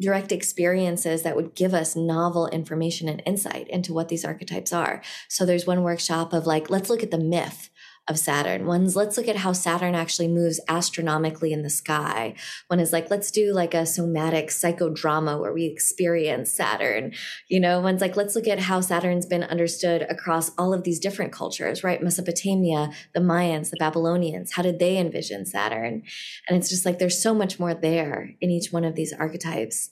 direct 0.00 0.32
experiences 0.32 1.22
that 1.22 1.36
would 1.36 1.54
give 1.54 1.72
us 1.72 1.96
novel 1.96 2.48
information 2.48 3.08
and 3.08 3.22
insight 3.24 3.68
into 3.68 3.94
what 3.94 4.08
these 4.08 4.24
archetypes 4.24 4.72
are. 4.72 5.02
So 5.28 5.46
there's 5.46 5.66
one 5.66 5.82
workshop 5.82 6.32
of 6.32 6.46
like, 6.46 6.68
let's 6.68 6.90
look 6.90 7.02
at 7.02 7.10
the 7.10 7.18
myth 7.18 7.70
of 8.08 8.18
Saturn. 8.18 8.66
One's 8.66 8.94
let's 8.94 9.16
look 9.16 9.28
at 9.28 9.36
how 9.36 9.52
Saturn 9.52 9.94
actually 9.94 10.28
moves 10.28 10.60
astronomically 10.68 11.52
in 11.52 11.62
the 11.62 11.70
sky. 11.70 12.34
One 12.68 12.78
is 12.78 12.92
like, 12.92 13.10
let's 13.10 13.30
do 13.30 13.52
like 13.52 13.74
a 13.74 13.84
somatic 13.84 14.48
psychodrama 14.48 15.40
where 15.40 15.52
we 15.52 15.64
experience 15.64 16.52
Saturn. 16.52 17.12
You 17.48 17.60
know, 17.60 17.80
one's 17.80 18.00
like, 18.00 18.16
let's 18.16 18.36
look 18.36 18.46
at 18.46 18.60
how 18.60 18.80
Saturn's 18.80 19.26
been 19.26 19.42
understood 19.42 20.02
across 20.02 20.52
all 20.56 20.72
of 20.72 20.84
these 20.84 21.00
different 21.00 21.32
cultures, 21.32 21.82
right? 21.82 22.02
Mesopotamia, 22.02 22.90
the 23.14 23.20
Mayans, 23.20 23.70
the 23.70 23.76
Babylonians. 23.76 24.52
How 24.52 24.62
did 24.62 24.78
they 24.78 24.98
envision 24.98 25.44
Saturn? 25.44 26.02
And 26.48 26.56
it's 26.56 26.68
just 26.68 26.86
like 26.86 26.98
there's 26.98 27.20
so 27.20 27.34
much 27.34 27.58
more 27.58 27.74
there 27.74 28.30
in 28.40 28.50
each 28.50 28.72
one 28.72 28.84
of 28.84 28.94
these 28.94 29.12
archetypes. 29.12 29.90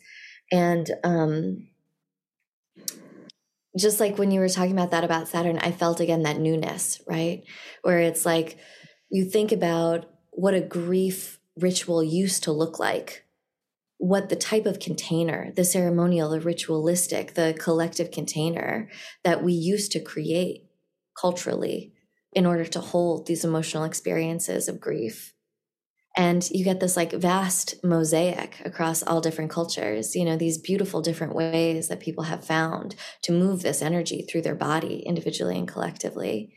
And 0.52 0.90
um 1.02 1.68
just 3.78 4.00
like 4.00 4.18
when 4.18 4.30
you 4.30 4.40
were 4.40 4.48
talking 4.48 4.72
about 4.72 4.92
that 4.92 5.04
about 5.04 5.28
Saturn, 5.28 5.58
I 5.58 5.72
felt 5.72 6.00
again 6.00 6.22
that 6.22 6.38
newness, 6.38 7.00
right? 7.06 7.42
Where 7.82 7.98
it's 7.98 8.24
like 8.24 8.58
you 9.10 9.24
think 9.24 9.52
about 9.52 10.06
what 10.30 10.54
a 10.54 10.60
grief 10.60 11.38
ritual 11.56 12.02
used 12.02 12.44
to 12.44 12.52
look 12.52 12.78
like, 12.78 13.24
what 13.98 14.28
the 14.28 14.36
type 14.36 14.66
of 14.66 14.80
container, 14.80 15.52
the 15.54 15.64
ceremonial, 15.64 16.30
the 16.30 16.40
ritualistic, 16.40 17.34
the 17.34 17.54
collective 17.58 18.10
container 18.10 18.88
that 19.24 19.42
we 19.42 19.52
used 19.52 19.92
to 19.92 20.00
create 20.00 20.66
culturally 21.20 21.92
in 22.32 22.46
order 22.46 22.64
to 22.64 22.80
hold 22.80 23.26
these 23.26 23.44
emotional 23.44 23.84
experiences 23.84 24.68
of 24.68 24.80
grief 24.80 25.33
and 26.16 26.48
you 26.50 26.64
get 26.64 26.80
this 26.80 26.96
like 26.96 27.12
vast 27.12 27.82
mosaic 27.82 28.60
across 28.64 29.02
all 29.02 29.20
different 29.20 29.50
cultures 29.50 30.14
you 30.14 30.24
know 30.24 30.36
these 30.36 30.58
beautiful 30.58 31.02
different 31.02 31.34
ways 31.34 31.88
that 31.88 32.00
people 32.00 32.24
have 32.24 32.44
found 32.44 32.94
to 33.22 33.32
move 33.32 33.62
this 33.62 33.82
energy 33.82 34.22
through 34.22 34.42
their 34.42 34.54
body 34.54 35.02
individually 35.06 35.58
and 35.58 35.68
collectively. 35.68 36.52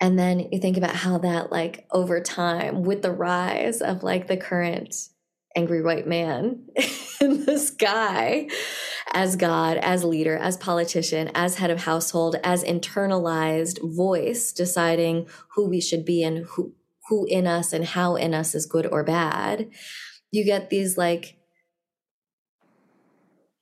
And 0.00 0.18
then 0.18 0.48
you 0.50 0.58
think 0.58 0.76
about 0.76 0.96
how 0.96 1.18
that 1.18 1.52
like 1.52 1.86
over 1.92 2.20
time 2.20 2.82
with 2.82 3.02
the 3.02 3.12
rise 3.12 3.80
of 3.80 4.02
like 4.02 4.26
the 4.26 4.36
current 4.36 4.94
angry 5.54 5.82
white 5.82 6.06
man 6.06 6.66
in 7.20 7.44
the 7.44 7.58
sky 7.58 8.48
as 9.12 9.36
god 9.36 9.76
as 9.76 10.02
leader 10.02 10.34
as 10.34 10.56
politician 10.56 11.30
as 11.34 11.56
head 11.56 11.70
of 11.70 11.82
household 11.82 12.36
as 12.42 12.64
internalized 12.64 13.78
voice 13.94 14.50
deciding 14.50 15.28
who 15.50 15.68
we 15.68 15.78
should 15.78 16.06
be 16.06 16.22
and 16.22 16.46
who 16.46 16.72
who 17.08 17.26
in 17.26 17.46
us 17.46 17.72
and 17.72 17.84
how 17.84 18.16
in 18.16 18.34
us 18.34 18.54
is 18.54 18.66
good 18.66 18.86
or 18.86 19.02
bad, 19.02 19.70
you 20.30 20.44
get 20.44 20.70
these 20.70 20.96
like 20.96 21.36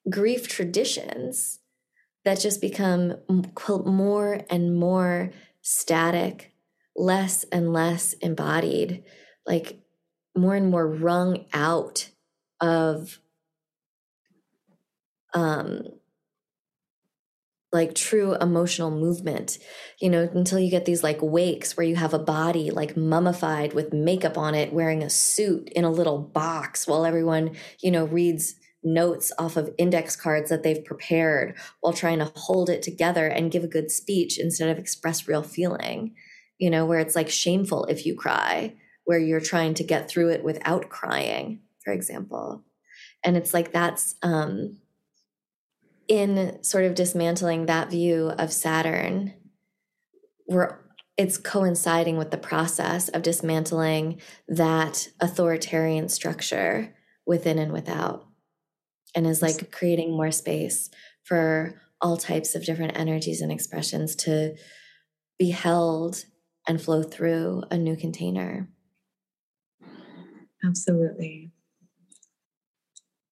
grief 0.08 0.48
traditions 0.48 1.60
that 2.24 2.40
just 2.40 2.60
become 2.60 3.16
more 3.86 4.40
and 4.50 4.76
more 4.76 5.30
static, 5.62 6.52
less 6.96 7.44
and 7.44 7.72
less 7.72 8.12
embodied, 8.14 9.04
like 9.46 9.80
more 10.36 10.54
and 10.54 10.70
more 10.70 10.86
wrung 10.86 11.46
out 11.52 12.10
of 12.60 13.18
um 15.32 15.84
like 17.72 17.94
true 17.94 18.34
emotional 18.34 18.90
movement, 18.90 19.58
you 20.00 20.10
know, 20.10 20.28
until 20.34 20.58
you 20.58 20.70
get 20.70 20.84
these 20.84 21.04
like 21.04 21.18
wakes 21.22 21.76
where 21.76 21.86
you 21.86 21.94
have 21.94 22.12
a 22.12 22.18
body 22.18 22.70
like 22.70 22.96
mummified 22.96 23.72
with 23.74 23.92
makeup 23.92 24.36
on 24.36 24.54
it, 24.54 24.72
wearing 24.72 25.02
a 25.02 25.10
suit 25.10 25.68
in 25.70 25.84
a 25.84 25.90
little 25.90 26.18
box 26.18 26.86
while 26.86 27.06
everyone, 27.06 27.54
you 27.80 27.90
know, 27.90 28.06
reads 28.06 28.56
notes 28.82 29.30
off 29.38 29.56
of 29.56 29.70
index 29.78 30.16
cards 30.16 30.50
that 30.50 30.62
they've 30.62 30.84
prepared 30.84 31.54
while 31.80 31.92
trying 31.92 32.18
to 32.18 32.32
hold 32.34 32.68
it 32.70 32.82
together 32.82 33.26
and 33.26 33.52
give 33.52 33.62
a 33.62 33.68
good 33.68 33.90
speech 33.90 34.38
instead 34.38 34.68
of 34.68 34.78
express 34.78 35.28
real 35.28 35.42
feeling, 35.42 36.14
you 36.58 36.70
know, 36.70 36.84
where 36.86 36.98
it's 36.98 37.14
like 37.14 37.28
shameful 37.28 37.84
if 37.84 38.04
you 38.04 38.16
cry, 38.16 38.74
where 39.04 39.18
you're 39.18 39.40
trying 39.40 39.74
to 39.74 39.84
get 39.84 40.08
through 40.08 40.30
it 40.30 40.42
without 40.42 40.88
crying, 40.88 41.60
for 41.84 41.92
example. 41.92 42.64
And 43.22 43.36
it's 43.36 43.52
like 43.54 43.72
that's, 43.72 44.16
um, 44.22 44.78
in 46.10 46.60
sort 46.64 46.84
of 46.84 46.96
dismantling 46.96 47.66
that 47.66 47.88
view 47.88 48.32
of 48.36 48.52
Saturn, 48.52 49.32
we're 50.48 50.80
it's 51.16 51.38
coinciding 51.38 52.16
with 52.16 52.30
the 52.30 52.38
process 52.38 53.08
of 53.10 53.22
dismantling 53.22 54.20
that 54.48 55.06
authoritarian 55.20 56.08
structure 56.08 56.94
within 57.26 57.58
and 57.58 57.72
without 57.72 58.26
and 59.14 59.26
is 59.26 59.42
like 59.42 59.70
creating 59.70 60.10
more 60.10 60.32
space 60.32 60.90
for 61.22 61.80
all 62.00 62.16
types 62.16 62.54
of 62.54 62.64
different 62.64 62.98
energies 62.98 63.40
and 63.40 63.52
expressions 63.52 64.16
to 64.16 64.56
be 65.38 65.50
held 65.50 66.24
and 66.66 66.80
flow 66.80 67.02
through 67.02 67.62
a 67.70 67.76
new 67.76 67.96
container. 67.96 68.68
Absolutely. 70.64 71.52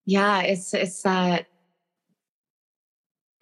Yeah, 0.07 0.43
it's 0.43 0.72
it's 0.74 1.03
that 1.03 1.48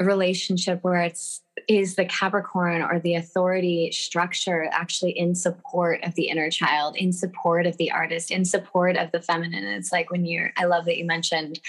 relationship 0.00 0.80
where 0.82 1.02
it's 1.02 1.42
is 1.68 1.96
the 1.96 2.04
Capricorn 2.04 2.82
or 2.82 3.00
the 3.00 3.14
authority 3.14 3.90
structure 3.90 4.68
actually 4.72 5.12
in 5.12 5.34
support 5.34 6.02
of 6.04 6.14
the 6.14 6.28
inner 6.28 6.50
child, 6.50 6.96
in 6.96 7.12
support 7.12 7.66
of 7.66 7.76
the 7.78 7.90
artist, 7.90 8.30
in 8.30 8.44
support 8.44 8.96
of 8.96 9.10
the 9.12 9.22
feminine. 9.22 9.64
It's 9.64 9.90
like 9.90 10.10
when 10.10 10.26
you're, 10.26 10.52
I 10.56 10.66
love 10.66 10.84
that 10.84 10.98
you 10.98 11.04
mentioned 11.04 11.60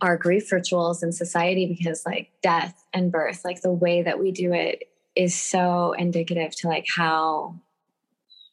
our 0.00 0.16
grief 0.16 0.50
rituals 0.52 1.02
in 1.02 1.12
society 1.12 1.66
because, 1.66 2.04
like, 2.04 2.32
death 2.42 2.84
and 2.92 3.12
birth, 3.12 3.42
like 3.44 3.62
the 3.62 3.72
way 3.72 4.02
that 4.02 4.18
we 4.18 4.32
do 4.32 4.52
it 4.52 4.84
is 5.14 5.34
so 5.34 5.92
indicative 5.92 6.54
to 6.56 6.68
like 6.68 6.86
how 6.94 7.54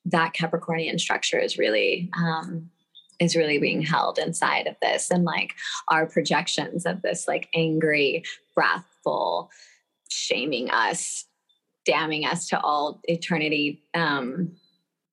that 0.06 0.34
Capricornian 0.34 1.00
structure 1.00 1.40
is 1.40 1.58
really 1.58 2.10
um, 2.16 2.70
is 3.20 3.36
really 3.36 3.60
being 3.60 3.82
held 3.82 4.18
inside 4.18 4.68
of 4.68 4.76
this 4.82 5.12
and 5.12 5.24
like 5.24 5.54
our 5.90 6.08
projections 6.08 6.86
of 6.86 7.02
this 7.02 7.28
like 7.28 7.50
angry 7.54 8.24
wrathful 9.02 9.50
shaming 10.10 10.70
us 10.70 11.26
damning 11.86 12.26
us 12.26 12.48
to 12.48 12.60
all 12.60 13.00
eternity 13.06 13.82
um, 13.96 14.52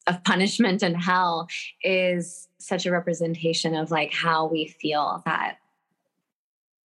of 0.06 0.22
punishment 0.24 0.82
and 0.82 1.00
hell 1.00 1.48
is 1.82 2.48
such 2.58 2.84
a 2.84 2.90
representation 2.90 3.74
of 3.74 3.90
like 3.90 4.12
how 4.12 4.46
we 4.46 4.66
feel 4.66 5.22
that 5.24 5.56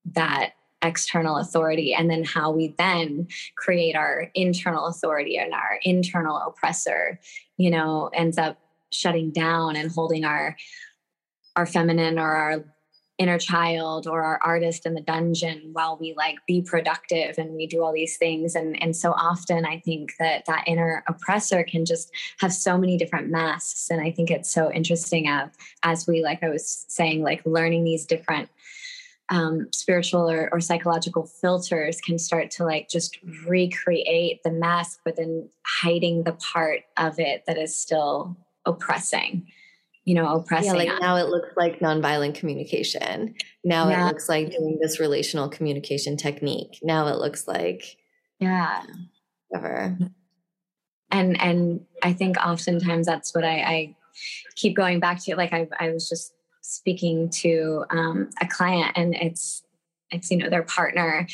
that 0.06 0.52
external 0.82 1.38
authority 1.38 1.94
and 1.94 2.10
then 2.10 2.24
how 2.24 2.52
we 2.52 2.76
then 2.78 3.28
create 3.56 3.96
our 3.96 4.30
internal 4.36 4.86
authority 4.86 5.38
and 5.38 5.54
our 5.54 5.80
internal 5.84 6.38
oppressor 6.38 7.20
you 7.58 7.70
know 7.70 8.10
ends 8.14 8.38
up 8.38 8.58
shutting 8.92 9.32
down 9.32 9.76
and 9.76 9.92
holding 9.92 10.24
our 10.24 10.56
our 11.56 11.66
feminine 11.66 12.20
or 12.20 12.32
our 12.32 12.64
inner 13.20 13.38
child 13.38 14.08
or 14.08 14.24
our 14.24 14.40
artist 14.44 14.86
in 14.86 14.96
the 14.96 15.02
dungeon 15.02 15.70
while 15.74 15.98
we 16.00 16.14
like 16.18 16.38
be 16.48 16.62
productive 16.62 17.38
and 17.38 17.54
we 17.54 17.68
do 17.68 17.84
all 17.84 17.94
these 17.94 18.18
things. 18.18 18.56
And 18.56 18.82
and 18.82 18.96
so 18.96 19.12
often 19.12 19.66
i 19.66 19.80
think 19.80 20.14
that 20.20 20.46
that 20.46 20.64
inner 20.68 21.04
oppressor 21.08 21.64
can 21.64 21.86
just 21.86 22.12
have 22.40 22.54
so 22.54 22.78
many 22.78 22.98
different 22.98 23.30
masks. 23.30 23.90
And 23.90 24.02
i 24.02 24.12
think 24.12 24.32
it's 24.32 24.52
so 24.52 24.72
interesting 24.72 25.28
as, 25.28 25.50
as 25.84 26.08
we 26.08 26.24
like 26.24 26.44
i 26.44 26.50
was 26.50 26.86
saying 26.90 27.22
like 27.22 27.46
learning 27.46 27.84
these 27.84 28.06
different 28.06 28.50
um, 29.30 29.68
spiritual 29.72 30.30
or, 30.30 30.50
or 30.52 30.60
psychological 30.60 31.26
filters 31.26 32.02
can 32.02 32.20
start 32.20 32.52
to 32.52 32.66
like 32.66 32.90
just 32.90 33.18
recreate 33.46 34.44
the 34.44 34.52
mask 34.52 35.00
but 35.06 35.16
then 35.16 35.50
hiding 35.66 36.24
the 36.24 36.34
part 36.34 36.82
of 36.98 37.20
it 37.20 37.44
that 37.48 37.58
is 37.58 37.76
still 37.76 38.36
oppressing 38.66 39.48
you 40.06 40.16
know, 40.16 40.28
oppressing. 40.28 40.72
Yeah, 40.72 40.78
like 40.78 40.90
us. 40.90 41.00
now 41.02 41.16
it 41.16 41.30
looks 41.30 41.50
like 41.56 41.80
nonviolent 41.80 42.36
communication. 42.36 43.36
Now 43.64 43.90
yeah. 43.90 44.04
it 44.04 44.08
looks 44.08 44.28
like 44.28 44.52
doing 44.52 44.78
this 44.82 45.00
relational 45.00 45.50
communication 45.50 46.18
technique. 46.18 46.80
Now 46.82 47.08
it 47.08 47.18
looks 47.18 47.48
like 47.48 47.98
yeah, 48.40 48.84
whatever. 49.48 49.98
And 51.12 51.40
and 51.42 51.86
I 52.02 52.14
think 52.14 52.38
oftentimes 52.38 53.06
that's 53.06 53.34
what 53.34 53.46
I, 53.46 53.62
I 53.62 53.96
keep 54.56 54.76
going 54.76 55.00
back 55.00 55.24
to. 55.24 55.36
Like 55.36 55.54
I 55.54 55.68
I 55.80 55.92
was 55.92 56.10
just 56.10 56.34
speaking 56.62 57.30
to 57.30 57.86
um, 57.90 58.30
a 58.42 58.48
client, 58.48 58.94
and 58.96 59.16
it's 59.16 59.64
it's 60.12 60.30
you 60.30 60.38
know 60.38 60.50
their 60.50 60.64
partner. 60.64 61.28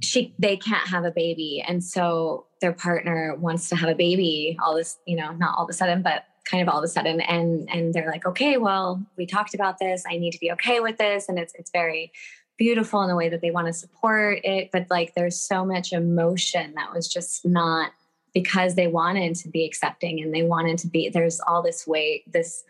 She 0.00 0.34
they 0.38 0.56
can't 0.56 0.88
have 0.88 1.04
a 1.04 1.12
baby, 1.12 1.64
and 1.66 1.82
so 1.82 2.46
their 2.60 2.72
partner 2.72 3.36
wants 3.36 3.68
to 3.70 3.76
have 3.76 3.88
a 3.88 3.94
baby. 3.94 4.58
All 4.62 4.74
this 4.74 4.98
you 5.06 5.16
know 5.16 5.32
not 5.32 5.56
all 5.56 5.64
of 5.64 5.70
a 5.70 5.72
sudden, 5.72 6.02
but 6.02 6.24
kind 6.44 6.62
of 6.62 6.68
all 6.68 6.78
of 6.78 6.84
a 6.84 6.88
sudden 6.88 7.20
and 7.20 7.68
and 7.70 7.94
they're 7.94 8.10
like 8.10 8.26
okay 8.26 8.56
well 8.56 9.02
we 9.16 9.26
talked 9.26 9.54
about 9.54 9.78
this. 9.78 10.04
I 10.08 10.18
need 10.18 10.32
to 10.32 10.38
be 10.38 10.52
okay 10.52 10.80
with 10.80 10.98
this. 10.98 11.28
And 11.28 11.38
it's 11.38 11.54
it's 11.54 11.70
very 11.70 12.12
beautiful 12.58 13.02
in 13.02 13.08
the 13.08 13.16
way 13.16 13.28
that 13.28 13.40
they 13.40 13.50
want 13.50 13.66
to 13.66 13.72
support 13.72 14.38
it 14.44 14.70
but 14.72 14.86
like 14.90 15.14
there's 15.14 15.40
so 15.40 15.64
much 15.64 15.92
emotion 15.92 16.74
that 16.74 16.92
was 16.94 17.08
just 17.08 17.44
not 17.44 17.92
because 18.34 18.74
they 18.74 18.86
wanted 18.86 19.34
to 19.34 19.48
be 19.48 19.64
accepting 19.64 20.22
and 20.22 20.34
they 20.34 20.42
wanted 20.42 20.78
to 20.78 20.86
be 20.86 21.08
there's 21.08 21.40
all 21.40 21.62
this 21.62 21.86
weight 21.86 22.30
this 22.30 22.62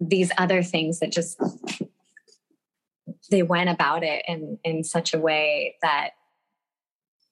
these 0.00 0.30
other 0.38 0.62
things 0.62 1.00
that 1.00 1.10
just 1.10 1.40
they 3.30 3.42
went 3.42 3.70
about 3.70 4.02
it 4.02 4.22
in 4.28 4.58
in 4.64 4.84
such 4.84 5.14
a 5.14 5.18
way 5.18 5.76
that 5.82 6.10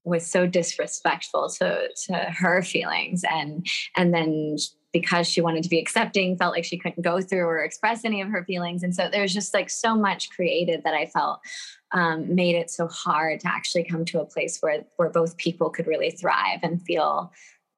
was 0.05 0.27
so 0.27 0.47
disrespectful 0.47 1.49
to 1.49 1.89
to 2.07 2.15
her 2.15 2.63
feelings. 2.63 3.23
And 3.29 3.67
and 3.97 4.13
then 4.13 4.57
because 4.93 5.27
she 5.27 5.41
wanted 5.41 5.63
to 5.63 5.71
be 5.71 5.79
accepting 5.79 6.37
felt 6.37 6.55
like 6.55 6.65
she 6.65 6.79
couldn't 6.79 7.03
go 7.03 7.21
through 7.21 7.45
or 7.45 7.63
express 7.63 8.05
any 8.05 8.21
of 8.21 8.29
her 8.29 8.45
feelings. 8.45 8.83
And 8.83 8.95
so 8.95 9.09
there's 9.11 9.33
just 9.33 9.55
like 9.55 9.71
so 9.71 9.95
much 9.95 10.31
created 10.31 10.83
that 10.85 10.95
i 10.95 11.07
felt 11.07 11.41
um, 11.93 12.35
made 12.35 12.55
it 12.55 12.71
so 12.71 12.89
hard 12.89 13.41
to 13.41 13.49
actually 13.49 13.85
come 13.85 14.05
to 14.07 14.21
a 14.21 14.25
place 14.25 14.59
where 14.61 14.85
where 14.97 15.11
both 15.11 15.37
people 15.37 15.71
could 15.71 15.87
really 15.87 16.11
thrive 16.11 16.61
and 16.63 16.83
feel 16.83 17.33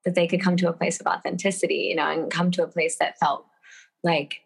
that 0.04 0.14
they 0.14 0.26
could 0.26 0.40
come 0.40 0.56
to 0.56 0.68
a 0.68 0.72
place 0.72 1.00
of 1.00 1.06
authenticity 1.06 1.88
you 1.88 1.96
know 1.96 2.10
and 2.10 2.30
come 2.30 2.50
to 2.52 2.62
a 2.62 2.68
place 2.68 2.96
that 2.98 3.18
felt 3.18 3.46
like 4.02 4.40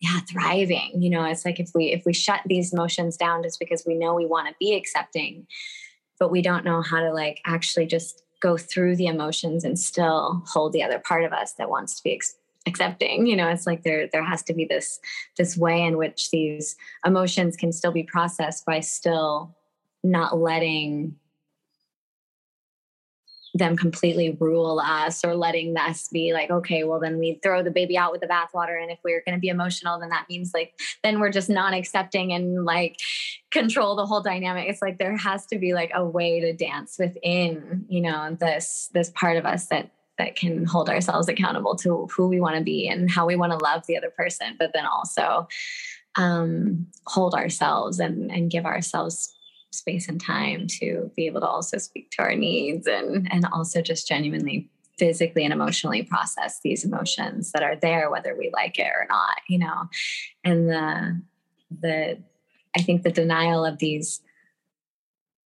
yeah 0.00 0.20
thriving. 0.30 0.90
You 1.02 1.10
know 1.10 1.24
it's 1.24 1.44
like 1.44 1.60
if 1.60 1.70
we 1.74 1.92
if 1.92 2.04
we 2.04 2.12
shut 2.12 2.40
these 2.46 2.72
emotions 2.72 3.16
down 3.16 3.42
just 3.42 3.60
because 3.60 3.84
we 3.86 3.94
know 3.94 4.14
we 4.14 4.26
want 4.26 4.48
to 4.48 4.54
be 4.58 4.74
accepting 4.74 5.46
but 6.18 6.30
we 6.30 6.42
don't 6.42 6.64
know 6.64 6.82
how 6.82 7.00
to 7.00 7.12
like 7.12 7.40
actually 7.44 7.86
just 7.86 8.23
go 8.44 8.58
through 8.58 8.94
the 8.94 9.06
emotions 9.06 9.64
and 9.64 9.78
still 9.78 10.42
hold 10.46 10.74
the 10.74 10.82
other 10.82 10.98
part 10.98 11.24
of 11.24 11.32
us 11.32 11.54
that 11.54 11.70
wants 11.70 11.96
to 11.96 12.04
be 12.04 12.12
ex- 12.12 12.36
accepting 12.66 13.26
you 13.26 13.34
know? 13.34 13.48
It's 13.48 13.66
like 13.66 13.82
there 13.82 14.06
there 14.12 14.22
has 14.22 14.42
to 14.44 14.54
be 14.54 14.66
this 14.66 15.00
this 15.38 15.56
way 15.56 15.82
in 15.82 15.96
which 15.96 16.30
these 16.30 16.76
emotions 17.06 17.56
can 17.56 17.72
still 17.72 17.90
be 17.92 18.02
processed 18.02 18.66
by 18.66 18.80
still 18.80 19.56
not 20.02 20.38
letting 20.38 21.16
them 23.54 23.76
completely 23.76 24.36
rule 24.40 24.80
us 24.80 25.24
or 25.24 25.36
letting 25.36 25.76
us 25.76 26.08
be 26.08 26.32
like, 26.32 26.50
okay, 26.50 26.82
well, 26.82 26.98
then 26.98 27.18
we 27.18 27.38
throw 27.42 27.62
the 27.62 27.70
baby 27.70 27.96
out 27.96 28.10
with 28.10 28.20
the 28.20 28.26
bathwater. 28.26 28.80
And 28.82 28.90
if 28.90 28.98
we're 29.04 29.22
going 29.24 29.36
to 29.36 29.40
be 29.40 29.48
emotional, 29.48 29.98
then 30.00 30.08
that 30.08 30.26
means 30.28 30.52
like, 30.52 30.74
then 31.04 31.20
we're 31.20 31.30
just 31.30 31.48
not 31.48 31.72
accepting 31.72 32.32
and 32.32 32.64
like 32.64 32.98
control 33.52 33.94
the 33.94 34.06
whole 34.06 34.20
dynamic. 34.20 34.68
It's 34.68 34.82
like 34.82 34.98
there 34.98 35.16
has 35.16 35.46
to 35.46 35.58
be 35.58 35.72
like 35.72 35.92
a 35.94 36.04
way 36.04 36.40
to 36.40 36.52
dance 36.52 36.96
within, 36.98 37.86
you 37.88 38.00
know, 38.00 38.36
this, 38.40 38.90
this 38.92 39.10
part 39.10 39.36
of 39.36 39.46
us 39.46 39.66
that, 39.66 39.90
that 40.18 40.34
can 40.34 40.64
hold 40.64 40.88
ourselves 40.88 41.28
accountable 41.28 41.76
to 41.76 42.08
who 42.08 42.26
we 42.26 42.40
want 42.40 42.56
to 42.56 42.62
be 42.62 42.88
and 42.88 43.08
how 43.08 43.24
we 43.24 43.36
want 43.36 43.52
to 43.52 43.58
love 43.58 43.86
the 43.86 43.96
other 43.96 44.10
person, 44.10 44.56
but 44.58 44.72
then 44.74 44.84
also 44.84 45.46
um, 46.16 46.86
hold 47.06 47.34
ourselves 47.34 48.00
and, 48.00 48.32
and 48.32 48.50
give 48.50 48.66
ourselves 48.66 49.32
space 49.74 50.08
and 50.08 50.20
time 50.20 50.66
to 50.66 51.10
be 51.16 51.26
able 51.26 51.40
to 51.40 51.46
also 51.46 51.78
speak 51.78 52.10
to 52.10 52.22
our 52.22 52.34
needs 52.34 52.86
and 52.86 53.28
and 53.32 53.46
also 53.52 53.80
just 53.80 54.08
genuinely 54.08 54.68
physically 54.98 55.44
and 55.44 55.52
emotionally 55.52 56.02
process 56.02 56.60
these 56.62 56.84
emotions 56.84 57.50
that 57.52 57.62
are 57.62 57.76
there 57.76 58.10
whether 58.10 58.36
we 58.36 58.50
like 58.52 58.78
it 58.78 58.92
or 58.98 59.06
not 59.08 59.38
you 59.48 59.58
know? 59.58 59.88
And 60.44 60.68
the 60.68 61.22
the 61.80 62.22
i 62.76 62.82
think 62.82 63.02
the 63.02 63.10
denial 63.10 63.64
of 63.64 63.78
these 63.78 64.20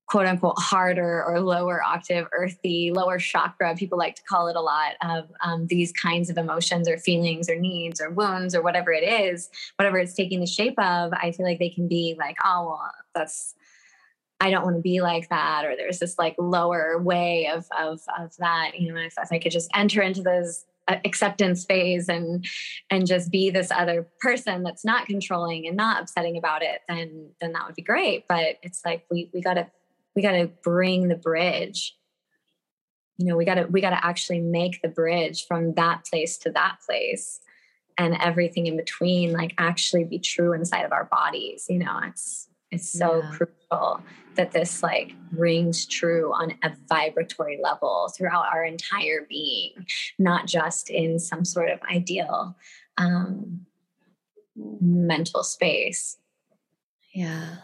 quote 0.07 0.25
unquote 0.25 0.57
harder 0.57 1.23
or 1.23 1.39
lower 1.39 1.83
octave 1.83 2.27
earthy 2.31 2.91
lower 2.91 3.19
chakra 3.19 3.75
people 3.75 3.97
like 3.97 4.15
to 4.15 4.23
call 4.23 4.47
it 4.47 4.55
a 4.55 4.61
lot 4.61 4.93
of 5.01 5.29
um, 5.41 5.67
these 5.67 5.91
kinds 5.91 6.29
of 6.29 6.37
emotions 6.37 6.87
or 6.87 6.97
feelings 6.97 7.49
or 7.49 7.55
needs 7.55 8.01
or 8.01 8.09
wounds 8.09 8.55
or 8.55 8.61
whatever 8.61 8.91
it 8.91 9.03
is 9.03 9.49
whatever 9.77 9.97
it's 9.97 10.13
taking 10.13 10.39
the 10.39 10.47
shape 10.47 10.77
of 10.79 11.11
i 11.13 11.31
feel 11.31 11.45
like 11.45 11.59
they 11.59 11.69
can 11.69 11.87
be 11.87 12.15
like 12.17 12.37
oh 12.43 12.65
well 12.65 12.91
that's 13.13 13.53
I 14.39 14.51
don't 14.51 14.63
want 14.63 14.75
to 14.75 14.81
be 14.81 15.01
like 15.01 15.29
that, 15.29 15.65
or 15.65 15.75
there's 15.75 15.99
this 15.99 16.17
like 16.17 16.35
lower 16.37 17.01
way 17.01 17.47
of 17.47 17.65
of 17.77 18.01
of 18.19 18.35
that. 18.37 18.79
You 18.79 18.93
know, 18.93 18.99
if, 18.99 19.15
if 19.17 19.31
I 19.31 19.39
could 19.39 19.51
just 19.51 19.69
enter 19.73 20.01
into 20.01 20.21
this 20.21 20.65
uh, 20.87 20.97
acceptance 21.05 21.65
phase 21.65 22.07
and 22.07 22.45
and 22.89 23.07
just 23.07 23.31
be 23.31 23.49
this 23.49 23.71
other 23.71 24.07
person 24.19 24.63
that's 24.63 24.85
not 24.85 25.07
controlling 25.07 25.67
and 25.67 25.75
not 25.75 26.01
upsetting 26.01 26.37
about 26.37 26.61
it, 26.61 26.81
then 26.87 27.31
then 27.41 27.53
that 27.53 27.65
would 27.65 27.75
be 27.75 27.81
great. 27.81 28.25
But 28.27 28.57
it's 28.61 28.81
like 28.85 29.05
we 29.09 29.29
we 29.33 29.41
gotta 29.41 29.71
we 30.15 30.21
gotta 30.21 30.51
bring 30.63 31.07
the 31.07 31.15
bridge. 31.15 31.95
You 33.17 33.25
know, 33.25 33.37
we 33.37 33.45
gotta 33.45 33.65
we 33.67 33.81
gotta 33.81 34.05
actually 34.05 34.41
make 34.41 34.81
the 34.83 34.89
bridge 34.89 35.47
from 35.47 35.73
that 35.73 36.05
place 36.05 36.37
to 36.39 36.51
that 36.51 36.77
place 36.85 37.39
and 37.97 38.15
everything 38.21 38.67
in 38.67 38.77
between 38.77 39.33
like 39.33 39.53
actually 39.57 40.03
be 40.03 40.19
true 40.19 40.53
inside 40.53 40.83
of 40.83 40.91
our 40.91 41.05
bodies 41.05 41.65
you 41.67 41.79
know 41.79 41.99
it's 42.05 42.46
it's 42.71 42.91
so 42.91 43.21
yeah. 43.23 43.31
crucial 43.31 44.01
that 44.35 44.51
this 44.51 44.83
like 44.83 45.13
rings 45.31 45.85
true 45.85 46.31
on 46.33 46.53
a 46.63 46.71
vibratory 46.87 47.59
level 47.61 48.11
throughout 48.15 48.45
our 48.53 48.63
entire 48.63 49.25
being, 49.27 49.71
not 50.19 50.47
just 50.47 50.89
in 50.89 51.19
some 51.19 51.45
sort 51.45 51.69
of 51.69 51.79
ideal 51.91 52.55
um, 52.97 53.65
mental 54.55 55.43
space. 55.43 56.17
Yeah. 57.13 57.57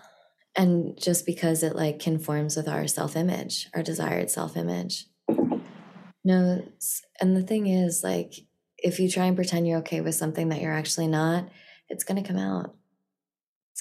And 0.55 0.99
just 0.99 1.25
because 1.25 1.63
it 1.63 1.75
like 1.75 1.99
conforms 1.99 2.55
with 2.55 2.67
our 2.67 2.87
self 2.87 3.15
image, 3.15 3.69
our 3.73 3.83
desired 3.83 4.29
self 4.29 4.55
image. 4.55 5.07
No, 6.25 6.63
and 7.19 7.35
the 7.35 7.43
thing 7.43 7.67
is, 7.67 8.01
like, 8.01 8.33
if 8.77 8.97
you 8.97 9.09
try 9.09 9.25
and 9.25 9.35
pretend 9.35 9.67
you're 9.67 9.79
okay 9.79 9.99
with 9.99 10.15
something 10.15 10.49
that 10.49 10.61
you're 10.61 10.71
actually 10.71 11.07
not, 11.07 11.49
it's 11.89 12.05
going 12.05 12.21
to 12.21 12.27
come 12.27 12.37
out. 12.37 12.75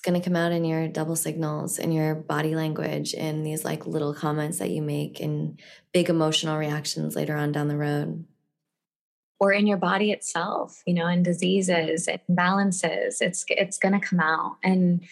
Going 0.03 0.21
to 0.21 0.25
come 0.25 0.37
out 0.37 0.51
in 0.51 0.65
your 0.65 0.89
double 0.89 1.15
signals, 1.15 1.79
in 1.79 1.93
your 1.93 2.17
body 2.17 2.57
language, 2.57 3.15
in 3.15 3.45
these 3.45 3.65
like 3.65 3.87
little 3.87 4.13
comments 4.13 4.59
that 4.59 4.71
you 4.71 4.83
make, 4.83 5.21
and 5.21 5.61
big 5.93 6.11
emotional 6.11 6.59
reactions 6.59 7.15
later 7.15 7.37
on 7.37 7.53
down 7.53 7.69
the 7.69 7.77
road. 7.77 8.25
Or 9.39 9.53
in 9.53 9.67
your 9.67 9.77
body 9.77 10.11
itself, 10.11 10.83
you 10.87 10.95
know, 10.95 11.07
in 11.07 11.23
diseases, 11.23 12.09
imbalances, 12.09 13.21
it's 13.21 13.45
it's 13.49 13.79
going 13.79 13.99
to 13.99 14.05
come 14.05 14.21
out. 14.21 14.57
And 14.65 15.05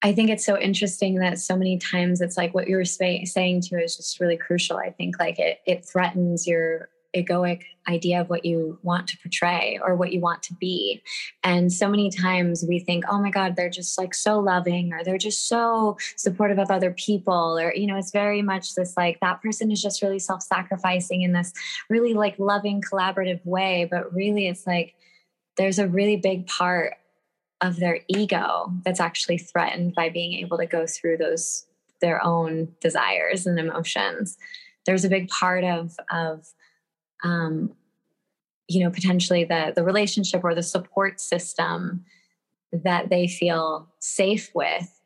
I 0.00 0.12
think 0.12 0.30
it's 0.30 0.44
so 0.44 0.58
interesting 0.58 1.16
that 1.16 1.38
so 1.38 1.56
many 1.56 1.78
times 1.78 2.20
it's 2.20 2.36
like 2.36 2.54
what 2.54 2.68
you 2.68 2.76
were 2.76 2.84
saying 2.84 3.26
to 3.26 3.82
is 3.82 3.96
just 3.96 4.20
really 4.20 4.36
crucial. 4.36 4.76
I 4.76 4.90
think 4.90 5.18
like 5.18 5.38
it 5.38 5.60
it 5.66 5.84
threatens 5.84 6.46
your 6.46 6.88
egoic 7.16 7.62
idea 7.88 8.20
of 8.20 8.28
what 8.28 8.44
you 8.44 8.78
want 8.82 9.08
to 9.08 9.18
portray 9.18 9.78
or 9.82 9.94
what 9.94 10.12
you 10.12 10.20
want 10.20 10.42
to 10.42 10.54
be. 10.54 11.02
And 11.42 11.72
so 11.72 11.88
many 11.88 12.10
times 12.10 12.64
we 12.68 12.78
think, 12.78 13.04
oh 13.08 13.20
my 13.20 13.30
God, 13.30 13.56
they're 13.56 13.70
just 13.70 13.96
like 13.96 14.14
so 14.14 14.38
loving 14.38 14.92
or 14.92 15.02
they're 15.02 15.18
just 15.18 15.48
so 15.48 15.96
supportive 16.16 16.58
of 16.58 16.70
other 16.70 16.92
people. 16.92 17.58
Or, 17.58 17.74
you 17.74 17.86
know, 17.86 17.96
it's 17.96 18.10
very 18.10 18.42
much 18.42 18.74
this 18.74 18.94
like 18.96 19.20
that 19.20 19.42
person 19.42 19.70
is 19.70 19.80
just 19.80 20.02
really 20.02 20.18
self 20.18 20.42
sacrificing 20.42 21.22
in 21.22 21.32
this 21.32 21.52
really 21.88 22.12
like 22.12 22.38
loving, 22.38 22.82
collaborative 22.82 23.44
way. 23.44 23.88
But 23.90 24.12
really, 24.12 24.46
it's 24.46 24.66
like 24.66 24.94
there's 25.56 25.78
a 25.78 25.88
really 25.88 26.16
big 26.16 26.46
part 26.46 26.94
of 27.60 27.76
their 27.76 28.00
ego 28.06 28.72
that's 28.84 29.00
actually 29.00 29.38
threatened 29.38 29.94
by 29.94 30.08
being 30.10 30.34
able 30.34 30.58
to 30.58 30.66
go 30.66 30.86
through 30.86 31.16
those 31.16 31.64
their 32.00 32.24
own 32.24 32.68
desires 32.80 33.44
and 33.44 33.58
emotions 33.58 34.38
there's 34.86 35.04
a 35.04 35.08
big 35.08 35.28
part 35.28 35.64
of 35.64 35.96
of 36.10 36.46
um, 37.24 37.72
you 38.68 38.84
know 38.84 38.90
potentially 38.90 39.44
the 39.44 39.72
the 39.74 39.84
relationship 39.84 40.44
or 40.44 40.54
the 40.54 40.62
support 40.62 41.20
system 41.20 42.04
that 42.72 43.08
they 43.08 43.26
feel 43.26 43.88
safe 43.98 44.50
with 44.54 45.00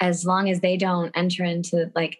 as 0.00 0.24
long 0.24 0.48
as 0.48 0.60
they 0.60 0.76
don't 0.76 1.12
enter 1.14 1.44
into 1.44 1.90
like 1.94 2.18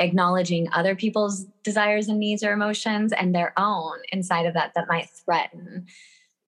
acknowledging 0.00 0.68
other 0.72 0.94
people's 0.96 1.46
desires 1.62 2.08
and 2.08 2.18
needs 2.18 2.42
or 2.42 2.52
emotions 2.52 3.12
and 3.12 3.34
their 3.34 3.52
own 3.56 3.96
inside 4.12 4.46
of 4.46 4.54
that 4.54 4.72
that 4.74 4.88
might 4.88 5.08
threaten 5.08 5.86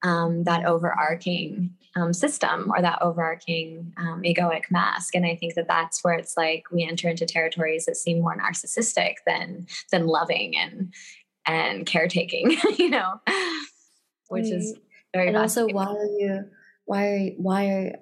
um, 0.02 0.44
that 0.44 0.66
overarching 0.66 1.70
um, 1.96 2.12
system 2.12 2.70
or 2.74 2.82
that 2.82 3.00
overarching 3.00 3.92
um, 3.96 4.22
egoic 4.22 4.64
mask. 4.70 5.14
And 5.14 5.24
I 5.24 5.34
think 5.36 5.54
that 5.54 5.68
that's 5.68 6.04
where 6.04 6.14
it's 6.14 6.36
like 6.36 6.64
we 6.70 6.84
enter 6.84 7.08
into 7.08 7.24
territories 7.24 7.86
that 7.86 7.96
seem 7.96 8.20
more 8.20 8.36
narcissistic 8.36 9.14
than 9.26 9.66
than 9.90 10.06
loving 10.06 10.56
and 10.56 10.92
and 11.46 11.86
caretaking. 11.86 12.56
you 12.78 12.90
know, 12.90 13.20
which 14.28 14.46
is 14.46 14.76
very. 15.14 15.28
And 15.28 15.36
also, 15.36 15.66
why 15.66 15.86
are 15.86 16.04
you? 16.04 16.44
Why 16.84 17.06
are 17.06 17.28
why 17.36 17.66
are 17.66 17.92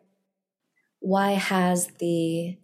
why 1.00 1.32
has 1.32 1.88
the 1.98 2.56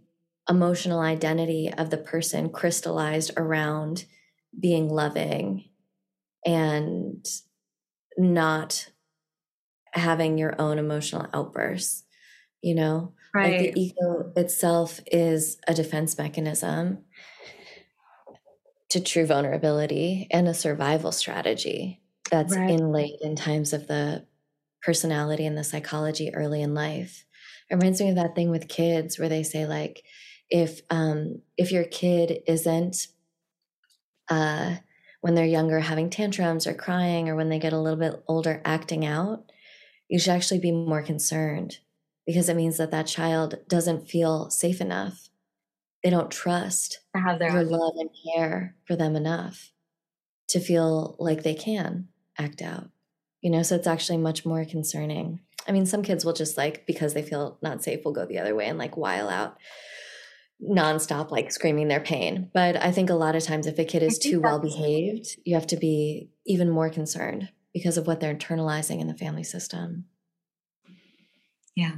emotional 0.48 1.00
identity 1.00 1.72
of 1.76 1.90
the 1.90 1.96
person 1.98 2.50
crystallized 2.50 3.32
around 3.36 4.06
being 4.58 4.88
loving 4.88 5.68
and 6.44 7.24
not 8.16 8.88
having 9.92 10.38
your 10.38 10.60
own 10.60 10.78
emotional 10.78 11.26
outbursts 11.34 12.04
you 12.62 12.74
know 12.74 13.12
right. 13.34 13.60
like 13.60 13.74
the 13.74 13.80
ego 13.80 14.32
itself 14.36 15.00
is 15.06 15.58
a 15.68 15.74
defense 15.74 16.16
mechanism 16.16 16.98
to 18.90 19.00
true 19.00 19.26
vulnerability 19.26 20.26
and 20.30 20.48
a 20.48 20.54
survival 20.54 21.12
strategy 21.12 22.00
that's 22.30 22.56
right. 22.56 22.70
inlaid 22.70 23.16
in 23.20 23.36
times 23.36 23.72
of 23.72 23.86
the 23.88 24.26
personality 24.82 25.46
and 25.46 25.56
the 25.56 25.64
psychology 25.64 26.32
early 26.34 26.62
in 26.62 26.74
life 26.74 27.24
it 27.70 27.74
reminds 27.74 28.00
me 28.00 28.08
of 28.08 28.16
that 28.16 28.34
thing 28.34 28.50
with 28.50 28.68
kids 28.68 29.18
where 29.18 29.28
they 29.28 29.42
say 29.42 29.66
like 29.66 30.02
if 30.48 30.80
um 30.90 31.40
if 31.56 31.72
your 31.72 31.84
kid 31.84 32.40
isn't 32.46 33.08
uh 34.28 34.76
when 35.20 35.34
they're 35.34 35.44
younger 35.44 35.80
having 35.80 36.08
tantrums 36.08 36.66
or 36.66 36.74
crying 36.74 37.28
or 37.28 37.36
when 37.36 37.48
they 37.48 37.58
get 37.58 37.72
a 37.72 37.78
little 37.78 37.98
bit 37.98 38.22
older 38.26 38.60
acting 38.64 39.04
out 39.04 39.50
you 40.08 40.18
should 40.18 40.32
actually 40.32 40.60
be 40.60 40.72
more 40.72 41.02
concerned 41.02 41.78
because 42.26 42.48
it 42.48 42.56
means 42.56 42.76
that 42.76 42.90
that 42.90 43.06
child 43.06 43.56
doesn't 43.68 44.08
feel 44.08 44.50
safe 44.50 44.80
enough. 44.80 45.29
They 46.02 46.10
don't 46.10 46.30
trust 46.30 47.00
to 47.14 47.20
have 47.20 47.38
their 47.38 47.52
your 47.52 47.64
love 47.64 47.94
and 47.96 48.10
care 48.34 48.76
for 48.86 48.96
them 48.96 49.16
enough 49.16 49.72
to 50.48 50.60
feel 50.60 51.16
like 51.18 51.42
they 51.42 51.54
can 51.54 52.08
act 52.38 52.62
out. 52.62 52.90
You 53.40 53.50
know, 53.50 53.62
so 53.62 53.76
it's 53.76 53.86
actually 53.86 54.18
much 54.18 54.44
more 54.44 54.64
concerning. 54.64 55.40
I 55.68 55.72
mean, 55.72 55.86
some 55.86 56.02
kids 56.02 56.24
will 56.24 56.32
just 56.32 56.56
like 56.56 56.86
because 56.86 57.14
they 57.14 57.22
feel 57.22 57.58
not 57.62 57.82
safe 57.82 58.04
will 58.04 58.12
go 58.12 58.26
the 58.26 58.38
other 58.38 58.54
way 58.54 58.66
and 58.66 58.78
like 58.78 58.96
while 58.96 59.28
out 59.28 59.56
nonstop, 60.62 61.30
like 61.30 61.52
screaming 61.52 61.88
their 61.88 62.00
pain. 62.00 62.50
But 62.52 62.76
I 62.76 62.92
think 62.92 63.10
a 63.10 63.14
lot 63.14 63.36
of 63.36 63.44
times 63.44 63.66
if 63.66 63.78
a 63.78 63.84
kid 63.84 64.02
is 64.02 64.18
too 64.18 64.40
well 64.40 64.58
behaved, 64.58 65.38
you 65.44 65.54
have 65.54 65.66
to 65.68 65.76
be 65.76 66.30
even 66.46 66.68
more 66.70 66.90
concerned 66.90 67.48
because 67.72 67.96
of 67.96 68.06
what 68.06 68.20
they're 68.20 68.34
internalizing 68.34 69.00
in 69.00 69.06
the 69.06 69.14
family 69.14 69.44
system. 69.44 70.06
Yeah. 71.74 71.96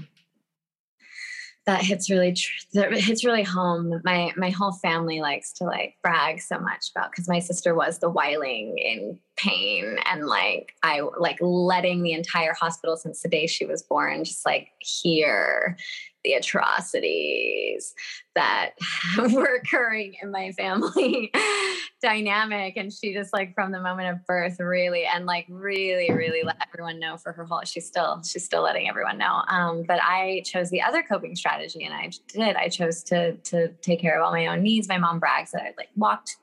That 1.66 1.82
hits 1.82 2.10
really 2.10 2.36
that 2.74 2.92
hits 2.92 3.24
really 3.24 3.44
home. 3.44 4.00
My 4.04 4.32
my 4.36 4.50
whole 4.50 4.72
family 4.72 5.20
likes 5.20 5.52
to 5.54 5.64
like 5.64 5.94
brag 6.02 6.40
so 6.40 6.58
much 6.58 6.90
about 6.94 7.12
because 7.12 7.28
my 7.28 7.38
sister 7.38 7.74
was 7.74 7.98
the 7.98 8.10
whiling 8.10 8.76
in 8.78 9.18
pain 9.36 9.96
and 10.10 10.26
like 10.26 10.74
I 10.82 11.02
like 11.18 11.38
letting 11.40 12.02
the 12.02 12.12
entire 12.12 12.52
hospital 12.52 12.96
since 12.96 13.22
the 13.22 13.28
day 13.28 13.46
she 13.46 13.64
was 13.64 13.82
born 13.82 14.24
just 14.24 14.44
like 14.44 14.68
hear 14.80 15.76
the 16.24 16.34
atrocities 16.34 17.94
that 18.34 18.70
were 19.32 19.56
occurring 19.56 20.14
in 20.22 20.30
my 20.30 20.52
family 20.52 21.32
dynamic 22.02 22.76
and 22.76 22.92
she 22.92 23.12
just 23.12 23.32
like 23.32 23.54
from 23.54 23.72
the 23.72 23.80
moment 23.80 24.08
of 24.08 24.26
birth 24.26 24.58
really 24.58 25.04
and 25.04 25.26
like 25.26 25.46
really 25.48 26.12
really 26.12 26.42
let 26.42 26.56
everyone 26.66 26.98
know 26.98 27.16
for 27.16 27.32
her 27.32 27.44
whole 27.44 27.60
she's 27.64 27.86
still 27.86 28.22
she's 28.22 28.44
still 28.44 28.62
letting 28.62 28.88
everyone 28.88 29.18
know. 29.18 29.42
Um, 29.48 29.84
but 29.86 30.00
i 30.02 30.42
chose 30.44 30.70
the 30.70 30.82
other 30.82 31.02
coping 31.02 31.36
strategy 31.36 31.84
and 31.84 31.94
i 31.94 32.10
did. 32.28 32.56
I 32.56 32.68
chose 32.68 33.02
to 33.04 33.34
to 33.36 33.68
take 33.82 34.00
care 34.00 34.18
of 34.18 34.24
all 34.24 34.32
my 34.32 34.46
own 34.46 34.62
needs. 34.62 34.88
My 34.88 34.98
mom 34.98 35.18
brags 35.18 35.52
that 35.52 35.62
i 35.62 35.74
like 35.76 35.90
walked 35.96 36.36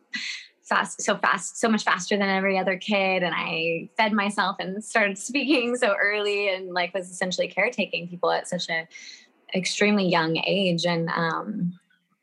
fast 0.70 1.02
so 1.02 1.18
fast 1.18 1.60
so 1.60 1.68
much 1.68 1.84
faster 1.84 2.16
than 2.16 2.30
every 2.30 2.58
other 2.58 2.78
kid 2.78 3.24
and 3.24 3.34
i 3.36 3.90
fed 3.98 4.14
myself 4.14 4.56
and 4.60 4.84
started 4.84 5.18
speaking 5.18 5.76
so 5.76 5.96
early 6.00 6.54
and 6.54 6.74
like 6.74 6.94
was 6.94 7.10
essentially 7.10 7.48
caretaking 7.48 8.08
people 8.08 8.32
at 8.32 8.48
such 8.48 8.70
a 8.70 8.88
extremely 9.54 10.08
young 10.08 10.38
age 10.46 10.86
and 10.86 11.10
um 11.10 11.74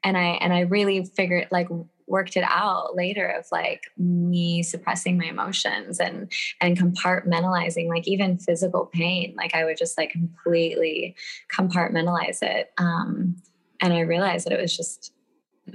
and 0.05 0.17
i 0.17 0.39
and 0.41 0.53
i 0.53 0.61
really 0.61 1.05
figured 1.05 1.49
like 1.51 1.69
worked 2.07 2.37
it 2.37 2.45
out 2.47 2.95
later 2.95 3.27
of 3.27 3.47
like 3.51 3.83
me 3.99 4.63
suppressing 4.63 5.19
my 5.19 5.25
emotions 5.25 5.99
and 5.99 6.31
and 6.61 6.79
compartmentalizing 6.79 7.89
like 7.89 8.07
even 8.07 8.39
physical 8.39 8.87
pain 8.87 9.35
like 9.37 9.55
i 9.55 9.65
would 9.65 9.77
just 9.77 9.99
like 9.99 10.11
completely 10.11 11.15
compartmentalize 11.53 12.43
it 12.43 12.71
um 12.79 13.37
and 13.81 13.93
i 13.93 14.01
realized 14.01 14.47
that 14.47 14.53
it 14.53 14.61
was 14.61 14.77
just 14.77 15.13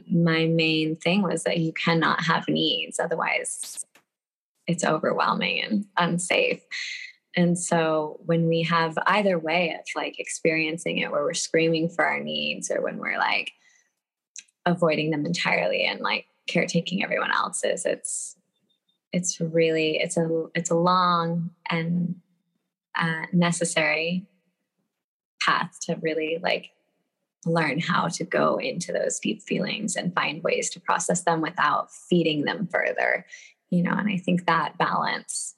my 0.09 0.45
main 0.47 0.95
thing 0.95 1.21
was 1.21 1.43
that 1.43 1.57
you 1.57 1.73
cannot 1.73 2.23
have 2.23 2.47
needs 2.47 2.99
otherwise 2.99 3.85
it's 4.67 4.85
overwhelming 4.85 5.61
and 5.61 5.85
unsafe 5.97 6.61
and 7.35 7.57
so 7.57 8.19
when 8.25 8.47
we 8.47 8.63
have 8.63 8.97
either 9.07 9.39
way 9.39 9.73
of 9.73 9.85
like 9.95 10.19
experiencing 10.19 10.97
it 10.97 11.11
where 11.11 11.23
we're 11.23 11.33
screaming 11.33 11.89
for 11.89 12.05
our 12.05 12.19
needs 12.19 12.69
or 12.69 12.81
when 12.81 12.97
we're 12.97 13.17
like 13.17 13.53
avoiding 14.65 15.11
them 15.11 15.25
entirely 15.25 15.85
and 15.85 16.01
like 16.01 16.25
caretaking 16.47 17.03
everyone 17.03 17.31
else's, 17.31 17.85
it's 17.85 18.35
it's 19.13 19.39
really 19.39 19.97
it's 19.97 20.17
a 20.17 20.45
it's 20.55 20.71
a 20.71 20.75
long 20.75 21.51
and 21.69 22.15
uh, 22.97 23.23
necessary 23.31 24.27
path 25.41 25.77
to 25.81 25.95
really 26.01 26.37
like 26.41 26.71
learn 27.45 27.79
how 27.79 28.07
to 28.07 28.23
go 28.23 28.57
into 28.57 28.91
those 28.91 29.19
deep 29.19 29.41
feelings 29.41 29.95
and 29.95 30.13
find 30.13 30.43
ways 30.43 30.69
to 30.69 30.79
process 30.79 31.23
them 31.23 31.41
without 31.41 31.91
feeding 31.91 32.43
them 32.43 32.67
further 32.71 33.25
you 33.71 33.81
know 33.81 33.93
and 33.93 34.07
i 34.07 34.17
think 34.17 34.45
that 34.45 34.77
balance 34.77 35.55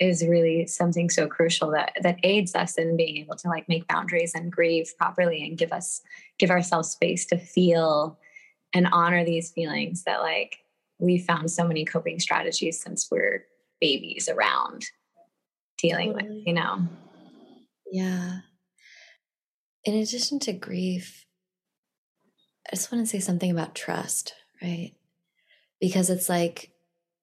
is 0.00 0.26
really 0.26 0.66
something 0.66 1.10
so 1.10 1.26
crucial 1.26 1.70
that 1.70 1.92
that 2.02 2.18
aids 2.22 2.54
us 2.54 2.76
in 2.76 2.96
being 2.96 3.18
able 3.18 3.36
to 3.36 3.48
like 3.48 3.68
make 3.68 3.86
boundaries 3.86 4.32
and 4.34 4.50
grieve 4.50 4.90
properly 4.98 5.44
and 5.44 5.58
give 5.58 5.72
us 5.72 6.00
give 6.38 6.50
ourselves 6.50 6.90
space 6.90 7.26
to 7.26 7.38
feel 7.38 8.18
and 8.74 8.88
honor 8.92 9.24
these 9.24 9.50
feelings 9.50 10.04
that 10.04 10.20
like 10.20 10.58
we 10.98 11.18
found 11.18 11.50
so 11.50 11.64
many 11.66 11.84
coping 11.84 12.18
strategies 12.18 12.80
since 12.80 13.08
we're 13.10 13.44
babies 13.80 14.28
around 14.28 14.84
dealing 15.78 16.12
totally. 16.12 16.36
with 16.36 16.46
you 16.46 16.52
know 16.54 16.82
yeah 17.92 18.38
in 19.84 19.94
addition 19.94 20.38
to 20.38 20.52
grief 20.52 21.24
i 22.70 22.76
just 22.76 22.90
want 22.90 23.04
to 23.04 23.10
say 23.10 23.20
something 23.20 23.50
about 23.50 23.74
trust 23.74 24.34
right 24.62 24.92
because 25.80 26.10
it's 26.10 26.28
like 26.28 26.70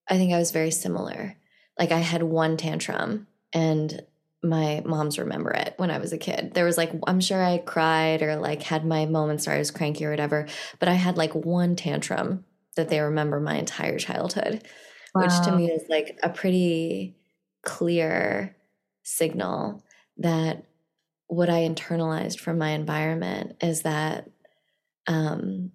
I 0.09 0.17
think 0.17 0.33
I 0.33 0.39
was 0.39 0.51
very 0.51 0.71
similar. 0.71 1.35
Like 1.77 1.91
I 1.91 1.99
had 1.99 2.23
one 2.23 2.57
tantrum 2.57 3.27
and 3.53 4.01
my 4.43 4.81
moms 4.85 5.17
remember 5.17 5.51
it 5.51 5.73
when 5.77 5.91
I 5.91 5.97
was 5.97 6.13
a 6.13 6.17
kid. 6.17 6.53
There 6.53 6.65
was 6.65 6.77
like, 6.77 6.91
I'm 7.07 7.19
sure 7.19 7.43
I 7.43 7.57
cried 7.57 8.21
or 8.21 8.35
like 8.35 8.63
had 8.63 8.85
my 8.85 9.05
moments 9.05 9.47
where 9.47 9.55
I 9.55 9.59
was 9.59 9.71
cranky 9.71 10.05
or 10.05 10.11
whatever, 10.11 10.47
but 10.79 10.89
I 10.89 10.93
had 10.93 11.17
like 11.17 11.33
one 11.33 11.75
tantrum 11.75 12.45
that 12.75 12.89
they 12.89 12.99
remember 12.99 13.39
my 13.39 13.55
entire 13.55 13.97
childhood, 13.97 14.63
wow. 15.13 15.23
which 15.23 15.33
to 15.45 15.51
me 15.51 15.69
is 15.69 15.83
like 15.89 16.17
a 16.23 16.29
pretty 16.29 17.15
clear 17.63 18.55
signal 19.03 19.83
that 20.17 20.63
what 21.27 21.49
I 21.49 21.67
internalized 21.67 22.39
from 22.39 22.57
my 22.57 22.69
environment 22.69 23.57
is 23.61 23.81
that 23.81 24.29
um, 25.07 25.71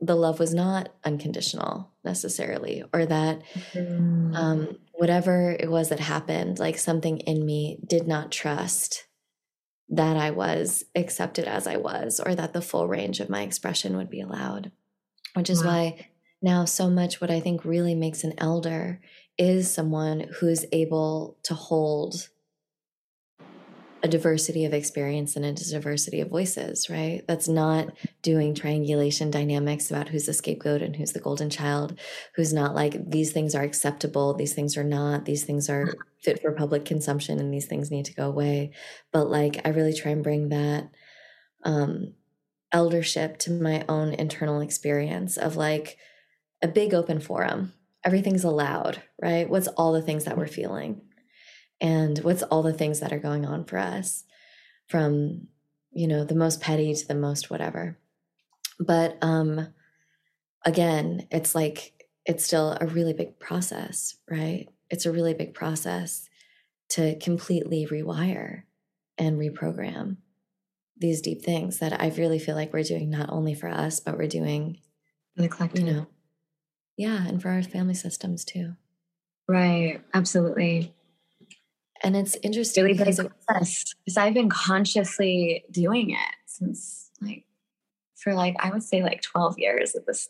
the 0.00 0.16
love 0.16 0.38
was 0.38 0.54
not 0.54 0.88
unconditional 1.04 1.90
necessarily, 2.04 2.84
or 2.92 3.04
that 3.06 3.42
mm. 3.74 4.34
um, 4.34 4.78
whatever 4.98 5.56
it 5.58 5.70
was 5.70 5.90
that 5.90 6.00
happened, 6.00 6.58
like 6.58 6.76
something 6.76 7.18
in 7.20 7.46
me 7.46 7.78
did 7.86 8.08
not 8.08 8.32
trust 8.32 9.06
that 9.88 10.16
I 10.16 10.32
was 10.32 10.84
accepted 10.96 11.46
as 11.46 11.68
I 11.68 11.76
was, 11.76 12.18
or 12.18 12.34
that 12.34 12.52
the 12.52 12.60
full 12.60 12.88
range 12.88 13.20
of 13.20 13.30
my 13.30 13.42
expression 13.42 13.96
would 13.96 14.10
be 14.10 14.20
allowed. 14.20 14.72
Which 15.34 15.50
is 15.50 15.62
wow. 15.62 15.70
why 15.70 16.08
now 16.42 16.64
so 16.64 16.90
much 16.90 17.20
what 17.20 17.30
I 17.30 17.38
think 17.38 17.64
really 17.64 17.94
makes 17.94 18.24
an 18.24 18.34
elder 18.38 19.00
is 19.38 19.72
someone 19.72 20.26
who 20.40 20.48
is 20.48 20.66
able 20.72 21.38
to 21.44 21.54
hold 21.54 22.28
a 24.02 24.08
diversity 24.08 24.64
of 24.64 24.72
experience 24.72 25.34
and 25.34 25.44
a 25.44 25.52
diversity 25.52 26.20
of 26.20 26.28
voices, 26.28 26.88
right? 26.88 27.22
That's 27.26 27.48
not 27.48 27.88
doing 28.22 28.54
triangulation 28.54 29.30
dynamics 29.30 29.90
about 29.90 30.08
who's 30.08 30.26
the 30.26 30.32
scapegoat 30.32 30.82
and 30.82 30.94
who's 30.94 31.12
the 31.12 31.20
golden 31.20 31.50
child, 31.50 31.98
who's 32.36 32.52
not 32.52 32.74
like 32.74 33.10
these 33.10 33.32
things 33.32 33.54
are 33.56 33.62
acceptable, 33.62 34.34
these 34.34 34.54
things 34.54 34.76
are 34.76 34.84
not, 34.84 35.24
these 35.24 35.44
things 35.44 35.68
are 35.68 35.94
fit 36.22 36.40
for 36.40 36.52
public 36.52 36.84
consumption 36.84 37.40
and 37.40 37.52
these 37.52 37.66
things 37.66 37.90
need 37.90 38.04
to 38.04 38.14
go 38.14 38.28
away. 38.28 38.72
But 39.12 39.30
like 39.30 39.60
I 39.64 39.70
really 39.70 39.94
try 39.94 40.12
and 40.12 40.22
bring 40.22 40.50
that 40.50 40.90
um 41.64 42.14
eldership 42.70 43.38
to 43.38 43.50
my 43.50 43.84
own 43.88 44.12
internal 44.14 44.60
experience 44.60 45.36
of 45.36 45.56
like 45.56 45.96
a 46.62 46.68
big 46.68 46.94
open 46.94 47.20
forum. 47.20 47.72
Everything's 48.04 48.44
allowed, 48.44 49.02
right? 49.20 49.48
What's 49.48 49.68
all 49.68 49.92
the 49.92 50.02
things 50.02 50.24
that 50.24 50.36
we're 50.36 50.46
feeling? 50.46 51.00
And 51.80 52.18
what's 52.18 52.42
all 52.44 52.62
the 52.62 52.72
things 52.72 53.00
that 53.00 53.12
are 53.12 53.18
going 53.18 53.44
on 53.44 53.64
for 53.64 53.78
us 53.78 54.24
from 54.88 55.48
you 55.92 56.06
know 56.06 56.24
the 56.24 56.34
most 56.34 56.60
petty 56.60 56.94
to 56.94 57.06
the 57.06 57.14
most 57.14 57.50
whatever 57.50 57.98
but 58.78 59.16
um 59.22 59.68
again 60.64 61.26
it's 61.30 61.54
like 61.54 61.92
it's 62.24 62.44
still 62.44 62.76
a 62.80 62.86
really 62.86 63.12
big 63.12 63.38
process 63.38 64.16
right 64.30 64.68
it's 64.90 65.06
a 65.06 65.12
really 65.12 65.34
big 65.34 65.54
process 65.54 66.28
to 66.88 67.18
completely 67.18 67.86
rewire 67.90 68.62
and 69.18 69.38
reprogram 69.38 70.16
these 71.00 71.20
deep 71.20 71.42
things 71.42 71.78
that 71.78 72.00
I 72.00 72.08
really 72.08 72.38
feel 72.38 72.54
like 72.54 72.72
we're 72.72 72.82
doing 72.82 73.10
not 73.10 73.30
only 73.30 73.54
for 73.54 73.68
us, 73.68 74.00
but 74.00 74.18
we're 74.18 74.26
doing 74.26 74.78
the 75.36 75.48
collective. 75.48 75.86
You 75.86 75.92
know, 75.92 76.06
yeah, 76.96 77.26
and 77.26 77.40
for 77.40 77.50
our 77.50 77.62
family 77.62 77.94
systems 77.94 78.44
too. 78.44 78.74
Right. 79.46 80.02
Absolutely. 80.12 80.94
And 82.02 82.16
it's 82.16 82.36
interesting 82.42 82.84
really 82.84 82.96
because, 82.96 83.18
because 83.18 84.16
I've 84.16 84.34
been 84.34 84.48
consciously 84.48 85.64
doing 85.70 86.10
it 86.10 86.34
since 86.46 87.10
like 87.20 87.44
for 88.16 88.34
like 88.34 88.56
I 88.60 88.70
would 88.70 88.82
say 88.82 89.02
like 89.02 89.22
12 89.22 89.58
years 89.58 89.94
at 89.94 90.06
this 90.06 90.28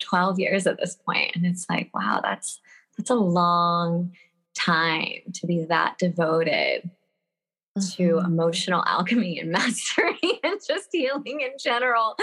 12 0.00 0.38
years 0.38 0.66
at 0.66 0.78
this 0.78 0.96
point. 0.96 1.32
And 1.34 1.46
it's 1.46 1.66
like 1.68 1.90
wow 1.94 2.20
that's 2.22 2.60
that's 2.96 3.10
a 3.10 3.14
long 3.14 4.12
time 4.54 5.20
to 5.32 5.46
be 5.46 5.64
that 5.64 5.98
devoted 5.98 6.90
mm-hmm. 7.76 7.80
to 7.96 8.18
emotional 8.18 8.84
alchemy 8.86 9.38
and 9.38 9.50
mastery 9.50 10.18
and 10.42 10.60
just 10.66 10.88
healing 10.92 11.40
in 11.40 11.52
general. 11.58 12.16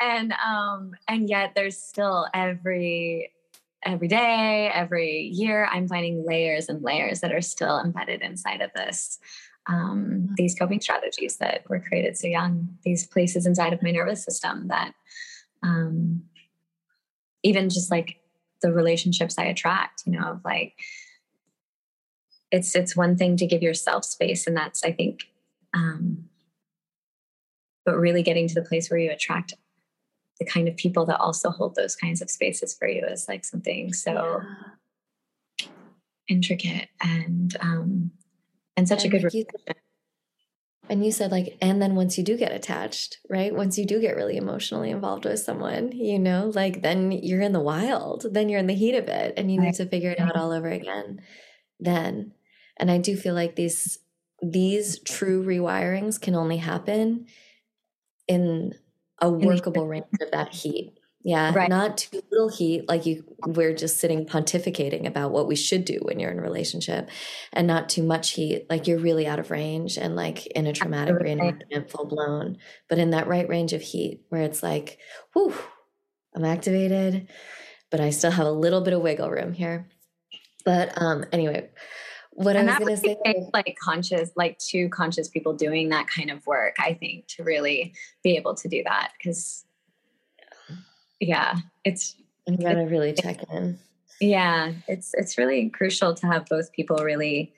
And 0.00 0.32
um 0.44 0.94
and 1.08 1.28
yet 1.28 1.52
there's 1.54 1.76
still 1.76 2.26
every 2.34 3.32
every 3.84 4.08
day, 4.08 4.70
every 4.72 5.30
year, 5.32 5.68
I'm 5.70 5.88
finding 5.88 6.24
layers 6.26 6.68
and 6.68 6.82
layers 6.82 7.20
that 7.20 7.32
are 7.32 7.40
still 7.40 7.80
embedded 7.80 8.22
inside 8.22 8.60
of 8.60 8.70
this. 8.74 9.18
Um, 9.68 10.04
mm-hmm. 10.04 10.34
these 10.36 10.56
coping 10.58 10.80
strategies 10.80 11.36
that 11.36 11.62
were 11.68 11.78
created 11.78 12.16
so 12.16 12.26
young, 12.26 12.76
these 12.84 13.06
places 13.06 13.46
inside 13.46 13.72
of 13.72 13.82
my 13.82 13.92
nervous 13.92 14.24
system 14.24 14.66
that 14.68 14.92
um, 15.62 16.22
even 17.44 17.68
just 17.68 17.90
like 17.90 18.16
the 18.60 18.72
relationships 18.72 19.38
I 19.38 19.44
attract, 19.44 20.02
you 20.06 20.12
know, 20.12 20.32
of 20.32 20.40
like 20.44 20.74
it's 22.50 22.74
it's 22.74 22.96
one 22.96 23.16
thing 23.16 23.36
to 23.36 23.46
give 23.46 23.62
yourself 23.62 24.04
space, 24.04 24.46
and 24.46 24.56
that's 24.56 24.84
I 24.84 24.92
think, 24.92 25.24
um, 25.74 26.24
but 27.84 27.96
really 27.96 28.22
getting 28.22 28.48
to 28.48 28.54
the 28.54 28.62
place 28.62 28.90
where 28.90 28.98
you 28.98 29.10
attract 29.10 29.54
the 30.42 30.50
kind 30.50 30.66
of 30.66 30.76
people 30.76 31.06
that 31.06 31.20
also 31.20 31.50
hold 31.50 31.74
those 31.74 31.94
kinds 31.94 32.20
of 32.20 32.30
spaces 32.30 32.74
for 32.74 32.88
you 32.88 33.04
is 33.04 33.26
like 33.28 33.44
something 33.44 33.92
so 33.92 34.40
yeah. 35.60 35.68
intricate 36.28 36.88
and 37.00 37.56
um 37.60 38.10
and 38.76 38.88
such 38.88 39.04
and 39.04 39.14
a 39.14 39.18
good 39.18 39.32
you, 39.32 39.44
and 40.88 41.04
you 41.04 41.12
said 41.12 41.30
like 41.30 41.56
and 41.60 41.80
then 41.80 41.94
once 41.94 42.18
you 42.18 42.24
do 42.24 42.36
get 42.36 42.50
attached 42.52 43.18
right? 43.30 43.54
Once 43.54 43.78
you 43.78 43.86
do 43.86 44.00
get 44.00 44.16
really 44.16 44.36
emotionally 44.36 44.90
involved 44.90 45.24
with 45.24 45.38
someone 45.38 45.92
you 45.92 46.18
know 46.18 46.50
like 46.54 46.82
then 46.82 47.12
you're 47.12 47.40
in 47.40 47.52
the 47.52 47.60
wild 47.60 48.26
then 48.32 48.48
you're 48.48 48.60
in 48.60 48.66
the 48.66 48.74
heat 48.74 48.96
of 48.96 49.06
it 49.06 49.34
and 49.36 49.52
you 49.52 49.60
need 49.60 49.74
to 49.74 49.86
figure 49.86 50.10
it 50.10 50.20
out 50.20 50.36
all 50.36 50.50
over 50.50 50.68
again 50.68 51.20
then. 51.78 52.32
And 52.78 52.90
i 52.90 52.98
do 52.98 53.16
feel 53.16 53.34
like 53.34 53.54
these 53.54 53.98
these 54.42 54.98
true 55.00 55.44
rewirings 55.44 56.20
can 56.20 56.34
only 56.34 56.56
happen 56.56 57.26
in 58.26 58.72
a 59.22 59.30
workable 59.30 59.86
range 59.86 60.04
of 60.20 60.30
that 60.32 60.52
heat. 60.52 60.92
Yeah, 61.24 61.54
right. 61.54 61.68
not 61.68 61.98
too 61.98 62.20
little 62.32 62.48
heat, 62.48 62.88
like 62.88 63.06
you 63.06 63.22
we're 63.46 63.74
just 63.74 63.98
sitting 63.98 64.26
pontificating 64.26 65.06
about 65.06 65.30
what 65.30 65.46
we 65.46 65.54
should 65.54 65.84
do 65.84 66.00
when 66.02 66.18
you're 66.18 66.32
in 66.32 66.40
a 66.40 66.42
relationship, 66.42 67.08
and 67.52 67.68
not 67.68 67.88
too 67.88 68.02
much 68.02 68.30
heat, 68.30 68.66
like 68.68 68.88
you're 68.88 68.98
really 68.98 69.28
out 69.28 69.38
of 69.38 69.52
range 69.52 69.96
and 69.98 70.16
like 70.16 70.46
in 70.48 70.66
a 70.66 70.72
traumatic 70.72 71.14
reenactment, 71.14 71.88
full 71.90 72.06
blown, 72.06 72.58
but 72.88 72.98
in 72.98 73.10
that 73.10 73.28
right 73.28 73.48
range 73.48 73.72
of 73.72 73.82
heat 73.82 74.22
where 74.30 74.42
it's 74.42 74.64
like, 74.64 74.98
whew, 75.32 75.54
I'm 76.34 76.44
activated, 76.44 77.28
but 77.88 78.00
I 78.00 78.10
still 78.10 78.32
have 78.32 78.46
a 78.46 78.50
little 78.50 78.80
bit 78.80 78.94
of 78.94 79.02
wiggle 79.02 79.30
room 79.30 79.52
here. 79.52 79.88
But 80.64 81.00
um 81.00 81.24
anyway, 81.30 81.70
what 82.34 82.56
and 82.56 82.70
I 82.70 82.78
was 82.78 83.00
going 83.00 83.16
to 83.16 83.22
say, 83.24 83.50
like 83.52 83.76
conscious, 83.80 84.30
like 84.36 84.58
two 84.58 84.88
conscious 84.88 85.28
people 85.28 85.52
doing 85.52 85.90
that 85.90 86.08
kind 86.08 86.30
of 86.30 86.46
work, 86.46 86.76
I 86.78 86.94
think, 86.94 87.26
to 87.28 87.44
really 87.44 87.92
be 88.22 88.36
able 88.36 88.54
to 88.54 88.68
do 88.68 88.82
that. 88.84 89.12
Because, 89.18 89.64
yeah, 91.20 91.56
it's 91.84 92.16
you 92.46 92.56
got 92.56 92.74
to 92.74 92.84
really 92.84 93.12
check 93.12 93.42
in. 93.52 93.78
Yeah, 94.20 94.72
it's 94.88 95.12
it's 95.14 95.36
really 95.36 95.68
crucial 95.68 96.14
to 96.14 96.26
have 96.26 96.46
both 96.46 96.72
people 96.72 96.96
really 96.98 97.52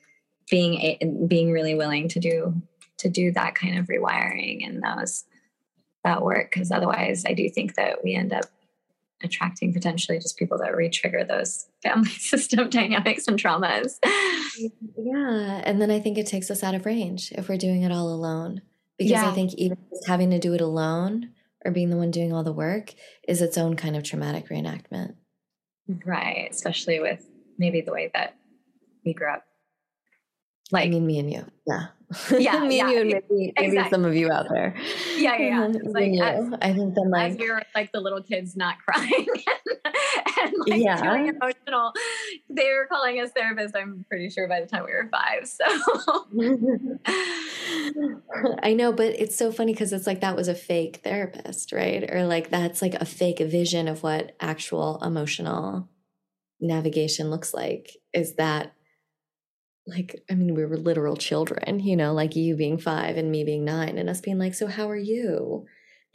being 0.50 1.26
being 1.28 1.52
really 1.52 1.74
willing 1.74 2.08
to 2.08 2.20
do 2.20 2.60
to 2.98 3.08
do 3.08 3.32
that 3.32 3.54
kind 3.54 3.78
of 3.78 3.86
rewiring 3.86 4.66
and 4.66 4.82
those 4.82 5.24
that 6.02 6.22
work. 6.22 6.50
Because 6.52 6.72
otherwise, 6.72 7.24
I 7.26 7.32
do 7.34 7.48
think 7.48 7.76
that 7.76 8.02
we 8.02 8.14
end 8.14 8.32
up 8.32 8.46
attracting 9.22 9.72
potentially 9.72 10.18
just 10.18 10.36
people 10.36 10.58
that 10.58 10.76
re-trigger 10.76 11.24
those 11.24 11.66
family 11.82 12.08
system 12.18 12.68
dynamics 12.68 13.26
and 13.26 13.38
traumas. 13.38 13.94
Yeah. 14.96 15.62
And 15.64 15.80
then 15.80 15.90
I 15.90 16.00
think 16.00 16.18
it 16.18 16.26
takes 16.26 16.50
us 16.50 16.62
out 16.62 16.74
of 16.74 16.86
range 16.86 17.32
if 17.32 17.48
we're 17.48 17.56
doing 17.56 17.82
it 17.82 17.92
all 17.92 18.08
alone. 18.08 18.62
Because 18.98 19.12
yeah. 19.12 19.28
I 19.28 19.32
think 19.32 19.54
even 19.54 19.78
having 20.06 20.30
to 20.30 20.38
do 20.38 20.54
it 20.54 20.60
alone 20.60 21.30
or 21.64 21.72
being 21.72 21.90
the 21.90 21.96
one 21.96 22.10
doing 22.10 22.32
all 22.32 22.44
the 22.44 22.52
work 22.52 22.94
is 23.26 23.42
its 23.42 23.58
own 23.58 23.74
kind 23.76 23.96
of 23.96 24.04
traumatic 24.04 24.48
reenactment. 24.48 25.14
Right. 26.04 26.48
Especially 26.50 27.00
with 27.00 27.26
maybe 27.58 27.80
the 27.80 27.92
way 27.92 28.10
that 28.14 28.36
we 29.04 29.14
grew 29.14 29.32
up. 29.32 29.44
Like 30.70 30.86
I 30.86 30.90
mean 30.90 31.06
me 31.06 31.18
and 31.18 31.32
you. 31.32 31.44
Yeah. 31.66 31.86
Yeah. 32.30 32.60
me 32.66 32.78
yeah, 32.78 32.84
and 32.84 32.92
you 32.92 33.00
and 33.00 33.08
maybe, 33.08 33.52
exactly. 33.56 33.76
maybe 33.76 33.90
some 33.90 34.04
of 34.04 34.14
you 34.14 34.30
out 34.30 34.46
there. 34.50 34.74
Yeah, 35.16 35.36
yeah. 35.36 35.68
yeah. 35.68 35.78
like, 35.84 36.12
as, 36.20 36.52
I 36.62 36.72
think 36.72 36.94
then 36.94 37.10
like 37.10 37.38
we 37.38 37.50
were 37.50 37.62
like 37.74 37.92
the 37.92 38.00
little 38.00 38.22
kids 38.22 38.56
not 38.56 38.76
crying 38.86 39.26
and 40.42 40.52
like 40.66 40.82
yeah. 40.82 41.00
feeling 41.00 41.28
emotional. 41.28 41.92
They 42.48 42.68
were 42.72 42.86
calling 42.88 43.20
us 43.20 43.30
therapists, 43.36 43.74
I'm 43.74 44.04
pretty 44.08 44.30
sure 44.30 44.48
by 44.48 44.60
the 44.60 44.66
time 44.66 44.84
we 44.84 44.92
were 44.92 45.08
five. 45.10 45.46
So 45.48 45.64
I 48.62 48.74
know, 48.74 48.92
but 48.92 49.14
it's 49.18 49.36
so 49.36 49.52
funny 49.52 49.72
because 49.72 49.92
it's 49.92 50.06
like 50.06 50.20
that 50.20 50.36
was 50.36 50.48
a 50.48 50.54
fake 50.54 51.00
therapist, 51.04 51.72
right? 51.72 52.10
Or 52.10 52.24
like 52.24 52.50
that's 52.50 52.82
like 52.82 52.94
a 52.94 53.04
fake 53.04 53.38
vision 53.40 53.88
of 53.88 54.02
what 54.02 54.34
actual 54.40 55.00
emotional 55.02 55.88
navigation 56.60 57.30
looks 57.30 57.54
like. 57.54 57.96
Is 58.12 58.34
that 58.36 58.74
like 59.86 60.22
i 60.30 60.34
mean 60.34 60.54
we 60.54 60.64
were 60.64 60.76
literal 60.76 61.16
children 61.16 61.78
you 61.80 61.96
know 61.96 62.12
like 62.12 62.36
you 62.36 62.56
being 62.56 62.78
five 62.78 63.16
and 63.16 63.30
me 63.30 63.44
being 63.44 63.64
nine 63.64 63.98
and 63.98 64.08
us 64.08 64.20
being 64.20 64.38
like 64.38 64.54
so 64.54 64.66
how 64.66 64.88
are 64.88 64.96
you 64.96 65.66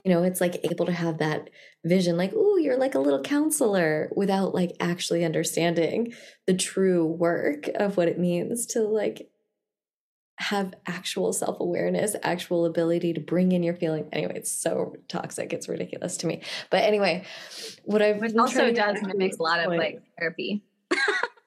you 0.03 0.13
know, 0.13 0.23
it's 0.23 0.41
like 0.41 0.59
able 0.63 0.85
to 0.85 0.91
have 0.91 1.17
that 1.17 1.49
vision, 1.83 2.17
like, 2.17 2.33
oh, 2.35 2.57
you're 2.57 2.77
like 2.77 2.95
a 2.95 2.99
little 2.99 3.21
counselor 3.21 4.11
without 4.15 4.53
like 4.53 4.75
actually 4.79 5.25
understanding 5.25 6.13
the 6.45 6.53
true 6.53 7.05
work 7.05 7.69
of 7.75 7.97
what 7.97 8.07
it 8.07 8.19
means 8.19 8.65
to 8.67 8.81
like 8.81 9.29
have 10.37 10.73
actual 10.87 11.33
self 11.33 11.59
awareness, 11.59 12.15
actual 12.23 12.65
ability 12.65 13.13
to 13.13 13.19
bring 13.19 13.51
in 13.51 13.61
your 13.61 13.75
feeling. 13.75 14.07
Anyway, 14.13 14.33
it's 14.35 14.51
so 14.51 14.95
toxic. 15.09 15.51
It's 15.51 15.67
ridiculous 15.67 16.17
to 16.17 16.27
me. 16.27 16.41
But 16.69 16.83
anyway, 16.83 17.25
what 17.83 18.01
I've 18.01 18.23
also 18.37 18.71
does 18.71 19.01
mimics 19.01 19.37
a 19.37 19.43
lot 19.43 19.59
of 19.59 19.67
like 19.67 20.01
therapy. 20.17 20.63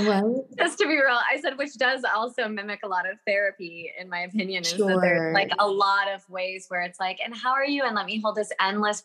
Well, 0.00 0.46
just 0.58 0.78
to 0.78 0.86
be 0.86 0.94
real, 0.94 1.18
I 1.30 1.40
said 1.40 1.58
which 1.58 1.74
does 1.78 2.04
also 2.04 2.48
mimic 2.48 2.80
a 2.84 2.88
lot 2.88 3.08
of 3.08 3.18
therapy, 3.26 3.92
in 3.98 4.08
my 4.08 4.20
opinion, 4.20 4.62
is 4.62 4.70
sure. 4.70 4.88
that 4.88 5.00
there's 5.00 5.34
like 5.34 5.50
a 5.58 5.66
lot 5.66 6.08
of 6.08 6.28
ways 6.28 6.66
where 6.68 6.82
it's 6.82 7.00
like, 7.00 7.18
and 7.24 7.34
how 7.34 7.52
are 7.52 7.64
you? 7.64 7.84
And 7.84 7.94
let 7.94 8.06
me 8.06 8.20
hold 8.20 8.36
this 8.36 8.52
endless, 8.60 9.04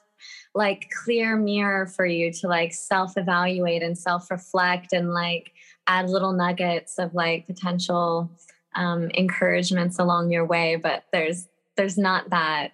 like 0.53 0.89
clear 1.03 1.35
mirror 1.37 1.87
for 1.87 2.05
you 2.05 2.31
to 2.33 2.47
like 2.47 2.73
self 2.73 3.17
evaluate 3.17 3.83
and 3.83 3.97
self 3.97 4.29
reflect 4.29 4.93
and 4.93 5.13
like 5.13 5.51
add 5.87 6.09
little 6.09 6.33
nuggets 6.33 6.99
of 6.99 7.13
like 7.13 7.47
potential 7.47 8.29
um, 8.75 9.09
encouragements 9.11 9.99
along 9.99 10.31
your 10.31 10.45
way. 10.45 10.75
But 10.75 11.05
there's 11.11 11.47
there's 11.77 11.97
not 11.97 12.29
that 12.29 12.73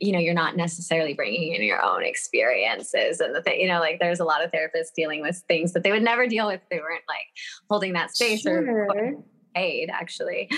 you 0.00 0.12
know 0.12 0.18
you're 0.18 0.34
not 0.34 0.56
necessarily 0.56 1.14
bringing 1.14 1.54
in 1.54 1.62
your 1.62 1.82
own 1.82 2.02
experiences 2.02 3.20
and 3.20 3.34
the 3.34 3.42
thing 3.42 3.60
you 3.60 3.68
know 3.68 3.80
like 3.80 3.98
there's 3.98 4.20
a 4.20 4.24
lot 4.24 4.44
of 4.44 4.50
therapists 4.50 4.92
dealing 4.94 5.22
with 5.22 5.42
things 5.48 5.72
that 5.72 5.82
they 5.82 5.92
would 5.92 6.02
never 6.02 6.26
deal 6.26 6.46
with 6.46 6.60
if 6.62 6.68
they 6.70 6.78
weren't 6.78 7.04
like 7.08 7.26
holding 7.70 7.92
that 7.92 8.14
space 8.14 8.42
sure. 8.42 8.86
or 8.88 9.14
aid 9.56 9.90
actually 9.90 10.50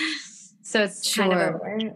so 0.61 0.83
it's 0.83 1.07
sure. 1.07 1.23
kind 1.25 1.33
of 1.33 1.55
a, 1.55 1.93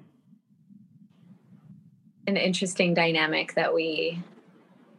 an 2.28 2.38
interesting 2.38 2.94
dynamic 2.94 3.54
that 3.56 3.74
we 3.74 4.22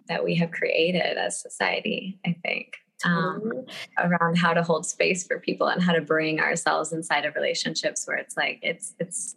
that 0.09 0.23
we 0.23 0.35
have 0.35 0.51
created 0.51 1.17
as 1.17 1.41
society 1.41 2.19
i 2.27 2.37
think 2.45 2.75
um, 3.05 3.67
around 3.99 4.39
how 4.39 4.55
to 4.55 4.63
hold 4.63 4.87
space 4.87 5.27
for 5.27 5.39
people 5.39 5.67
and 5.67 5.83
how 5.83 5.93
to 5.93 6.01
bring 6.01 6.41
ourselves 6.41 6.93
inside 6.93 7.27
of 7.27 7.35
relationships 7.35 8.07
where 8.07 8.17
it's 8.17 8.35
like 8.35 8.59
it's 8.63 8.95
it's 8.99 9.37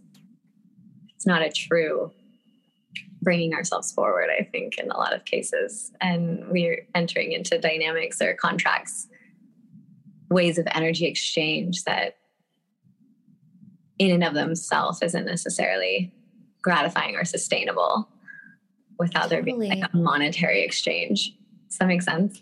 it's 1.16 1.26
not 1.26 1.42
a 1.42 1.50
true 1.50 2.12
bringing 3.22 3.54
ourselves 3.54 3.92
forward, 3.92 4.30
I 4.38 4.44
think, 4.44 4.78
in 4.78 4.92
a 4.92 4.98
lot 4.98 5.14
of 5.14 5.26
cases. 5.26 5.92
And 6.02 6.48
we're 6.50 6.88
entering 6.94 7.32
into 7.32 7.58
dynamics 7.58 8.22
or 8.22 8.34
contracts, 8.34 9.08
ways 10.30 10.58
of 10.58 10.68
energy 10.72 11.06
exchange 11.06 11.84
that, 11.86 12.18
in 13.98 14.12
and 14.12 14.24
of 14.24 14.34
themselves, 14.34 15.02
isn't 15.02 15.26
necessarily 15.26 16.14
gratifying 16.62 17.16
or 17.16 17.26
sustainable 17.26 18.08
without 19.00 19.24
totally. 19.24 19.36
there 19.36 19.44
being 19.44 19.82
like 19.82 19.90
a 19.92 19.98
monetary 19.98 20.64
exchange. 20.64 21.36
Does 21.68 21.78
that 21.80 21.88
make 21.88 22.02
sense? 22.02 22.42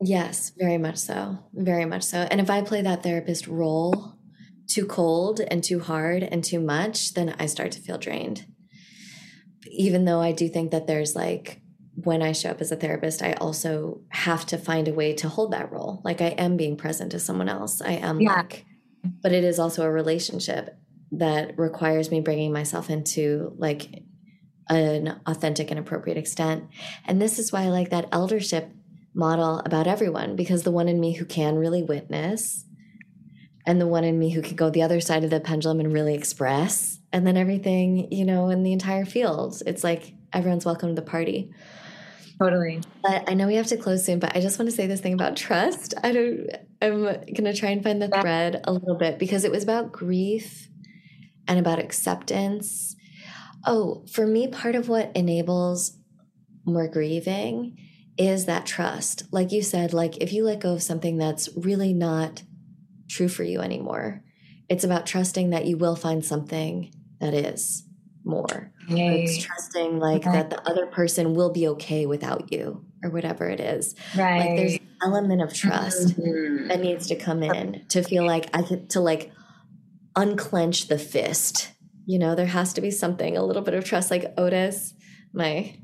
Yes, 0.00 0.52
very 0.58 0.78
much 0.78 0.96
so. 0.96 1.38
Very 1.52 1.84
much 1.84 2.02
so. 2.02 2.18
And 2.30 2.40
if 2.40 2.50
I 2.50 2.62
play 2.62 2.82
that 2.82 3.02
therapist 3.02 3.46
role 3.46 4.14
too 4.66 4.86
cold 4.86 5.40
and 5.40 5.62
too 5.62 5.80
hard 5.80 6.22
and 6.22 6.42
too 6.42 6.60
much, 6.60 7.14
then 7.14 7.34
I 7.38 7.46
start 7.46 7.72
to 7.72 7.80
feel 7.80 7.98
drained 7.98 8.46
even 9.66 10.04
though 10.04 10.20
I 10.20 10.32
do 10.32 10.48
think 10.48 10.70
that 10.70 10.86
there's 10.86 11.14
like 11.14 11.60
when 11.96 12.22
I 12.22 12.32
show 12.32 12.50
up 12.50 12.60
as 12.60 12.72
a 12.72 12.76
therapist, 12.76 13.22
I 13.22 13.34
also 13.34 14.00
have 14.08 14.44
to 14.46 14.58
find 14.58 14.88
a 14.88 14.94
way 14.94 15.12
to 15.14 15.28
hold 15.28 15.52
that 15.52 15.70
role. 15.70 16.00
Like 16.04 16.20
I 16.20 16.28
am 16.28 16.56
being 16.56 16.76
present 16.76 17.12
to 17.12 17.20
someone 17.20 17.48
else. 17.48 17.80
I 17.80 17.92
am 17.92 18.20
yeah. 18.20 18.34
like, 18.34 18.66
but 19.22 19.32
it 19.32 19.44
is 19.44 19.58
also 19.58 19.84
a 19.84 19.90
relationship 19.90 20.76
that 21.12 21.56
requires 21.56 22.10
me 22.10 22.20
bringing 22.20 22.52
myself 22.52 22.90
into 22.90 23.54
like 23.56 24.02
an 24.68 25.20
authentic 25.26 25.70
and 25.70 25.78
appropriate 25.78 26.18
extent. 26.18 26.64
And 27.04 27.20
this 27.20 27.38
is 27.38 27.52
why 27.52 27.62
I 27.62 27.68
like 27.68 27.90
that 27.90 28.08
eldership 28.10 28.70
model 29.14 29.60
about 29.64 29.86
everyone 29.86 30.34
because 30.34 30.64
the 30.64 30.72
one 30.72 30.88
in 30.88 30.98
me 30.98 31.12
who 31.12 31.24
can 31.24 31.56
really 31.56 31.82
witness 31.82 32.64
and 33.66 33.80
the 33.80 33.86
one 33.86 34.04
in 34.04 34.18
me 34.18 34.30
who 34.30 34.42
can 34.42 34.56
go 34.56 34.70
the 34.70 34.82
other 34.82 35.00
side 35.00 35.22
of 35.22 35.30
the 35.30 35.38
pendulum 35.40 35.80
and 35.80 35.92
really 35.92 36.14
express 36.14 36.98
and 37.14 37.24
then 37.24 37.36
everything, 37.36 38.10
you 38.10 38.24
know, 38.24 38.50
in 38.50 38.64
the 38.64 38.72
entire 38.72 39.04
field. 39.04 39.62
It's 39.66 39.84
like 39.84 40.14
everyone's 40.32 40.64
welcome 40.64 40.88
to 40.88 41.00
the 41.00 41.08
party. 41.08 41.52
Totally. 42.42 42.82
But 43.04 43.30
I 43.30 43.34
know 43.34 43.46
we 43.46 43.54
have 43.54 43.68
to 43.68 43.76
close 43.76 44.04
soon, 44.04 44.18
but 44.18 44.36
I 44.36 44.40
just 44.40 44.58
want 44.58 44.68
to 44.68 44.74
say 44.74 44.88
this 44.88 45.00
thing 45.00 45.12
about 45.12 45.36
trust. 45.36 45.94
I 46.02 46.10
don't 46.10 46.50
I'm 46.82 47.04
going 47.04 47.44
to 47.44 47.54
try 47.54 47.70
and 47.70 47.84
find 47.84 48.02
the 48.02 48.08
thread 48.08 48.62
a 48.64 48.72
little 48.72 48.96
bit 48.96 49.20
because 49.20 49.44
it 49.44 49.52
was 49.52 49.62
about 49.62 49.92
grief 49.92 50.68
and 51.46 51.60
about 51.60 51.78
acceptance. 51.78 52.96
Oh, 53.64 54.04
for 54.10 54.26
me 54.26 54.48
part 54.48 54.74
of 54.74 54.88
what 54.88 55.12
enables 55.14 55.96
more 56.66 56.88
grieving 56.88 57.78
is 58.18 58.46
that 58.46 58.66
trust. 58.66 59.22
Like 59.32 59.52
you 59.52 59.62
said, 59.62 59.94
like 59.94 60.16
if 60.16 60.32
you 60.32 60.42
let 60.42 60.58
go 60.58 60.72
of 60.72 60.82
something 60.82 61.16
that's 61.16 61.48
really 61.56 61.92
not 61.92 62.42
true 63.08 63.28
for 63.28 63.44
you 63.44 63.60
anymore, 63.60 64.24
it's 64.68 64.82
about 64.82 65.06
trusting 65.06 65.50
that 65.50 65.66
you 65.66 65.78
will 65.78 65.94
find 65.94 66.24
something 66.24 66.90
that 67.20 67.34
is 67.34 67.84
more. 68.24 68.72
Yay. 68.88 69.24
It's 69.24 69.44
trusting 69.44 69.98
like 69.98 70.26
okay. 70.26 70.32
that 70.32 70.50
the 70.50 70.68
other 70.68 70.86
person 70.86 71.34
will 71.34 71.52
be 71.52 71.68
okay 71.68 72.06
without 72.06 72.52
you 72.52 72.84
or 73.02 73.10
whatever 73.10 73.48
it 73.48 73.60
is. 73.60 73.94
Right. 74.16 74.38
Like 74.38 74.56
there's 74.56 74.74
an 74.74 74.88
element 75.02 75.42
of 75.42 75.52
trust 75.52 76.18
mm-hmm. 76.18 76.68
that 76.68 76.80
needs 76.80 77.06
to 77.08 77.16
come 77.16 77.42
in 77.42 77.84
to 77.88 78.02
feel 78.02 78.26
like 78.26 78.48
I 78.54 78.62
could 78.62 78.90
to 78.90 79.00
like 79.00 79.32
unclench 80.16 80.88
the 80.88 80.98
fist. 80.98 81.72
You 82.06 82.18
know, 82.18 82.34
there 82.34 82.46
has 82.46 82.72
to 82.74 82.80
be 82.80 82.90
something, 82.90 83.36
a 83.36 83.44
little 83.44 83.62
bit 83.62 83.74
of 83.74 83.84
trust. 83.84 84.10
Like 84.10 84.32
Otis, 84.36 84.94
my 85.32 85.76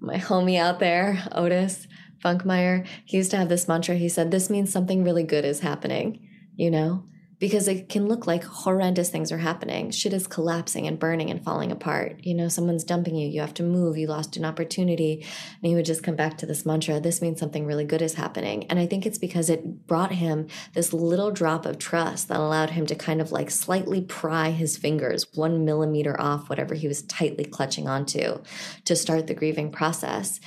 my 0.00 0.16
homie 0.16 0.58
out 0.58 0.80
there, 0.80 1.26
Otis 1.32 1.86
Funkmeyer, 2.24 2.86
he 3.04 3.18
used 3.18 3.30
to 3.32 3.36
have 3.36 3.48
this 3.48 3.68
mantra. 3.68 3.96
He 3.96 4.08
said, 4.08 4.30
This 4.30 4.50
means 4.50 4.72
something 4.72 5.04
really 5.04 5.24
good 5.24 5.44
is 5.44 5.60
happening, 5.60 6.28
you 6.56 6.70
know? 6.70 7.04
Because 7.38 7.68
it 7.68 7.88
can 7.88 8.06
look 8.06 8.26
like 8.26 8.44
horrendous 8.44 9.10
things 9.10 9.32
are 9.32 9.38
happening. 9.38 9.90
Shit 9.90 10.12
is 10.12 10.26
collapsing 10.26 10.86
and 10.86 10.98
burning 10.98 11.30
and 11.30 11.42
falling 11.42 11.72
apart. 11.72 12.20
You 12.22 12.34
know, 12.34 12.48
someone's 12.48 12.84
dumping 12.84 13.16
you, 13.16 13.28
you 13.28 13.40
have 13.40 13.54
to 13.54 13.62
move, 13.62 13.96
you 13.96 14.06
lost 14.06 14.36
an 14.36 14.44
opportunity. 14.44 15.20
And 15.22 15.68
he 15.68 15.74
would 15.74 15.84
just 15.84 16.02
come 16.02 16.16
back 16.16 16.38
to 16.38 16.46
this 16.46 16.64
mantra 16.64 17.00
this 17.00 17.20
means 17.20 17.40
something 17.40 17.66
really 17.66 17.84
good 17.84 18.02
is 18.02 18.14
happening. 18.14 18.64
And 18.70 18.78
I 18.78 18.86
think 18.86 19.04
it's 19.04 19.18
because 19.18 19.50
it 19.50 19.86
brought 19.86 20.12
him 20.12 20.46
this 20.74 20.92
little 20.92 21.30
drop 21.30 21.66
of 21.66 21.78
trust 21.78 22.28
that 22.28 22.38
allowed 22.38 22.70
him 22.70 22.86
to 22.86 22.94
kind 22.94 23.20
of 23.20 23.32
like 23.32 23.50
slightly 23.50 24.00
pry 24.00 24.50
his 24.50 24.76
fingers 24.76 25.26
one 25.34 25.64
millimeter 25.64 26.18
off 26.20 26.48
whatever 26.48 26.74
he 26.74 26.88
was 26.88 27.02
tightly 27.02 27.44
clutching 27.44 27.88
onto 27.88 28.42
to 28.84 28.96
start 28.96 29.26
the 29.26 29.34
grieving 29.34 29.70
process. 29.70 30.40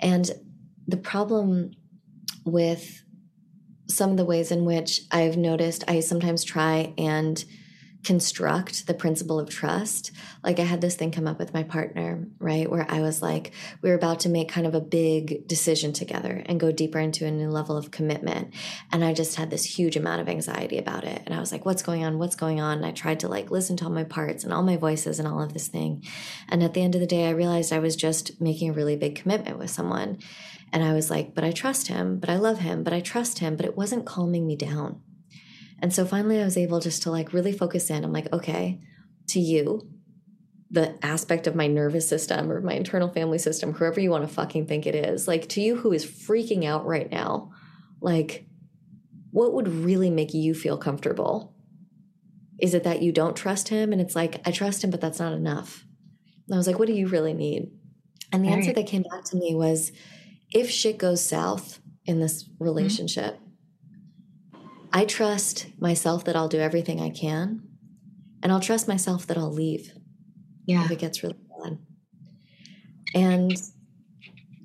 And 0.00 0.30
the 0.86 0.96
problem 0.96 1.72
with 2.44 3.01
some 3.92 4.10
of 4.10 4.16
the 4.16 4.24
ways 4.24 4.50
in 4.50 4.64
which 4.64 5.02
I've 5.10 5.36
noticed 5.36 5.84
I 5.88 6.00
sometimes 6.00 6.44
try 6.44 6.94
and 6.98 7.44
construct 8.04 8.86
the 8.86 8.94
principle 8.94 9.38
of 9.38 9.48
trust. 9.48 10.10
Like 10.42 10.58
I 10.58 10.64
had 10.64 10.80
this 10.80 10.96
thing 10.96 11.12
come 11.12 11.28
up 11.28 11.38
with 11.38 11.54
my 11.54 11.62
partner, 11.62 12.26
right? 12.40 12.68
Where 12.68 12.84
I 12.88 13.00
was 13.00 13.22
like, 13.22 13.52
we 13.80 13.90
were 13.90 13.94
about 13.94 14.20
to 14.20 14.28
make 14.28 14.48
kind 14.48 14.66
of 14.66 14.74
a 14.74 14.80
big 14.80 15.46
decision 15.46 15.92
together 15.92 16.42
and 16.46 16.58
go 16.58 16.72
deeper 16.72 16.98
into 16.98 17.26
a 17.26 17.30
new 17.30 17.48
level 17.48 17.76
of 17.76 17.92
commitment. 17.92 18.52
And 18.90 19.04
I 19.04 19.12
just 19.12 19.36
had 19.36 19.50
this 19.50 19.64
huge 19.64 19.96
amount 19.96 20.20
of 20.20 20.28
anxiety 20.28 20.78
about 20.78 21.04
it. 21.04 21.22
And 21.26 21.34
I 21.34 21.38
was 21.38 21.52
like, 21.52 21.64
what's 21.64 21.82
going 21.82 22.04
on? 22.04 22.18
What's 22.18 22.36
going 22.36 22.60
on? 22.60 22.78
And 22.78 22.86
I 22.86 22.90
tried 22.90 23.20
to 23.20 23.28
like 23.28 23.50
listen 23.50 23.76
to 23.78 23.84
all 23.84 23.90
my 23.90 24.04
parts 24.04 24.42
and 24.42 24.52
all 24.52 24.62
my 24.62 24.76
voices 24.76 25.18
and 25.18 25.28
all 25.28 25.40
of 25.40 25.54
this 25.54 25.68
thing. 25.68 26.04
And 26.48 26.62
at 26.62 26.74
the 26.74 26.82
end 26.82 26.94
of 26.96 27.00
the 27.00 27.06
day, 27.06 27.28
I 27.28 27.30
realized 27.30 27.72
I 27.72 27.78
was 27.78 27.94
just 27.94 28.40
making 28.40 28.70
a 28.70 28.74
really 28.74 28.96
big 28.96 29.14
commitment 29.14 29.58
with 29.58 29.70
someone. 29.70 30.18
And 30.72 30.82
I 30.82 30.94
was 30.94 31.10
like, 31.10 31.34
but 31.34 31.44
I 31.44 31.52
trust 31.52 31.88
him, 31.88 32.18
but 32.18 32.30
I 32.30 32.36
love 32.36 32.58
him, 32.58 32.82
but 32.82 32.94
I 32.94 33.00
trust 33.00 33.40
him, 33.40 33.56
but 33.56 33.66
it 33.66 33.76
wasn't 33.76 34.06
calming 34.06 34.46
me 34.46 34.56
down. 34.56 35.02
And 35.80 35.92
so 35.92 36.06
finally 36.06 36.40
I 36.40 36.44
was 36.44 36.56
able 36.56 36.80
just 36.80 37.02
to 37.02 37.10
like 37.10 37.32
really 37.32 37.52
focus 37.52 37.90
in. 37.90 38.04
I'm 38.04 38.12
like, 38.12 38.32
okay, 38.32 38.80
to 39.28 39.40
you, 39.40 39.90
the 40.70 40.96
aspect 41.04 41.46
of 41.46 41.54
my 41.54 41.66
nervous 41.66 42.08
system 42.08 42.50
or 42.50 42.62
my 42.62 42.72
internal 42.72 43.10
family 43.10 43.38
system, 43.38 43.74
whoever 43.74 44.00
you 44.00 44.10
want 44.10 44.26
to 44.26 44.34
fucking 44.34 44.66
think 44.66 44.86
it 44.86 44.94
is, 44.94 45.28
like 45.28 45.48
to 45.50 45.60
you 45.60 45.76
who 45.76 45.92
is 45.92 46.06
freaking 46.06 46.64
out 46.64 46.86
right 46.86 47.10
now, 47.10 47.50
like 48.00 48.46
what 49.30 49.52
would 49.52 49.68
really 49.68 50.08
make 50.08 50.32
you 50.32 50.54
feel 50.54 50.78
comfortable? 50.78 51.54
Is 52.58 52.72
it 52.72 52.84
that 52.84 53.02
you 53.02 53.12
don't 53.12 53.36
trust 53.36 53.68
him? 53.68 53.92
And 53.92 54.00
it's 54.00 54.16
like, 54.16 54.40
I 54.46 54.52
trust 54.52 54.82
him, 54.84 54.90
but 54.90 55.00
that's 55.00 55.18
not 55.18 55.34
enough. 55.34 55.84
And 56.46 56.54
I 56.54 56.56
was 56.56 56.66
like, 56.66 56.78
what 56.78 56.88
do 56.88 56.94
you 56.94 57.08
really 57.08 57.34
need? 57.34 57.70
And 58.30 58.42
the 58.42 58.48
All 58.48 58.54
answer 58.54 58.68
right. 58.68 58.76
that 58.76 58.86
came 58.86 59.02
back 59.02 59.24
to 59.24 59.36
me 59.36 59.54
was, 59.54 59.92
if 60.54 60.70
shit 60.70 60.98
goes 60.98 61.24
south 61.24 61.80
in 62.04 62.20
this 62.20 62.44
mm-hmm. 62.44 62.64
relationship, 62.64 63.38
mm-hmm. 63.38 64.66
I 64.92 65.04
trust 65.04 65.66
myself 65.78 66.24
that 66.24 66.36
I'll 66.36 66.48
do 66.48 66.58
everything 66.58 67.00
I 67.00 67.10
can, 67.10 67.62
and 68.42 68.52
I'll 68.52 68.60
trust 68.60 68.88
myself 68.88 69.26
that 69.26 69.38
I'll 69.38 69.52
leave. 69.52 69.92
Yeah. 70.66 70.84
If 70.84 70.90
it 70.92 70.98
gets 70.98 71.22
really 71.22 71.38
bad. 71.62 71.78
And 73.14 73.52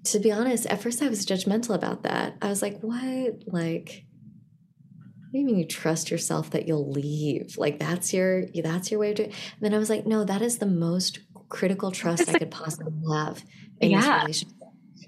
to 0.06 0.20
be 0.20 0.32
honest, 0.32 0.66
at 0.68 0.82
first 0.82 1.02
I 1.02 1.10
was 1.10 1.26
judgmental 1.26 1.74
about 1.74 2.04
that. 2.04 2.36
I 2.42 2.50
was 2.50 2.62
like, 2.62 2.80
what? 2.82 3.44
Like, 3.48 4.06
what 5.30 5.34
do 5.34 5.40
you 5.40 5.46
mean 5.46 5.58
you 5.58 5.66
trust 5.66 6.12
yourself 6.12 6.52
that 6.52 6.68
you'll 6.68 6.90
leave? 6.90 7.58
Like 7.58 7.80
that's 7.80 8.14
your 8.14 8.46
that's 8.64 8.92
your 8.92 9.00
way 9.00 9.10
of 9.10 9.16
doing. 9.16 9.30
it. 9.30 9.36
And 9.54 9.62
then 9.62 9.74
I 9.74 9.78
was 9.78 9.90
like, 9.90 10.06
no, 10.06 10.24
that 10.24 10.42
is 10.42 10.60
the 10.60 10.66
most 10.66 11.20
critical 11.50 11.92
trust 11.92 12.30
I 12.30 12.38
could 12.38 12.52
possibly 12.52 12.94
have 13.12 13.44
in 13.80 13.92
yeah. 13.92 14.02
this 14.02 14.10
relationship 14.22 14.57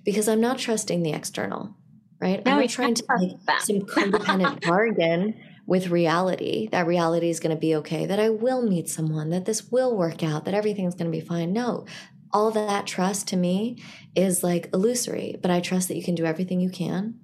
because 0.10 0.28
I'm 0.28 0.42
not 0.42 0.58
trusting 0.58 1.04
the 1.04 1.12
external, 1.12 1.76
right? 2.20 2.44
No, 2.44 2.54
I'm 2.54 2.62
not 2.62 2.70
trying 2.72 2.96
to 2.96 3.04
make 3.20 3.38
some 3.62 3.82
codependent 3.82 4.66
bargain 4.66 5.40
with 5.68 5.90
reality 5.90 6.68
that 6.72 6.88
reality 6.88 7.30
is 7.30 7.40
going 7.40 7.56
to 7.56 7.60
be 7.60 7.76
okay, 7.76 8.08
that 8.08 8.20
I 8.20 8.30
will 8.30 8.64
meet 8.64 8.90
someone, 8.90 9.30
that 9.30 9.46
this 9.46 9.66
will 9.66 9.96
work 9.96 10.24
out, 10.24 10.46
that 10.46 10.56
everything's 10.56 10.96
going 10.96 11.12
to 11.12 11.16
be 11.16 11.24
fine. 11.24 11.54
No, 11.54 11.86
all 12.34 12.50
that 12.50 12.88
trust 12.88 13.28
to 13.28 13.38
me 13.38 13.84
is 14.16 14.42
like 14.44 14.72
illusory, 14.74 15.36
but 15.40 15.52
I 15.52 15.60
trust 15.60 15.90
that 15.90 15.96
you 15.96 16.02
can 16.04 16.16
do 16.16 16.26
everything 16.26 16.60
you 16.60 16.72
can. 16.72 17.20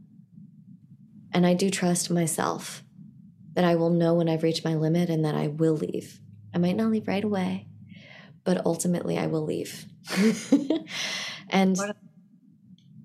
And 1.34 1.44
I 1.48 1.56
do 1.56 1.72
trust 1.72 2.12
myself 2.12 2.84
that 3.56 3.66
I 3.66 3.74
will 3.78 3.90
know 3.90 4.14
when 4.14 4.30
I've 4.30 4.44
reached 4.44 4.64
my 4.64 4.76
limit 4.76 5.10
and 5.10 5.26
that 5.26 5.34
I 5.34 5.48
will 5.48 5.76
leave. 5.76 6.20
I 6.54 6.60
might 6.60 6.76
not 6.76 6.92
leave 6.92 7.08
right 7.08 7.24
away, 7.24 7.66
but 8.44 8.64
ultimately 8.64 9.18
I 9.18 9.26
will 9.26 9.44
leave. 9.44 9.88
and 11.50 11.76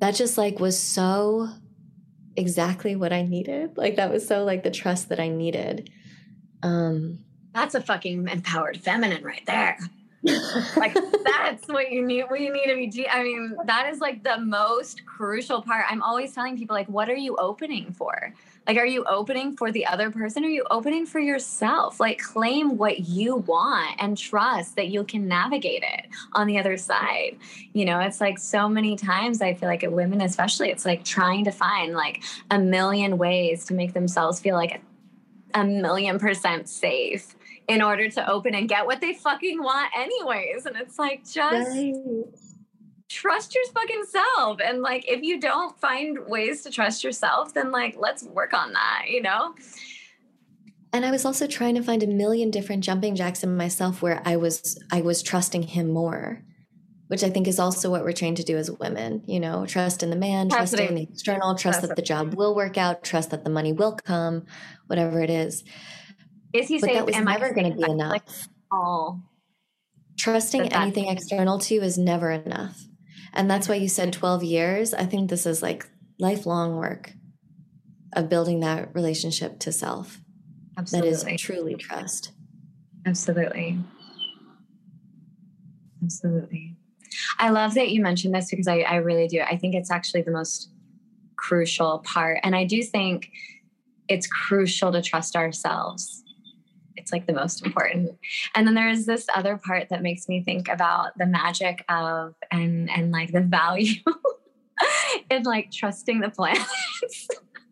that 0.01 0.15
just 0.15 0.37
like 0.37 0.59
was 0.59 0.79
so 0.79 1.49
exactly 2.37 2.97
what 2.97 3.13
I 3.13 3.23
needed. 3.23 3.77
Like 3.77 3.97
that 3.97 4.11
was 4.11 4.27
so 4.27 4.45
like 4.45 4.63
the 4.63 4.71
trust 4.71 5.09
that 5.11 5.21
I 5.21 5.29
needed. 5.29 5.91
Um 6.63 7.25
that's 7.55 7.75
a 7.75 7.81
fucking 7.81 8.29
empowered 8.29 8.81
feminine 8.81 9.25
right 9.25 9.45
there. 9.47 9.79
like 10.77 10.95
that's 11.25 11.67
what 11.69 11.91
you 11.91 12.05
need 12.05 12.25
what 12.25 12.41
you 12.41 12.53
need 12.53 12.67
to 12.67 12.75
be 12.75 13.09
i 13.09 13.23
mean 13.23 13.57
that 13.65 13.89
is 13.91 14.01
like 14.01 14.23
the 14.23 14.39
most 14.39 15.07
crucial 15.07 15.63
part 15.63 15.83
i'm 15.89 16.03
always 16.03 16.35
telling 16.35 16.59
people 16.59 16.77
like 16.77 16.87
what 16.89 17.09
are 17.09 17.17
you 17.17 17.35
opening 17.37 17.91
for 17.91 18.35
like 18.67 18.77
are 18.77 18.87
you 18.87 19.05
opening 19.05 19.57
for 19.57 19.73
the 19.73 19.87
other 19.87 20.11
person? 20.11 20.45
Are 20.45 20.49
you 20.49 20.65
opening 20.71 21.07
for 21.07 21.19
yourself? 21.19 21.99
Like 21.99 22.19
claim 22.19 22.77
what 22.77 23.01
you 23.01 23.37
want 23.37 23.97
and 23.99 24.17
trust 24.17 24.77
that 24.77 24.89
you 24.89 25.05
can 25.05 25.27
navigate 25.27 25.83
it 25.83 26.07
on 26.35 26.47
the 26.47 26.59
other 26.59 26.77
side. 26.77 27.39
You 27.73 27.85
know 27.85 28.01
it's 28.01 28.21
like 28.21 28.39
so 28.39 28.69
many 28.69 28.97
times 28.97 29.41
i 29.41 29.55
feel 29.55 29.69
like 29.69 29.85
at 29.85 29.93
women 29.93 30.21
especially 30.21 30.71
it's 30.71 30.85
like 30.85 31.05
trying 31.05 31.45
to 31.45 31.51
find 31.51 31.95
like 31.95 32.23
a 32.51 32.59
million 32.59 33.17
ways 33.17 33.65
to 33.67 33.75
make 33.75 33.95
themselves 33.95 34.41
feel 34.41 34.57
like 34.57 34.83
a 35.55 35.65
million 35.65 36.19
percent 36.19 36.69
safe 36.69 37.37
in 37.71 37.83
order 37.83 38.09
to 38.11 38.29
open 38.29 38.55
and 38.55 38.69
get 38.69 38.85
what 38.85 39.01
they 39.01 39.15
fucking 39.15 39.63
want 39.63 39.91
anyways. 39.97 40.67
And 40.67 40.77
it's 40.77 40.99
like 40.99 41.25
just 41.25 41.71
right. 41.71 41.95
Trust 43.11 43.55
your 43.55 43.65
fucking 43.75 44.05
self. 44.05 44.61
And 44.65 44.83
like 44.83 45.07
if 45.07 45.23
you 45.23 45.41
don't 45.41 45.79
find 45.81 46.19
ways 46.29 46.63
to 46.63 46.71
trust 46.71 47.05
yourself 47.05 47.53
then 47.53 47.73
like 47.73 47.97
let's 47.99 48.23
work 48.23 48.55
on 48.55 48.73
that 48.73 49.07
you 49.09 49.21
know? 49.21 49.55
And 50.93 51.05
i 51.05 51.11
was 51.11 51.25
also 51.25 51.47
trying 51.47 51.75
to 51.75 51.83
find 51.83 52.03
a 52.03 52.07
million 52.07 52.51
different 52.51 52.85
jumping 52.85 53.15
jacks 53.17 53.43
in 53.43 53.57
myself 53.57 54.01
where 54.01 54.23
i 54.25 54.37
was 54.37 54.79
i 54.93 55.01
was 55.01 55.23
trusting 55.23 55.65
him 55.65 55.91
more 55.91 56.43
which 57.09 57.25
i 57.25 57.31
think 57.31 57.49
is 57.49 57.59
also 57.59 57.91
what 57.91 58.05
we're 58.05 58.13
trained 58.13 58.37
to 58.37 58.45
do 58.45 58.57
as 58.57 58.71
women 58.71 59.23
you 59.27 59.41
know? 59.41 59.67
Trust 59.67 60.03
in 60.03 60.11
the 60.11 60.17
man 60.17 60.49
trust 60.49 60.75
in 60.75 60.95
the 60.95 61.03
external 61.03 61.57
trust 61.57 61.83
that 61.83 61.97
the 61.97 62.03
job 62.03 62.35
will 62.35 62.55
work 62.55 62.79
out 62.79 63.03
trust 63.03 63.31
that 63.31 63.45
the 63.45 63.51
money 63.51 63.73
will 63.73 63.93
come 63.93 64.47
whatever 64.87 65.21
it 65.21 65.31
is. 65.31 65.65
Is 66.53 66.69
he 66.69 66.79
but 66.79 66.87
saying 66.87 66.97
that 66.97 67.07
was 67.07 67.17
never 67.17 67.55
going 67.55 67.71
to 67.71 67.77
be 67.77 67.91
enough? 67.91 68.11
Like, 68.11 68.29
oh, 68.73 69.21
trusting 70.19 70.73
anything 70.73 71.07
external 71.09 71.59
to 71.61 71.75
you 71.75 71.83
is 71.83 71.97
never 71.97 72.31
enough, 72.31 72.77
and 73.33 73.51
that's 73.51 73.69
why 73.69 73.77
you 73.77 73.89
said 73.89 74.13
twelve 74.13 74.43
years. 74.43 74.95
I 74.95 75.07
think 75.07 75.31
this 75.31 75.47
is 75.47 75.63
like 75.63 75.89
lifelong 76.19 76.77
work 76.77 77.13
of 78.15 78.29
building 78.29 78.61
that 78.61 78.95
relationship 78.95 79.59
to 79.61 79.73
self. 79.73 80.21
Absolutely. 80.77 81.11
That 81.11 81.33
is 81.35 81.41
truly 81.41 81.75
trust. 81.75 82.33
Absolutely. 83.07 83.79
Absolutely. 86.03 86.77
I 87.39 87.51
love 87.51 87.75
that 87.75 87.91
you 87.91 88.03
mentioned 88.03 88.35
this 88.35 88.51
because 88.51 88.69
I, 88.69 88.81
I 88.81 88.97
really 88.97 89.29
do. 89.29 89.41
I 89.41 89.57
think 89.57 89.75
it's 89.75 89.91
actually 89.91 90.23
the 90.23 90.31
most 90.31 90.71
crucial 91.37 92.01
part. 92.01 92.39
And 92.43 92.55
I 92.55 92.65
do 92.65 92.83
think 92.83 93.31
it's 94.09 94.27
crucial 94.27 94.93
to 94.93 95.03
trust 95.03 95.37
ourselves 95.37 96.23
it's 97.01 97.13
like 97.13 97.27
the 97.27 97.33
most 97.33 97.65
important 97.65 98.11
and 98.55 98.67
then 98.67 98.75
there's 98.75 99.07
this 99.07 99.27
other 99.35 99.57
part 99.57 99.89
that 99.89 100.03
makes 100.03 100.29
me 100.29 100.43
think 100.43 100.69
about 100.69 101.17
the 101.17 101.27
magic 101.27 101.85
of 101.89 102.35
and 102.51 102.91
and 102.91 103.11
like 103.11 103.33
the 103.33 103.41
value 103.41 103.95
in 105.31 105.43
like 105.45 105.71
trusting 105.71 106.21
the 106.21 106.31
planets 106.31 107.29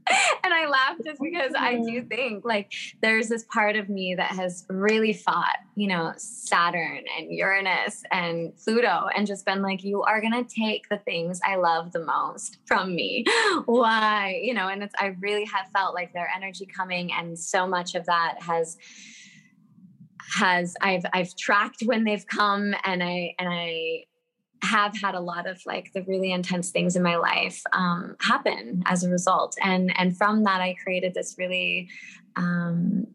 and 0.44 0.52
I 0.52 0.66
laugh 0.66 0.96
just 1.04 1.20
because 1.20 1.52
I 1.56 1.76
do 1.76 2.02
think 2.08 2.44
like 2.44 2.72
there's 3.00 3.28
this 3.28 3.44
part 3.44 3.76
of 3.76 3.88
me 3.88 4.14
that 4.14 4.32
has 4.32 4.64
really 4.68 5.12
fought, 5.12 5.56
you 5.74 5.88
know, 5.88 6.12
Saturn 6.16 7.04
and 7.16 7.32
Uranus 7.32 8.02
and 8.10 8.52
Pluto 8.56 9.08
and 9.14 9.26
just 9.26 9.44
been 9.44 9.62
like, 9.62 9.84
you 9.84 10.02
are 10.02 10.20
going 10.20 10.32
to 10.32 10.44
take 10.44 10.88
the 10.88 10.98
things 10.98 11.40
I 11.44 11.56
love 11.56 11.92
the 11.92 12.04
most 12.04 12.58
from 12.66 12.94
me. 12.94 13.24
Why? 13.66 14.40
You 14.42 14.54
know, 14.54 14.68
and 14.68 14.82
it's, 14.82 14.94
I 14.98 15.16
really 15.20 15.44
have 15.46 15.68
felt 15.72 15.94
like 15.94 16.12
their 16.12 16.30
energy 16.34 16.66
coming 16.66 17.12
and 17.12 17.38
so 17.38 17.66
much 17.66 17.94
of 17.94 18.06
that 18.06 18.42
has 18.42 18.76
has 20.36 20.74
I've 20.80 21.04
I've 21.12 21.34
tracked 21.36 21.82
when 21.84 22.04
they've 22.04 22.26
come 22.26 22.74
and 22.84 23.02
I 23.02 23.34
and 23.38 23.48
I 23.48 24.04
have 24.62 24.96
had 25.00 25.14
a 25.14 25.20
lot 25.20 25.48
of 25.48 25.60
like 25.66 25.92
the 25.92 26.02
really 26.02 26.32
intense 26.32 26.70
things 26.70 26.96
in 26.96 27.02
my 27.02 27.16
life 27.16 27.62
um, 27.72 28.16
happen 28.20 28.82
as 28.86 29.04
a 29.04 29.10
result. 29.10 29.56
And 29.62 29.96
and 29.98 30.16
from 30.16 30.44
that 30.44 30.60
I 30.60 30.74
created 30.82 31.14
this 31.14 31.36
really 31.38 31.88
um, 32.36 33.06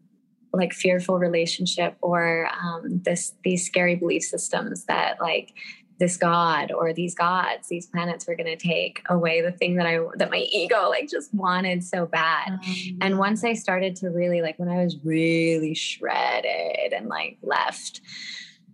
like 0.52 0.72
fearful 0.72 1.18
relationship 1.18 1.96
or 2.00 2.48
um, 2.62 3.00
this 3.04 3.34
these 3.44 3.66
scary 3.66 3.96
belief 3.96 4.22
systems 4.22 4.84
that 4.86 5.20
like 5.20 5.52
this 5.98 6.16
god 6.16 6.72
or 6.72 6.92
these 6.92 7.14
gods 7.14 7.68
these 7.68 7.86
planets 7.86 8.26
were 8.26 8.34
going 8.34 8.46
to 8.46 8.56
take 8.56 9.02
away 9.08 9.40
the 9.40 9.52
thing 9.52 9.76
that 9.76 9.86
i 9.86 9.98
that 10.16 10.30
my 10.30 10.46
ego 10.52 10.88
like 10.88 11.08
just 11.08 11.32
wanted 11.34 11.84
so 11.84 12.06
bad. 12.06 12.48
Um, 12.48 12.98
and 13.00 13.18
once 13.18 13.44
i 13.44 13.52
started 13.52 13.94
to 13.96 14.08
really 14.08 14.42
like 14.42 14.58
when 14.58 14.68
i 14.68 14.82
was 14.82 14.96
really 15.04 15.74
shredded 15.74 16.92
and 16.92 17.08
like 17.08 17.38
left 17.42 18.00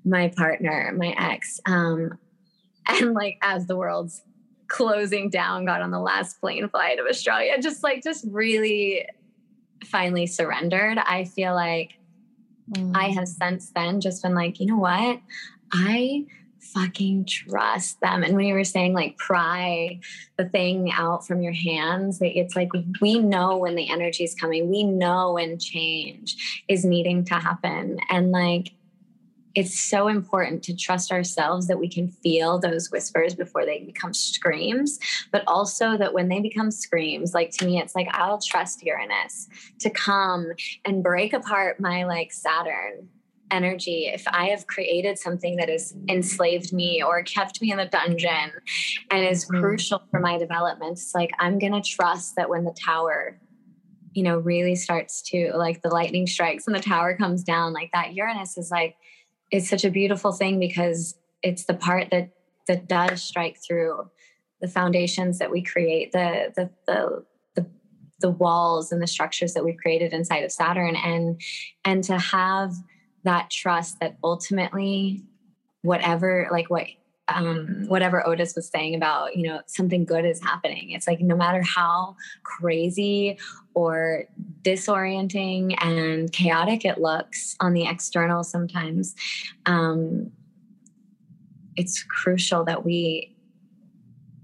my 0.05 0.29
partner 0.29 0.95
my 0.97 1.15
ex 1.19 1.61
um 1.67 2.19
and 2.89 3.13
like 3.13 3.39
as 3.43 3.67
the 3.67 3.77
world's 3.77 4.23
closing 4.69 5.29
down 5.29 5.65
got 5.65 5.83
on 5.83 5.91
the 5.91 6.01
last 6.01 6.41
plane 6.41 6.69
flight 6.69 6.99
of 6.99 7.07
australia 7.07 7.61
just 7.61 7.83
like 7.83 8.03
just 8.03 8.25
really 8.31 9.05
finally 9.85 10.27
surrendered 10.27 10.97
i 10.99 11.25
feel 11.25 11.55
like 11.55 11.99
mm. 12.71 12.97
i 12.97 13.09
have 13.09 13.29
since 13.29 13.71
then 13.71 14.01
just 14.01 14.23
been 14.23 14.35
like 14.35 14.59
you 14.59 14.67
know 14.67 14.79
what? 14.79 15.21
I 15.73 16.27
fucking 16.61 17.25
trust 17.25 18.01
them. 18.01 18.23
And 18.23 18.37
when 18.37 18.47
you 18.47 18.55
were 18.55 18.65
saying 18.65 18.93
like 18.93 19.17
pry 19.17 19.99
the 20.37 20.49
thing 20.49 20.91
out 20.93 21.27
from 21.27 21.43
your 21.43 21.53
hands, 21.53 22.19
it's 22.21 22.57
like 22.57 22.71
we 23.01 23.19
know 23.19 23.57
when 23.57 23.75
the 23.75 23.91
energy 23.91 24.25
is 24.25 24.35
coming, 24.35 24.71
we 24.71 24.85
know 24.85 25.33
when 25.33 25.59
change 25.59 26.63
is 26.69 26.85
needing 26.85 27.25
to 27.27 27.35
happen. 27.35 27.99
And 28.11 28.31
like 28.31 28.73
it's 29.55 29.79
so 29.81 30.09
important 30.09 30.63
to 30.63 30.77
trust 30.77 31.11
ourselves 31.11 31.67
that 31.67 31.79
we 31.79 31.89
can 31.89 32.09
feel 32.09 32.59
those 32.59 32.91
whispers 32.91 33.35
before 33.35 33.65
they 33.65 33.81
become 33.81 34.15
screams, 34.15 34.99
but 35.33 35.43
also 35.47 35.97
that 35.97 36.15
when 36.15 36.29
they 36.29 36.41
become 36.41 36.71
screams, 36.71 37.35
like 37.35 37.51
to 37.51 37.67
me, 37.67 37.81
it's 37.81 37.97
like 37.97 38.09
I'll 38.13 38.41
trust 38.41 38.83
Uranus 38.85 39.49
to 39.81 39.91
come 39.91 40.53
and 40.85 41.03
break 41.03 41.33
apart 41.33 41.81
my 41.81 42.05
like 42.05 42.33
Saturn 42.33 43.09
energy 43.51 44.07
if 44.13 44.25
i 44.29 44.47
have 44.47 44.67
created 44.67 45.19
something 45.19 45.57
that 45.57 45.69
has 45.69 45.95
enslaved 46.09 46.73
me 46.73 47.03
or 47.03 47.23
kept 47.23 47.61
me 47.61 47.71
in 47.71 47.79
the 47.79 47.87
dungeon 47.87 48.53
and 49.11 49.25
is 49.25 49.45
mm-hmm. 49.45 49.61
crucial 49.61 50.03
for 50.11 50.21
my 50.21 50.39
development 50.39 50.93
it's 50.93 51.15
like 51.15 51.31
i'm 51.39 51.59
going 51.59 51.73
to 51.73 51.83
trust 51.83 52.37
that 52.37 52.49
when 52.49 52.65
the 52.65 52.75
tower 52.85 53.39
you 54.13 54.23
know 54.23 54.39
really 54.39 54.75
starts 54.75 55.23
to 55.23 55.53
like 55.55 55.83
the 55.83 55.89
lightning 55.89 56.27
strikes 56.27 56.67
and 56.67 56.75
the 56.75 56.81
tower 56.81 57.17
comes 57.17 57.43
down 57.43 57.73
like 57.73 57.91
that 57.93 58.15
uranus 58.15 58.57
is 58.57 58.71
like 58.71 58.97
it's 59.51 59.69
such 59.69 59.85
a 59.85 59.91
beautiful 59.91 60.33
thing 60.33 60.59
because 60.59 61.19
it's 61.43 61.65
the 61.65 61.75
part 61.75 62.11
that 62.11 62.31
that 62.67 62.89
does 62.89 63.23
strike 63.23 63.59
through 63.67 64.09
the 64.61 64.69
foundations 64.69 65.39
that 65.39 65.51
we 65.51 65.63
create 65.63 66.13
the 66.13 66.53
the 66.57 66.71
the 66.87 67.25
the, 67.55 67.67
the 68.21 68.31
walls 68.31 68.93
and 68.93 69.03
the 69.03 69.07
structures 69.07 69.55
that 69.55 69.65
we've 69.65 69.77
created 69.77 70.13
inside 70.13 70.45
of 70.45 70.53
saturn 70.53 70.97
and 70.97 71.41
and 71.85 72.05
to 72.05 72.19
have 72.19 72.73
that 73.25 73.51
trust 73.51 74.01
that 74.01 74.17
ultimately 74.23 75.23
whatever 75.83 76.49
like 76.51 76.71
what 76.71 76.87
um, 77.29 77.85
whatever 77.87 78.27
Otis 78.27 78.55
was 78.57 78.69
saying 78.69 78.95
about, 78.95 79.37
you 79.37 79.47
know, 79.47 79.61
something 79.67 80.05
good 80.05 80.25
is 80.25 80.43
happening. 80.43 80.91
It's 80.91 81.07
like 81.07 81.21
no 81.21 81.37
matter 81.37 81.63
how 81.63 82.17
crazy 82.43 83.39
or 83.75 84.25
disorienting 84.63 85.77
and 85.83 86.33
chaotic 86.33 86.85
it 86.85 86.99
looks 86.99 87.57
on 87.61 87.73
the 87.73 87.87
external 87.87 88.43
sometimes, 88.43 89.15
um, 89.67 90.33
it's 91.77 92.03
crucial 92.03 92.65
that 92.65 92.85
we 92.85 93.37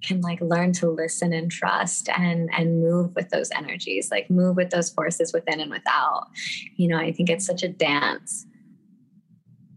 can 0.03 0.21
like 0.21 0.41
learn 0.41 0.73
to 0.73 0.89
listen 0.89 1.33
and 1.33 1.51
trust 1.51 2.09
and 2.17 2.49
and 2.57 2.81
move 2.81 3.15
with 3.17 3.29
those 3.31 3.51
energies 3.51 4.09
like 4.11 4.31
move 4.31 4.55
with 4.55 4.71
those 4.71 4.89
forces 4.91 5.33
within 5.33 5.59
and 5.59 5.71
without 5.71 6.29
you 6.77 6.87
know 6.87 6.97
i 6.97 7.11
think 7.11 7.29
it's 7.29 7.45
such 7.45 7.65
a 7.65 7.69
dance 7.69 8.47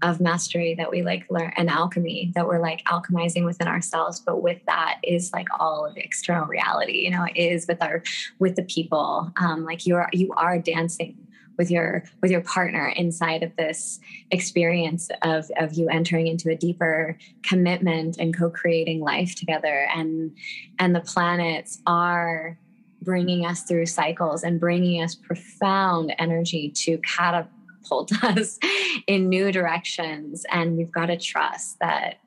of 0.02 0.20
mastery 0.20 0.76
that 0.76 0.90
we 0.92 1.02
like 1.02 1.26
learn 1.30 1.52
and 1.58 1.70
alchemy 1.70 2.32
that 2.36 2.48
we're 2.48 2.60
like 2.60 2.84
alchemizing 2.86 3.46
within 3.46 3.68
ourselves 3.68 4.20
but 4.20 4.42
with 4.42 4.60
that 4.66 5.00
is 5.04 5.32
like 5.34 5.48
all 5.60 5.86
of 5.86 5.98
external 5.98 6.46
reality 6.46 7.00
you 7.00 7.10
know 7.10 7.26
it 7.26 7.38
is 7.40 7.68
with 7.68 7.82
our 7.82 8.02
with 8.40 8.56
the 8.56 8.64
people. 8.64 9.32
Um 9.38 9.66
like 9.66 9.86
you 9.86 9.96
are 9.96 10.10
you 10.14 10.34
are 10.36 10.60
dancing 10.60 11.18
with 11.58 11.70
your 11.70 12.04
with 12.22 12.32
your 12.32 12.42
partner 12.42 12.88
inside 12.96 13.44
of 13.44 13.56
this 13.56 14.00
experience 14.32 15.10
of 15.22 15.50
of 15.58 15.74
you 15.74 15.90
entering 15.90 16.28
into 16.28 16.50
a 16.50 16.56
deeper 16.56 17.18
commitment 17.44 18.18
and 18.18 18.38
co-creating 18.38 19.02
life 19.02 19.36
together. 19.36 19.88
And 19.96 20.36
and 20.80 20.96
the 20.96 21.02
planets 21.02 21.82
are 21.86 22.58
bringing 23.02 23.46
us 23.46 23.64
through 23.64 23.86
cycles 23.86 24.44
and 24.44 24.60
bringing 24.60 25.02
us 25.02 25.16
profound 25.16 26.14
energy 26.20 26.70
to 26.70 26.98
catapult 27.00 27.54
pulled 27.88 28.12
us 28.24 28.60
in 29.08 29.30
new 29.30 29.52
directions 29.52 30.46
and 30.52 30.78
we've 30.78 30.92
got 30.92 31.08
to 31.08 31.18
trust 31.18 31.80
that 31.80 32.20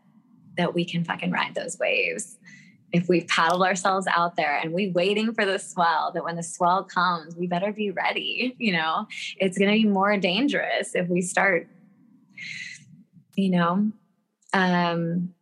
that 0.56 0.74
we 0.74 0.84
can 0.84 1.02
fucking 1.02 1.30
ride 1.30 1.54
those 1.54 1.78
waves. 1.78 2.36
If 2.92 3.08
we've 3.08 3.26
paddled 3.26 3.62
ourselves 3.62 4.06
out 4.06 4.36
there 4.36 4.58
and 4.58 4.74
we 4.74 4.90
waiting 4.90 5.32
for 5.32 5.46
the 5.46 5.58
swell 5.58 6.12
that 6.12 6.24
when 6.24 6.36
the 6.36 6.42
swell 6.42 6.84
comes 6.84 7.34
we 7.36 7.46
better 7.46 7.72
be 7.72 7.90
ready 7.90 8.54
you 8.58 8.72
know? 8.72 9.06
It's 9.38 9.58
going 9.58 9.70
to 9.70 9.82
be 9.82 9.88
more 9.88 10.16
dangerous 10.18 10.94
if 10.94 11.08
we 11.08 11.22
start 11.22 11.68
you 13.36 13.50
know? 13.50 13.90
Um 14.52 15.34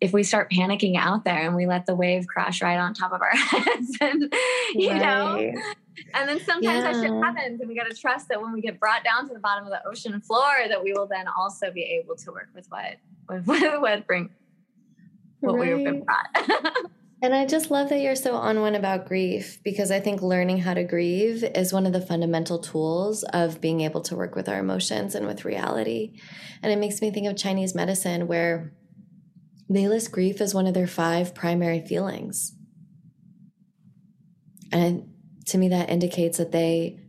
if 0.00 0.12
we 0.12 0.22
start 0.22 0.50
panicking 0.50 0.96
out 0.96 1.24
there 1.24 1.44
and 1.44 1.56
we 1.56 1.66
let 1.66 1.86
the 1.86 1.94
wave 1.94 2.26
crash 2.26 2.62
right 2.62 2.78
on 2.78 2.94
top 2.94 3.12
of 3.12 3.20
our 3.20 3.30
heads 3.36 3.96
and 4.00 4.32
you 4.74 4.90
right. 4.90 5.02
know 5.02 5.52
and 6.14 6.28
then 6.28 6.40
sometimes 6.40 6.62
yeah. 6.62 6.80
that 6.80 6.94
shit 6.94 7.12
happens, 7.12 7.60
and 7.60 7.68
we 7.68 7.76
got 7.76 7.88
to 7.90 7.94
trust 7.94 8.28
that 8.28 8.40
when 8.40 8.52
we 8.52 8.60
get 8.60 8.78
brought 8.78 9.04
down 9.04 9.28
to 9.28 9.34
the 9.34 9.40
bottom 9.40 9.64
of 9.64 9.70
the 9.70 9.86
ocean 9.88 10.20
floor, 10.20 10.52
that 10.68 10.82
we 10.82 10.92
will 10.92 11.06
then 11.06 11.26
also 11.38 11.70
be 11.70 11.82
able 11.82 12.16
to 12.16 12.32
work 12.32 12.48
with 12.54 12.66
what 12.68 12.96
what 13.46 13.80
what 13.80 14.06
bring 14.06 14.30
what 15.40 15.58
right. 15.58 15.76
we 15.76 15.84
were 15.84 16.04
brought. 16.04 16.74
and 17.22 17.34
I 17.34 17.46
just 17.46 17.70
love 17.70 17.88
that 17.90 18.00
you're 18.00 18.16
so 18.16 18.34
on 18.34 18.60
one 18.60 18.74
about 18.74 19.06
grief 19.06 19.58
because 19.62 19.90
I 19.90 20.00
think 20.00 20.22
learning 20.22 20.58
how 20.58 20.74
to 20.74 20.84
grieve 20.84 21.44
is 21.44 21.72
one 21.72 21.86
of 21.86 21.92
the 21.92 22.00
fundamental 22.00 22.58
tools 22.58 23.22
of 23.24 23.60
being 23.60 23.80
able 23.82 24.00
to 24.02 24.16
work 24.16 24.34
with 24.34 24.48
our 24.48 24.58
emotions 24.58 25.14
and 25.14 25.26
with 25.26 25.44
reality. 25.44 26.18
And 26.62 26.72
it 26.72 26.78
makes 26.78 27.00
me 27.00 27.10
think 27.10 27.26
of 27.26 27.36
Chinese 27.36 27.74
medicine 27.74 28.26
where 28.26 28.72
they 29.68 29.86
list 29.86 30.12
grief 30.12 30.40
as 30.40 30.54
one 30.54 30.66
of 30.66 30.74
their 30.74 30.86
five 30.86 31.34
primary 31.34 31.80
feelings. 31.80 32.54
And 34.72 35.12
to 35.48 35.58
me, 35.58 35.68
that 35.68 35.90
indicates 35.90 36.38
that 36.38 36.52
they 36.52 37.00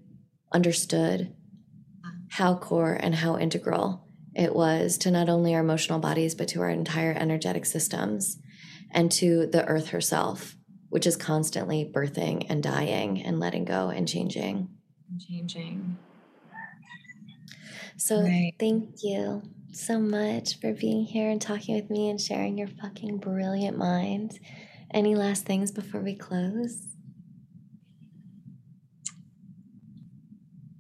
understood 0.52 1.34
how 2.32 2.56
core 2.56 2.98
and 3.00 3.16
how 3.16 3.38
integral 3.38 4.06
it 4.36 4.56
was 4.56 4.98
to 5.00 5.12
not 5.12 5.30
only 5.30 5.54
our 5.56 5.62
emotional 5.62 6.00
bodies, 6.00 6.36
but 6.36 6.48
to 6.50 6.62
our 6.62 6.70
entire 6.70 7.12
energetic 7.12 7.66
systems 7.66 8.38
and 8.92 9.12
to 9.12 9.48
the 9.48 9.66
earth 9.66 9.90
herself, 9.90 10.56
which 10.90 11.06
is 11.06 11.16
constantly 11.16 11.90
birthing 11.92 12.46
and 12.50 12.64
dying 12.64 13.22
and 13.22 13.40
letting 13.40 13.66
go 13.66 13.90
and 13.90 14.08
changing. 14.08 14.70
Changing. 15.28 15.98
So, 17.98 18.22
right. 18.22 18.54
thank 18.58 19.04
you 19.04 19.44
so 19.74 20.00
much 20.00 20.60
for 20.60 20.74
being 20.74 21.04
here 21.04 21.30
and 21.30 21.42
talking 21.42 21.76
with 21.76 21.90
me 21.90 22.10
and 22.10 22.20
sharing 22.20 22.58
your 22.58 22.68
fucking 22.68 23.18
brilliant 23.18 23.78
mind. 23.78 24.40
Any 24.92 25.16
last 25.16 25.46
things 25.46 25.72
before 25.72 26.02
we 26.02 26.16
close? 26.16 26.96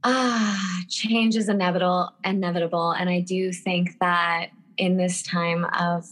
Ah, 0.03 0.81
change 0.87 1.35
is 1.35 1.49
inevitable, 1.49 2.13
inevitable. 2.23 2.91
And 2.91 3.09
I 3.09 3.21
do 3.21 3.51
think 3.51 3.99
that 3.99 4.49
in 4.77 4.97
this 4.97 5.21
time 5.23 5.65
of 5.77 6.05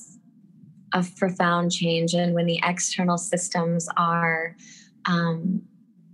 of 0.94 1.14
profound 1.18 1.72
change 1.72 2.14
and 2.14 2.34
when 2.34 2.46
the 2.46 2.60
external 2.64 3.18
systems 3.18 3.90
are 3.98 4.56
um, 5.06 5.62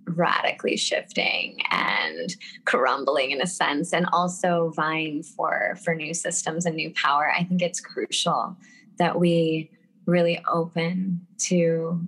radically 0.05 0.75
shifting 0.75 1.59
and 1.71 2.35
crumbling 2.65 3.31
in 3.31 3.41
a 3.41 3.47
sense 3.47 3.93
and 3.93 4.07
also 4.11 4.71
vying 4.75 5.23
for 5.23 5.77
for 5.83 5.95
new 5.95 6.13
systems 6.13 6.65
and 6.65 6.75
new 6.75 6.91
power 6.91 7.31
i 7.31 7.43
think 7.43 7.61
it's 7.61 7.79
crucial 7.79 8.57
that 8.97 9.17
we 9.17 9.71
really 10.05 10.43
open 10.51 11.25
to 11.37 12.05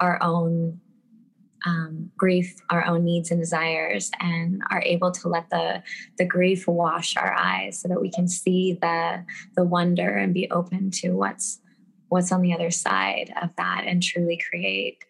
our 0.00 0.22
own 0.22 0.80
um, 1.66 2.10
grief 2.16 2.54
our 2.70 2.84
own 2.86 3.04
needs 3.04 3.30
and 3.30 3.40
desires 3.40 4.10
and 4.20 4.62
are 4.70 4.82
able 4.82 5.10
to 5.10 5.28
let 5.28 5.48
the 5.50 5.82
the 6.18 6.24
grief 6.24 6.66
wash 6.68 7.16
our 7.16 7.32
eyes 7.32 7.80
so 7.80 7.88
that 7.88 8.00
we 8.00 8.10
can 8.10 8.28
see 8.28 8.78
the 8.80 9.24
the 9.56 9.64
wonder 9.64 10.16
and 10.16 10.34
be 10.34 10.50
open 10.50 10.90
to 10.90 11.12
what's 11.12 11.60
what's 12.08 12.32
on 12.32 12.42
the 12.42 12.52
other 12.52 12.70
side 12.70 13.32
of 13.42 13.50
that 13.56 13.84
and 13.86 14.02
truly 14.02 14.38
create 14.50 15.04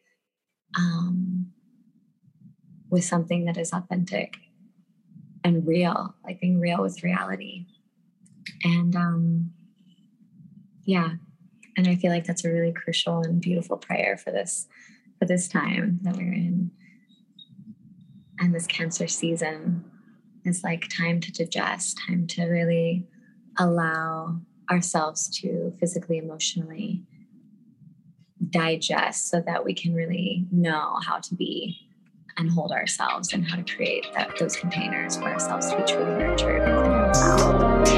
um, 0.76 1.46
with 2.88 3.04
something 3.04 3.44
that 3.44 3.56
is 3.56 3.72
authentic 3.72 4.36
and 5.42 5.66
real 5.66 6.14
like 6.24 6.40
being 6.40 6.60
real 6.60 6.80
with 6.80 7.02
reality. 7.02 7.66
And 8.62 8.94
um 8.96 9.50
yeah. 10.84 11.10
And 11.76 11.88
i 11.88 11.96
feel 11.96 12.12
like 12.12 12.24
that's 12.24 12.44
a 12.44 12.50
really 12.50 12.72
crucial 12.72 13.20
and 13.20 13.40
beautiful 13.40 13.76
prayer 13.76 14.16
for 14.16 14.30
this 14.30 14.68
for 15.18 15.26
this 15.26 15.48
time 15.48 15.98
that 16.02 16.16
we're 16.16 16.32
in. 16.32 16.70
And 18.38 18.54
this 18.54 18.66
cancer 18.66 19.06
season 19.06 19.84
is 20.44 20.64
like 20.64 20.88
time 20.88 21.20
to 21.20 21.32
digest, 21.32 21.98
time 22.06 22.26
to 22.28 22.46
really 22.46 23.06
allow 23.58 24.40
ourselves 24.70 25.28
to 25.40 25.72
physically, 25.78 26.18
emotionally 26.18 27.02
digest 28.50 29.28
so 29.28 29.40
that 29.40 29.64
we 29.64 29.74
can 29.74 29.94
really 29.94 30.46
know 30.50 30.98
how 31.04 31.18
to 31.18 31.34
be 31.34 31.78
and 32.36 32.50
hold 32.50 32.72
ourselves 32.72 33.32
and 33.32 33.46
how 33.46 33.56
to 33.56 33.74
create 33.74 34.06
that, 34.14 34.36
those 34.38 34.56
containers 34.56 35.16
for 35.16 35.24
ourselves 35.24 35.70
to 35.70 35.76
be 35.76 35.82
truly 35.84 36.18
nurtured 36.18 36.60
within 36.60 36.92
ourselves. 36.92 37.90